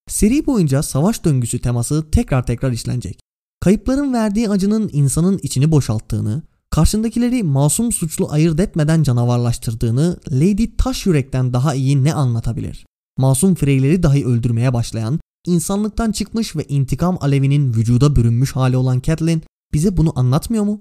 Seri 0.08 0.46
boyunca 0.46 0.82
savaş 0.82 1.24
döngüsü 1.24 1.58
teması 1.58 2.10
tekrar 2.10 2.46
tekrar 2.46 2.72
işlenecek. 2.72 3.20
Kayıpların 3.60 4.12
verdiği 4.12 4.48
acının 4.48 4.90
insanın 4.92 5.38
içini 5.42 5.70
boşalttığını, 5.70 6.42
karşındakileri 6.70 7.42
masum 7.42 7.92
suçlu 7.92 8.30
ayırt 8.30 8.60
etmeden 8.60 9.02
canavarlaştırdığını 9.02 10.20
Lady 10.30 10.76
Taş 10.76 11.06
Yürek'ten 11.06 11.52
daha 11.52 11.74
iyi 11.74 12.04
ne 12.04 12.14
anlatabilir? 12.14 12.86
Masum 13.18 13.54
Freyleri 13.54 14.02
dahi 14.02 14.26
öldürmeye 14.26 14.72
başlayan, 14.72 15.20
insanlıktan 15.46 16.12
çıkmış 16.12 16.56
ve 16.56 16.64
intikam 16.64 17.18
alevinin 17.20 17.74
vücuda 17.74 18.16
bürünmüş 18.16 18.52
hali 18.52 18.76
olan 18.76 19.00
Catelyn 19.00 19.42
bize 19.72 19.96
bunu 19.96 20.18
anlatmıyor 20.18 20.64
mu? 20.64 20.80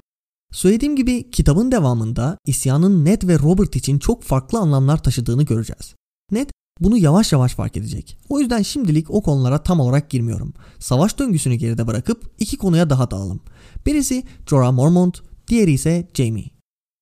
Söylediğim 0.52 0.96
gibi 0.96 1.32
kitabın 1.32 1.72
devamında 1.72 2.38
isyanın 2.46 3.06
Ned 3.06 3.28
ve 3.28 3.40
Robert 3.40 3.76
için 3.76 4.00
çok 4.00 4.24
farklı 4.24 4.60
anlamlar 4.60 5.04
taşıdığını 5.04 5.44
göreceğiz. 5.44 5.96
Ned 6.32 6.50
bunu 6.80 6.98
yavaş 6.98 7.32
yavaş 7.32 7.54
fark 7.54 7.78
edecek. 7.78 8.18
O 8.30 8.40
yüzden 8.40 8.62
şimdilik 8.62 9.12
o 9.12 9.22
konulara 9.22 9.64
tam 9.64 9.80
olarak 9.80 10.10
girmiyorum. 10.10 10.54
Savaş 10.80 11.20
döngüsünü 11.20 11.56
geride 11.56 11.88
bırakıp 11.88 12.32
iki 12.40 12.58
konuya 12.58 12.90
daha 12.90 13.12
dağılım. 13.12 13.40
Birisi 13.86 14.24
Jorah 14.50 14.72
Mormont, 14.72 15.22
diğeri 15.48 15.72
ise 15.72 16.08
Jaime. 16.14 16.44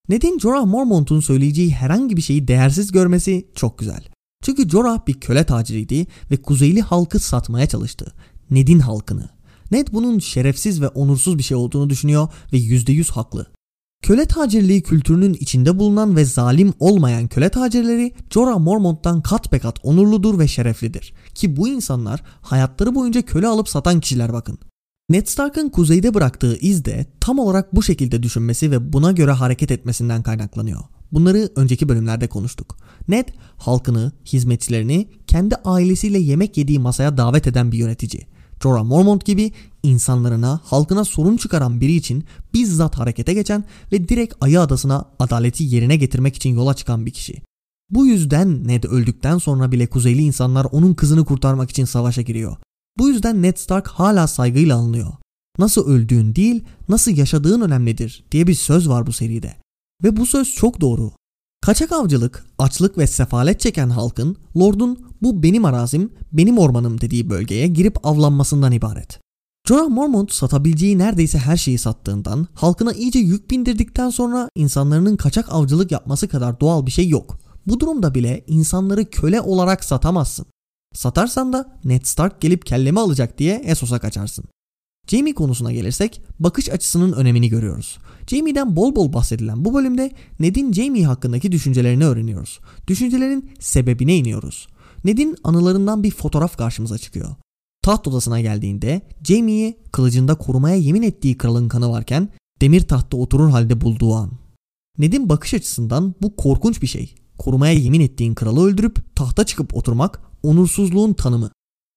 Ned'in 0.08 0.38
Jorah 0.38 0.64
Mormont'un 0.64 1.20
söyleyeceği 1.20 1.70
herhangi 1.70 2.16
bir 2.16 2.22
şeyi 2.22 2.48
değersiz 2.48 2.92
görmesi 2.92 3.48
çok 3.54 3.78
güzel. 3.78 4.11
Çünkü 4.42 4.68
Jorah 4.68 5.06
bir 5.06 5.14
köle 5.14 5.44
taciriydi 5.44 6.06
ve 6.30 6.36
kuzeyli 6.36 6.80
halkı 6.82 7.18
satmaya 7.18 7.66
çalıştı. 7.66 8.12
Ned'in 8.50 8.78
halkını. 8.78 9.28
Ned 9.70 9.88
bunun 9.92 10.18
şerefsiz 10.18 10.80
ve 10.80 10.88
onursuz 10.88 11.38
bir 11.38 11.42
şey 11.42 11.56
olduğunu 11.56 11.90
düşünüyor 11.90 12.28
ve 12.52 12.56
%100 12.56 13.12
haklı. 13.12 13.46
Köle 14.02 14.26
tacirliği 14.26 14.82
kültürünün 14.82 15.34
içinde 15.34 15.78
bulunan 15.78 16.16
ve 16.16 16.24
zalim 16.24 16.72
olmayan 16.78 17.28
köle 17.28 17.48
tacirleri 17.48 18.12
Jorah 18.30 18.58
Mormont'tan 18.58 19.22
kat 19.22 19.52
be 19.52 19.58
kat 19.58 19.78
onurludur 19.82 20.38
ve 20.38 20.48
şereflidir. 20.48 21.12
Ki 21.34 21.56
bu 21.56 21.68
insanlar 21.68 22.22
hayatları 22.40 22.94
boyunca 22.94 23.22
köle 23.22 23.46
alıp 23.46 23.68
satan 23.68 24.00
kişiler 24.00 24.32
bakın. 24.32 24.58
Ned 25.10 25.26
Stark'ın 25.26 25.68
kuzeyde 25.68 26.14
bıraktığı 26.14 26.56
iz 26.56 26.84
de 26.84 27.06
tam 27.20 27.38
olarak 27.38 27.74
bu 27.74 27.82
şekilde 27.82 28.22
düşünmesi 28.22 28.70
ve 28.70 28.92
buna 28.92 29.12
göre 29.12 29.30
hareket 29.30 29.70
etmesinden 29.70 30.22
kaynaklanıyor. 30.22 30.80
Bunları 31.12 31.50
önceki 31.56 31.88
bölümlerde 31.88 32.28
konuştuk. 32.28 32.76
Ned 33.08 33.28
halkını, 33.56 34.12
hizmetçilerini 34.26 35.08
kendi 35.26 35.54
ailesiyle 35.54 36.18
yemek 36.18 36.56
yediği 36.56 36.78
masaya 36.78 37.16
davet 37.16 37.46
eden 37.46 37.72
bir 37.72 37.78
yönetici. 37.78 38.26
Jorah 38.62 38.84
Mormont 38.84 39.24
gibi 39.24 39.52
insanlarına, 39.82 40.60
halkına 40.64 41.04
sorun 41.04 41.36
çıkaran 41.36 41.80
biri 41.80 41.92
için 41.92 42.24
bizzat 42.54 42.98
harekete 42.98 43.34
geçen 43.34 43.64
ve 43.92 44.08
direkt 44.08 44.34
Ayı 44.40 44.60
Adası'na 44.60 45.04
adaleti 45.18 45.64
yerine 45.64 45.96
getirmek 45.96 46.36
için 46.36 46.54
yola 46.54 46.74
çıkan 46.74 47.06
bir 47.06 47.10
kişi. 47.10 47.42
Bu 47.90 48.06
yüzden 48.06 48.68
Ned 48.68 48.84
öldükten 48.84 49.38
sonra 49.38 49.72
bile 49.72 49.86
kuzeyli 49.86 50.22
insanlar 50.22 50.64
onun 50.64 50.94
kızını 50.94 51.24
kurtarmak 51.24 51.70
için 51.70 51.84
savaşa 51.84 52.22
giriyor. 52.22 52.56
Bu 52.98 53.08
yüzden 53.08 53.42
Ned 53.42 53.56
Stark 53.56 53.88
hala 53.88 54.26
saygıyla 54.26 54.76
anılıyor. 54.76 55.12
Nasıl 55.58 55.86
öldüğün 55.86 56.34
değil, 56.34 56.64
nasıl 56.88 57.16
yaşadığın 57.16 57.60
önemlidir 57.60 58.24
diye 58.32 58.46
bir 58.46 58.54
söz 58.54 58.88
var 58.88 59.06
bu 59.06 59.12
seride. 59.12 59.56
Ve 60.04 60.16
bu 60.16 60.26
söz 60.26 60.54
çok 60.54 60.80
doğru. 60.80 61.12
Kaçak 61.60 61.92
avcılık, 61.92 62.44
açlık 62.58 62.98
ve 62.98 63.06
sefalet 63.06 63.60
çeken 63.60 63.90
halkın 63.90 64.36
Lord'un 64.56 64.98
bu 65.22 65.42
benim 65.42 65.64
arazim, 65.64 66.12
benim 66.32 66.58
ormanım 66.58 67.00
dediği 67.00 67.30
bölgeye 67.30 67.66
girip 67.66 68.06
avlanmasından 68.06 68.72
ibaret. 68.72 69.20
Jorah 69.68 69.88
Mormont 69.88 70.32
satabileceği 70.32 70.98
neredeyse 70.98 71.38
her 71.38 71.56
şeyi 71.56 71.78
sattığından 71.78 72.46
halkına 72.54 72.92
iyice 72.92 73.18
yük 73.18 73.50
bindirdikten 73.50 74.10
sonra 74.10 74.48
insanların 74.56 75.16
kaçak 75.16 75.52
avcılık 75.52 75.92
yapması 75.92 76.28
kadar 76.28 76.60
doğal 76.60 76.86
bir 76.86 76.90
şey 76.90 77.08
yok. 77.08 77.38
Bu 77.66 77.80
durumda 77.80 78.14
bile 78.14 78.44
insanları 78.46 79.10
köle 79.10 79.40
olarak 79.40 79.84
satamazsın. 79.84 80.46
Satarsan 80.94 81.52
da 81.52 81.80
Ned 81.84 82.04
Stark 82.04 82.40
gelip 82.40 82.66
kellemi 82.66 83.00
alacak 83.00 83.38
diye 83.38 83.62
Essos'a 83.64 83.98
kaçarsın. 83.98 84.44
Jamie 85.06 85.34
konusuna 85.34 85.72
gelirsek 85.72 86.22
bakış 86.40 86.68
açısının 86.68 87.12
önemini 87.12 87.48
görüyoruz. 87.48 87.98
Jamie'den 88.26 88.76
bol 88.76 88.96
bol 88.96 89.12
bahsedilen 89.12 89.64
bu 89.64 89.74
bölümde 89.74 90.10
Ned'in 90.40 90.72
Jamie 90.72 91.04
hakkındaki 91.04 91.52
düşüncelerini 91.52 92.04
öğreniyoruz. 92.04 92.60
Düşüncelerin 92.86 93.50
sebebine 93.60 94.16
iniyoruz. 94.16 94.68
Ned'in 95.04 95.36
anılarından 95.44 96.02
bir 96.02 96.10
fotoğraf 96.10 96.56
karşımıza 96.56 96.98
çıkıyor. 96.98 97.34
Taht 97.82 98.08
odasına 98.08 98.40
geldiğinde 98.40 99.02
Jamie'yi 99.24 99.78
kılıcında 99.92 100.34
korumaya 100.34 100.76
yemin 100.76 101.02
ettiği 101.02 101.38
kralın 101.38 101.68
kanı 101.68 101.90
varken 101.90 102.28
demir 102.60 102.80
tahtta 102.80 103.16
oturur 103.16 103.50
halde 103.50 103.80
bulduğu 103.80 104.14
an. 104.14 104.30
Ned'in 104.98 105.28
bakış 105.28 105.54
açısından 105.54 106.14
bu 106.22 106.36
korkunç 106.36 106.82
bir 106.82 106.86
şey. 106.86 107.14
Korumaya 107.38 107.72
yemin 107.72 108.00
ettiğin 108.00 108.34
kralı 108.34 108.66
öldürüp 108.66 109.16
tahta 109.16 109.44
çıkıp 109.44 109.76
oturmak 109.76 110.20
onursuzluğun 110.42 111.12
tanımı. 111.12 111.50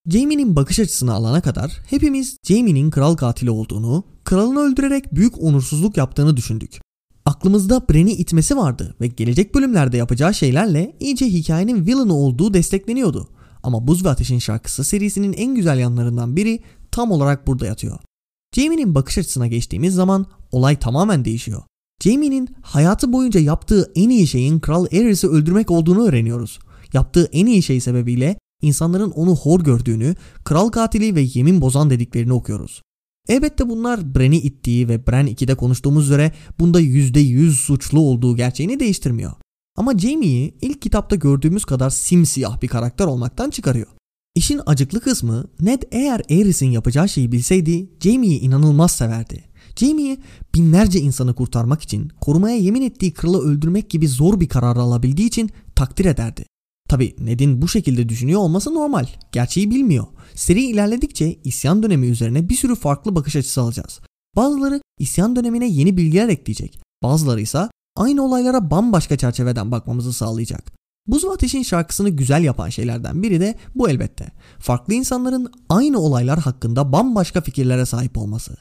Jaime'nin 0.10 0.56
bakış 0.56 0.80
açısını 0.80 1.14
alana 1.14 1.42
kadar 1.42 1.72
hepimiz 1.90 2.38
Jaime'nin 2.44 2.92
kral 2.92 3.16
katili 3.16 3.52
olduğunu, 3.52 4.04
kralını 4.26 4.60
öldürerek 4.60 5.16
büyük 5.16 5.44
onursuzluk 5.44 5.98
yaptığını 5.98 6.38
düşündük. 6.38 6.80
Aklımızda 7.26 7.82
Bren'i 7.90 8.12
itmesi 8.12 8.58
vardı 8.58 8.96
ve 9.02 9.08
gelecek 9.08 9.56
bölümlerde 9.56 9.98
yapacağı 9.98 10.34
şeylerle 10.34 10.96
iyice 11.00 11.26
hikayenin 11.26 11.86
villain'ı 11.86 12.14
olduğu 12.14 12.54
destekleniyordu. 12.54 13.30
Ama 13.64 13.88
Buz 13.88 14.06
ve 14.06 14.10
Ateş'in 14.10 14.40
şarkısı 14.40 14.84
serisinin 14.84 15.34
en 15.34 15.56
güzel 15.56 15.80
yanlarından 15.80 16.36
biri 16.36 16.60
tam 16.92 17.12
olarak 17.12 17.48
burada 17.48 17.66
yatıyor. 17.66 18.00
Jaime'nin 18.56 18.96
bakış 18.96 19.18
açısına 19.18 19.48
geçtiğimiz 19.48 19.94
zaman 19.94 20.26
olay 20.52 20.80
tamamen 20.80 21.26
değişiyor. 21.26 21.64
Jaime'nin 22.04 22.56
hayatı 22.62 23.14
boyunca 23.14 23.40
yaptığı 23.40 23.92
en 23.96 24.10
iyi 24.10 24.28
şeyin 24.28 24.60
Kral 24.60 24.86
Aerys'i 24.92 25.28
öldürmek 25.28 25.72
olduğunu 25.72 26.08
öğreniyoruz. 26.08 26.60
Yaptığı 26.94 27.30
en 27.32 27.46
iyi 27.46 27.64
şey 27.64 27.82
sebebiyle 27.82 28.38
insanların 28.62 29.12
onu 29.12 29.36
hor 29.36 29.60
gördüğünü, 29.60 30.16
kral 30.44 30.70
katili 30.70 31.16
ve 31.16 31.28
yemin 31.34 31.62
bozan 31.62 31.90
dediklerini 31.90 32.34
okuyoruz. 32.34 32.82
Elbette 33.30 33.70
bunlar 33.70 34.16
Bren'i 34.16 34.38
ittiği 34.38 34.90
ve 34.90 35.08
Bren 35.08 35.28
2'de 35.28 35.56
konuştuğumuz 35.56 36.06
üzere 36.06 36.32
bunda 36.60 36.82
%100 36.82 37.52
suçlu 37.52 38.00
olduğu 38.00 38.36
gerçeğini 38.36 38.80
değiştirmiyor. 38.80 39.32
Ama 39.78 39.98
Jaime'yi 39.98 40.54
ilk 40.62 40.82
kitapta 40.82 41.16
gördüğümüz 41.16 41.66
kadar 41.66 41.90
simsiyah 41.90 42.62
bir 42.62 42.68
karakter 42.68 43.06
olmaktan 43.06 43.50
çıkarıyor. 43.50 43.88
İşin 44.36 44.62
acıklı 44.66 45.00
kısmı 45.00 45.48
Ned 45.60 45.84
eğer 45.92 46.22
Aerys'in 46.30 46.72
yapacağı 46.72 47.10
şeyi 47.10 47.32
bilseydi 47.32 47.90
Jaime'yi 48.00 48.40
inanılmaz 48.40 48.92
severdi. 48.92 49.44
Jaime'yi 49.76 50.18
binlerce 50.56 51.00
insanı 51.00 51.36
kurtarmak 51.36 51.82
için 51.82 52.12
korumaya 52.22 52.58
yemin 52.58 52.82
ettiği 52.82 53.14
kralı 53.14 53.42
öldürmek 53.42 53.90
gibi 53.90 54.08
zor 54.08 54.40
bir 54.40 54.50
karar 54.50 54.76
alabildiği 54.76 55.28
için 55.28 55.50
takdir 55.76 56.06
ederdi. 56.06 56.46
Tabi 56.90 57.16
Ned'in 57.20 57.62
bu 57.62 57.68
şekilde 57.68 58.10
düşünüyor 58.10 58.40
olması 58.40 58.74
normal. 58.74 59.06
Gerçeği 59.32 59.72
bilmiyor. 59.72 60.06
Seri 60.36 60.62
ilerledikçe 60.62 61.34
isyan 61.44 61.84
dönemi 61.84 62.08
üzerine 62.08 62.50
bir 62.50 62.56
sürü 62.56 62.76
farklı 62.76 63.16
bakış 63.16 63.36
açısı 63.36 63.62
alacağız. 63.62 64.00
Bazıları 64.36 64.82
isyan 65.00 65.36
dönemine 65.36 65.68
yeni 65.68 65.98
bilgiler 65.98 66.30
ekleyecek. 66.30 66.80
Bazıları 67.04 67.42
ise 67.42 67.70
aynı 67.96 68.26
olaylara 68.26 68.72
bambaşka 68.72 69.18
çerçeveden 69.18 69.72
bakmamızı 69.72 70.14
sağlayacak. 70.14 70.72
Buz 71.08 71.26
ve 71.26 71.30
Ateş'in 71.30 71.64
şarkısını 71.64 72.10
güzel 72.10 72.44
yapan 72.44 72.70
şeylerden 72.70 73.24
biri 73.24 73.40
de 73.40 73.56
bu 73.76 73.90
elbette. 73.90 74.32
Farklı 74.60 74.94
insanların 74.94 75.52
aynı 75.70 76.00
olaylar 76.00 76.40
hakkında 76.40 76.92
bambaşka 76.92 77.42
fikirlere 77.42 77.86
sahip 77.86 78.18
olması. 78.18 78.58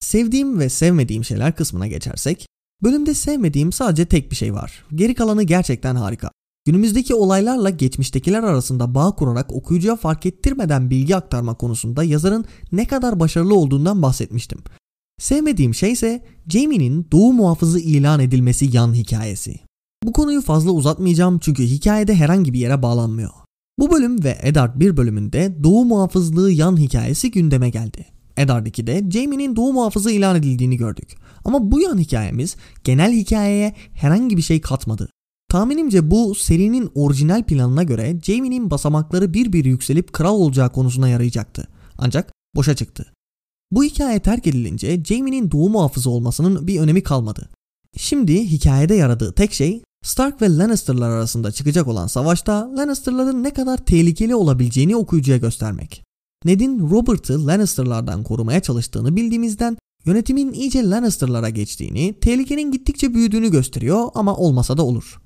Sevdiğim 0.00 0.58
ve 0.58 0.68
sevmediğim 0.68 1.24
şeyler 1.24 1.56
kısmına 1.56 1.86
geçersek, 1.86 2.46
bölümde 2.82 3.14
sevmediğim 3.14 3.72
sadece 3.72 4.06
tek 4.06 4.30
bir 4.30 4.36
şey 4.36 4.54
var. 4.54 4.84
Geri 4.94 5.14
kalanı 5.14 5.42
gerçekten 5.42 5.94
harika. 5.94 6.30
Günümüzdeki 6.64 7.14
olaylarla 7.14 7.70
geçmiştekiler 7.70 8.42
arasında 8.42 8.94
bağ 8.94 9.10
kurarak 9.10 9.52
okuyucuya 9.52 9.96
fark 9.96 10.26
ettirmeden 10.26 10.90
bilgi 10.90 11.16
aktarma 11.16 11.54
konusunda 11.54 12.04
yazarın 12.04 12.44
ne 12.72 12.86
kadar 12.86 13.20
başarılı 13.20 13.54
olduğundan 13.54 14.02
bahsetmiştim. 14.02 14.58
Sevmediğim 15.18 15.74
şey 15.74 15.92
ise 15.92 16.24
Jamie'nin 16.48 17.08
doğu 17.12 17.32
muhafızı 17.32 17.80
ilan 17.80 18.20
edilmesi 18.20 18.76
yan 18.76 18.94
hikayesi. 18.94 19.60
Bu 20.04 20.12
konuyu 20.12 20.40
fazla 20.40 20.70
uzatmayacağım 20.70 21.38
çünkü 21.38 21.62
hikayede 21.62 22.14
herhangi 22.14 22.52
bir 22.52 22.58
yere 22.58 22.82
bağlanmıyor. 22.82 23.30
Bu 23.78 23.90
bölüm 23.90 24.24
ve 24.24 24.38
Eddard 24.42 24.80
1 24.80 24.96
bölümünde 24.96 25.64
doğu 25.64 25.84
muhafızlığı 25.84 26.52
yan 26.52 26.76
hikayesi 26.76 27.30
gündeme 27.30 27.70
geldi. 27.70 28.06
Eddard 28.36 28.66
2'de 28.66 29.10
Jamie'nin 29.10 29.56
doğu 29.56 29.72
muhafızı 29.72 30.10
ilan 30.10 30.36
edildiğini 30.36 30.76
gördük. 30.76 31.16
Ama 31.44 31.70
bu 31.70 31.80
yan 31.80 31.98
hikayemiz 31.98 32.56
genel 32.84 33.12
hikayeye 33.12 33.74
herhangi 33.92 34.36
bir 34.36 34.42
şey 34.42 34.60
katmadı. 34.60 35.08
Tahminimce 35.52 36.10
bu 36.10 36.34
serinin 36.34 36.90
orijinal 36.94 37.44
planına 37.44 37.82
göre 37.82 38.20
Jaime'nin 38.22 38.70
basamakları 38.70 39.34
bir 39.34 39.52
bir 39.52 39.64
yükselip 39.64 40.12
kral 40.12 40.34
olacağı 40.34 40.72
konusuna 40.72 41.08
yarayacaktı. 41.08 41.68
Ancak 41.98 42.32
boşa 42.56 42.76
çıktı. 42.76 43.12
Bu 43.70 43.84
hikaye 43.84 44.20
terk 44.20 44.46
edilince 44.46 45.04
Jaime'nin 45.04 45.50
doğu 45.50 45.68
muhafızı 45.68 46.10
olmasının 46.10 46.66
bir 46.66 46.80
önemi 46.80 47.02
kalmadı. 47.02 47.48
Şimdi 47.96 48.50
hikayede 48.50 48.94
yaradığı 48.94 49.32
tek 49.32 49.52
şey 49.52 49.82
Stark 50.04 50.42
ve 50.42 50.56
Lannister'lar 50.56 51.10
arasında 51.10 51.52
çıkacak 51.52 51.88
olan 51.88 52.06
savaşta 52.06 52.76
Lannister'ların 52.76 53.42
ne 53.42 53.50
kadar 53.50 53.76
tehlikeli 53.76 54.34
olabileceğini 54.34 54.96
okuyucuya 54.96 55.38
göstermek. 55.38 56.02
Ned'in 56.44 56.90
Robert'ı 56.90 57.46
Lannister'lardan 57.46 58.22
korumaya 58.22 58.60
çalıştığını 58.60 59.16
bildiğimizden 59.16 59.76
yönetimin 60.04 60.52
iyice 60.52 60.90
Lannister'lara 60.90 61.48
geçtiğini, 61.48 62.14
tehlikenin 62.20 62.72
gittikçe 62.72 63.14
büyüdüğünü 63.14 63.50
gösteriyor 63.50 64.08
ama 64.14 64.36
olmasa 64.36 64.76
da 64.76 64.82
olur. 64.82 65.22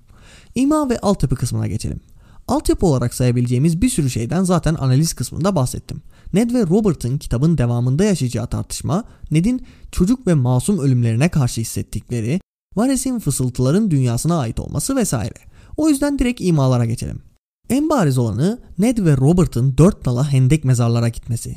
İma 0.56 0.90
ve 0.90 0.98
altyapı 0.98 1.36
kısmına 1.36 1.66
geçelim. 1.66 2.00
Altyapı 2.48 2.86
olarak 2.86 3.14
sayabileceğimiz 3.14 3.82
bir 3.82 3.88
sürü 3.88 4.10
şeyden 4.10 4.44
zaten 4.44 4.74
analiz 4.74 5.14
kısmında 5.14 5.56
bahsettim. 5.56 6.02
Ned 6.32 6.50
ve 6.54 6.66
Robert'ın 6.66 7.18
kitabın 7.18 7.58
devamında 7.58 8.04
yaşayacağı 8.04 8.46
tartışma, 8.46 9.04
Ned'in 9.30 9.66
çocuk 9.92 10.26
ve 10.26 10.34
masum 10.34 10.78
ölümlerine 10.78 11.28
karşı 11.28 11.60
hissettikleri, 11.60 12.40
Varys'in 12.76 13.18
fısıltıların 13.18 13.90
dünyasına 13.90 14.38
ait 14.38 14.60
olması 14.60 14.96
vesaire. 14.96 15.38
O 15.76 15.88
yüzden 15.88 16.18
direkt 16.18 16.40
imalara 16.40 16.84
geçelim. 16.84 17.22
En 17.70 17.90
bariz 17.90 18.18
olanı 18.18 18.58
Ned 18.78 18.98
ve 18.98 19.16
Robert'ın 19.16 19.78
dört 19.78 20.06
nala 20.06 20.32
hendek 20.32 20.64
mezarlara 20.64 21.08
gitmesi. 21.08 21.54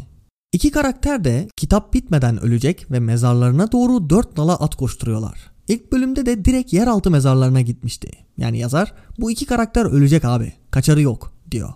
İki 0.53 0.71
karakter 0.71 1.23
de 1.23 1.47
kitap 1.57 1.93
bitmeden 1.93 2.41
ölecek 2.41 2.91
ve 2.91 2.99
mezarlarına 2.99 3.71
doğru 3.71 4.09
dört 4.09 4.37
nala 4.37 4.55
at 4.55 4.75
koşturuyorlar. 4.75 5.51
İlk 5.69 5.91
bölümde 5.91 6.25
de 6.25 6.45
direkt 6.45 6.73
yeraltı 6.73 7.11
mezarlarına 7.11 7.61
gitmişti. 7.61 8.11
Yani 8.37 8.59
yazar 8.59 8.93
bu 9.19 9.31
iki 9.31 9.45
karakter 9.45 9.85
ölecek 9.85 10.25
abi 10.25 10.53
kaçarı 10.71 11.01
yok 11.01 11.33
diyor. 11.51 11.69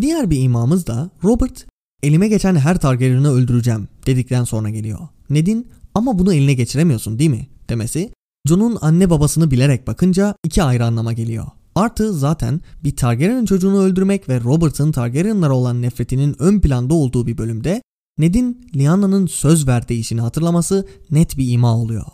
Diğer 0.00 0.30
bir 0.30 0.42
imamız 0.42 0.86
da 0.86 1.10
Robert 1.24 1.66
elime 2.02 2.28
geçen 2.28 2.56
her 2.56 2.80
Targaryen'ı 2.80 3.32
öldüreceğim 3.32 3.88
dedikten 4.06 4.44
sonra 4.44 4.70
geliyor. 4.70 4.98
Ned'in 5.30 5.68
ama 5.94 6.18
bunu 6.18 6.34
eline 6.34 6.54
geçiremiyorsun 6.54 7.18
değil 7.18 7.30
mi 7.30 7.46
demesi 7.68 8.12
Jon'un 8.48 8.78
anne 8.80 9.10
babasını 9.10 9.50
bilerek 9.50 9.86
bakınca 9.86 10.34
iki 10.44 10.62
ayrı 10.62 10.84
anlama 10.84 11.12
geliyor. 11.12 11.46
Artı 11.74 12.12
zaten 12.12 12.60
bir 12.84 12.96
Targaryen 12.96 13.44
çocuğunu 13.44 13.82
öldürmek 13.82 14.28
ve 14.28 14.40
Robert'ın 14.40 14.92
Targaryen'lara 14.92 15.56
olan 15.56 15.82
nefretinin 15.82 16.36
ön 16.38 16.60
planda 16.60 16.94
olduğu 16.94 17.26
bir 17.26 17.38
bölümde 17.38 17.82
Ned'in 18.18 18.70
Lyana'nın 18.76 19.26
söz 19.26 19.68
verdiği 19.68 20.00
işini 20.00 20.20
hatırlaması 20.20 20.86
net 21.10 21.38
bir 21.38 21.50
ima 21.50 21.76
oluyor. 21.76 22.04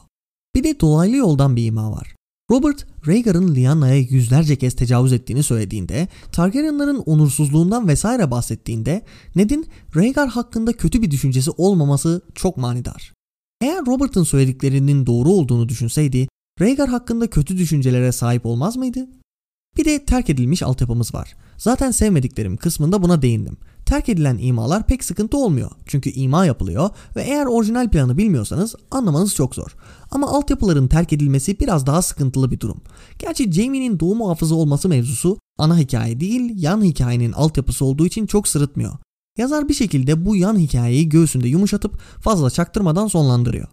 Bir 0.55 0.65
de 0.65 0.81
dolaylı 0.81 1.17
yoldan 1.17 1.57
bir 1.57 1.65
ima 1.65 1.93
var. 1.93 2.15
Robert, 2.51 2.87
Rhaegar'ın 3.07 3.55
Lyana'ya 3.55 3.97
yüzlerce 3.97 4.57
kez 4.57 4.77
tecavüz 4.77 5.13
ettiğini 5.13 5.43
söylediğinde, 5.43 6.09
Targaryenların 6.33 6.99
onursuzluğundan 6.99 7.89
vesaire 7.89 8.31
bahsettiğinde 8.31 9.03
Ned'in 9.37 9.67
Rhaegar 9.97 10.29
hakkında 10.29 10.73
kötü 10.73 11.03
bir 11.03 11.11
düşüncesi 11.11 11.51
olmaması 11.51 12.23
çok 12.35 12.57
manidar. 12.57 13.13
Eğer 13.61 13.87
Robert'ın 13.87 14.25
söylediklerinin 14.25 15.07
doğru 15.07 15.29
olduğunu 15.29 15.69
düşünseydi, 15.69 16.29
Rhaegar 16.61 16.89
hakkında 16.89 17.31
kötü 17.31 17.59
düşüncelere 17.59 18.13
sahip 18.13 18.47
olmaz 18.47 18.77
mıydı? 18.77 19.09
Bir 19.77 19.85
de 19.85 20.05
terk 20.05 20.31
edilmiş 20.31 20.63
altyapımız 20.63 21.15
var. 21.15 21.37
Zaten 21.57 21.91
sevmediklerim 21.91 22.57
kısmında 22.57 23.03
buna 23.03 23.23
değindim. 23.23 23.57
Terk 23.87 24.09
edilen 24.09 24.39
imalar 24.39 24.87
pek 24.87 25.05
sıkıntı 25.05 25.37
olmuyor. 25.37 25.71
Çünkü 25.87 26.11
ima 26.11 26.47
yapılıyor 26.47 26.91
ve 27.17 27.23
eğer 27.23 27.47
orijinal 27.47 27.89
planı 27.91 28.19
bilmiyorsanız 28.19 28.75
anlamanız 28.91 29.35
çok 29.35 29.55
zor. 29.55 29.77
Ama 30.11 30.29
altyapıların 30.29 30.89
terk 30.89 31.13
edilmesi 31.13 31.61
biraz 31.61 31.87
daha 31.87 32.03
sıkıntılı 32.03 32.51
bir 32.51 32.61
durum. 32.61 32.81
Gerçi 33.19 33.53
Jamie'nin 33.53 34.01
doğum 34.01 34.21
hafızı 34.21 34.55
olması 34.55 34.89
mevzusu 34.89 35.39
ana 35.59 35.79
hikaye 35.79 36.21
değil 36.21 36.53
yan 36.55 36.85
hikayenin 36.85 37.33
altyapısı 37.33 37.85
olduğu 37.85 38.07
için 38.07 38.27
çok 38.27 38.49
sırıtmıyor. 38.49 38.93
Yazar 39.39 39.69
bir 39.69 39.75
şekilde 39.75 40.25
bu 40.25 40.37
yan 40.37 40.59
hikayeyi 40.59 41.09
göğsünde 41.09 41.49
yumuşatıp 41.49 42.01
fazla 42.21 42.51
çaktırmadan 42.51 43.07
sonlandırıyor. 43.07 43.69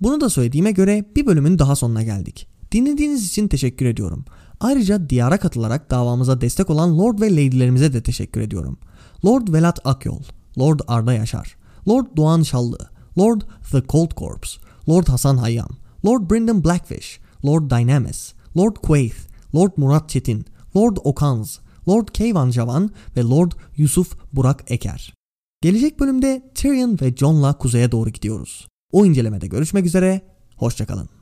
Bunu 0.00 0.20
da 0.20 0.30
söylediğime 0.30 0.72
göre 0.72 1.04
bir 1.16 1.26
bölümün 1.26 1.58
daha 1.58 1.76
sonuna 1.76 2.02
geldik. 2.02 2.48
Dinlediğiniz 2.72 3.26
için 3.26 3.48
teşekkür 3.48 3.86
ediyorum. 3.86 4.24
Ayrıca 4.60 5.10
diyara 5.10 5.38
katılarak 5.38 5.90
davamıza 5.90 6.40
destek 6.40 6.70
olan 6.70 6.98
Lord 6.98 7.20
ve 7.20 7.30
Lady'lerimize 7.30 7.92
de 7.92 8.02
teşekkür 8.02 8.40
ediyorum. 8.40 8.78
Lord 9.24 9.48
Velat 9.48 9.78
Akyol, 9.84 10.22
Lord 10.58 10.80
Arda 10.88 11.12
Yaşar, 11.12 11.56
Lord 11.88 12.06
Doğan 12.16 12.42
Şallı, 12.42 12.78
Lord 13.18 13.40
The 13.72 13.82
Cold 13.88 14.10
Corpse, 14.16 14.60
Lord 14.88 15.08
Hasan 15.08 15.36
Hayyam, 15.36 15.68
Lord 16.04 16.30
Brendan 16.30 16.64
Blackfish, 16.64 17.20
Lord 17.44 17.70
Dynamis, 17.70 18.32
Lord 18.56 18.76
Quaith, 18.76 19.16
Lord 19.54 19.72
Murat 19.76 20.08
Çetin, 20.08 20.44
Lord 20.76 20.96
Okans, 21.04 21.58
Lord 21.88 22.08
Keyvan 22.08 22.50
Javan 22.50 22.90
ve 23.16 23.22
Lord 23.22 23.52
Yusuf 23.76 24.16
Burak 24.32 24.64
Eker. 24.70 25.14
Gelecek 25.62 26.00
bölümde 26.00 26.50
Tyrion 26.54 26.98
ve 27.02 27.16
Jon'la 27.16 27.58
kuzeye 27.58 27.92
doğru 27.92 28.10
gidiyoruz. 28.10 28.68
O 28.92 29.06
incelemede 29.06 29.46
görüşmek 29.46 29.86
üzere, 29.86 30.20
hoşçakalın. 30.56 31.19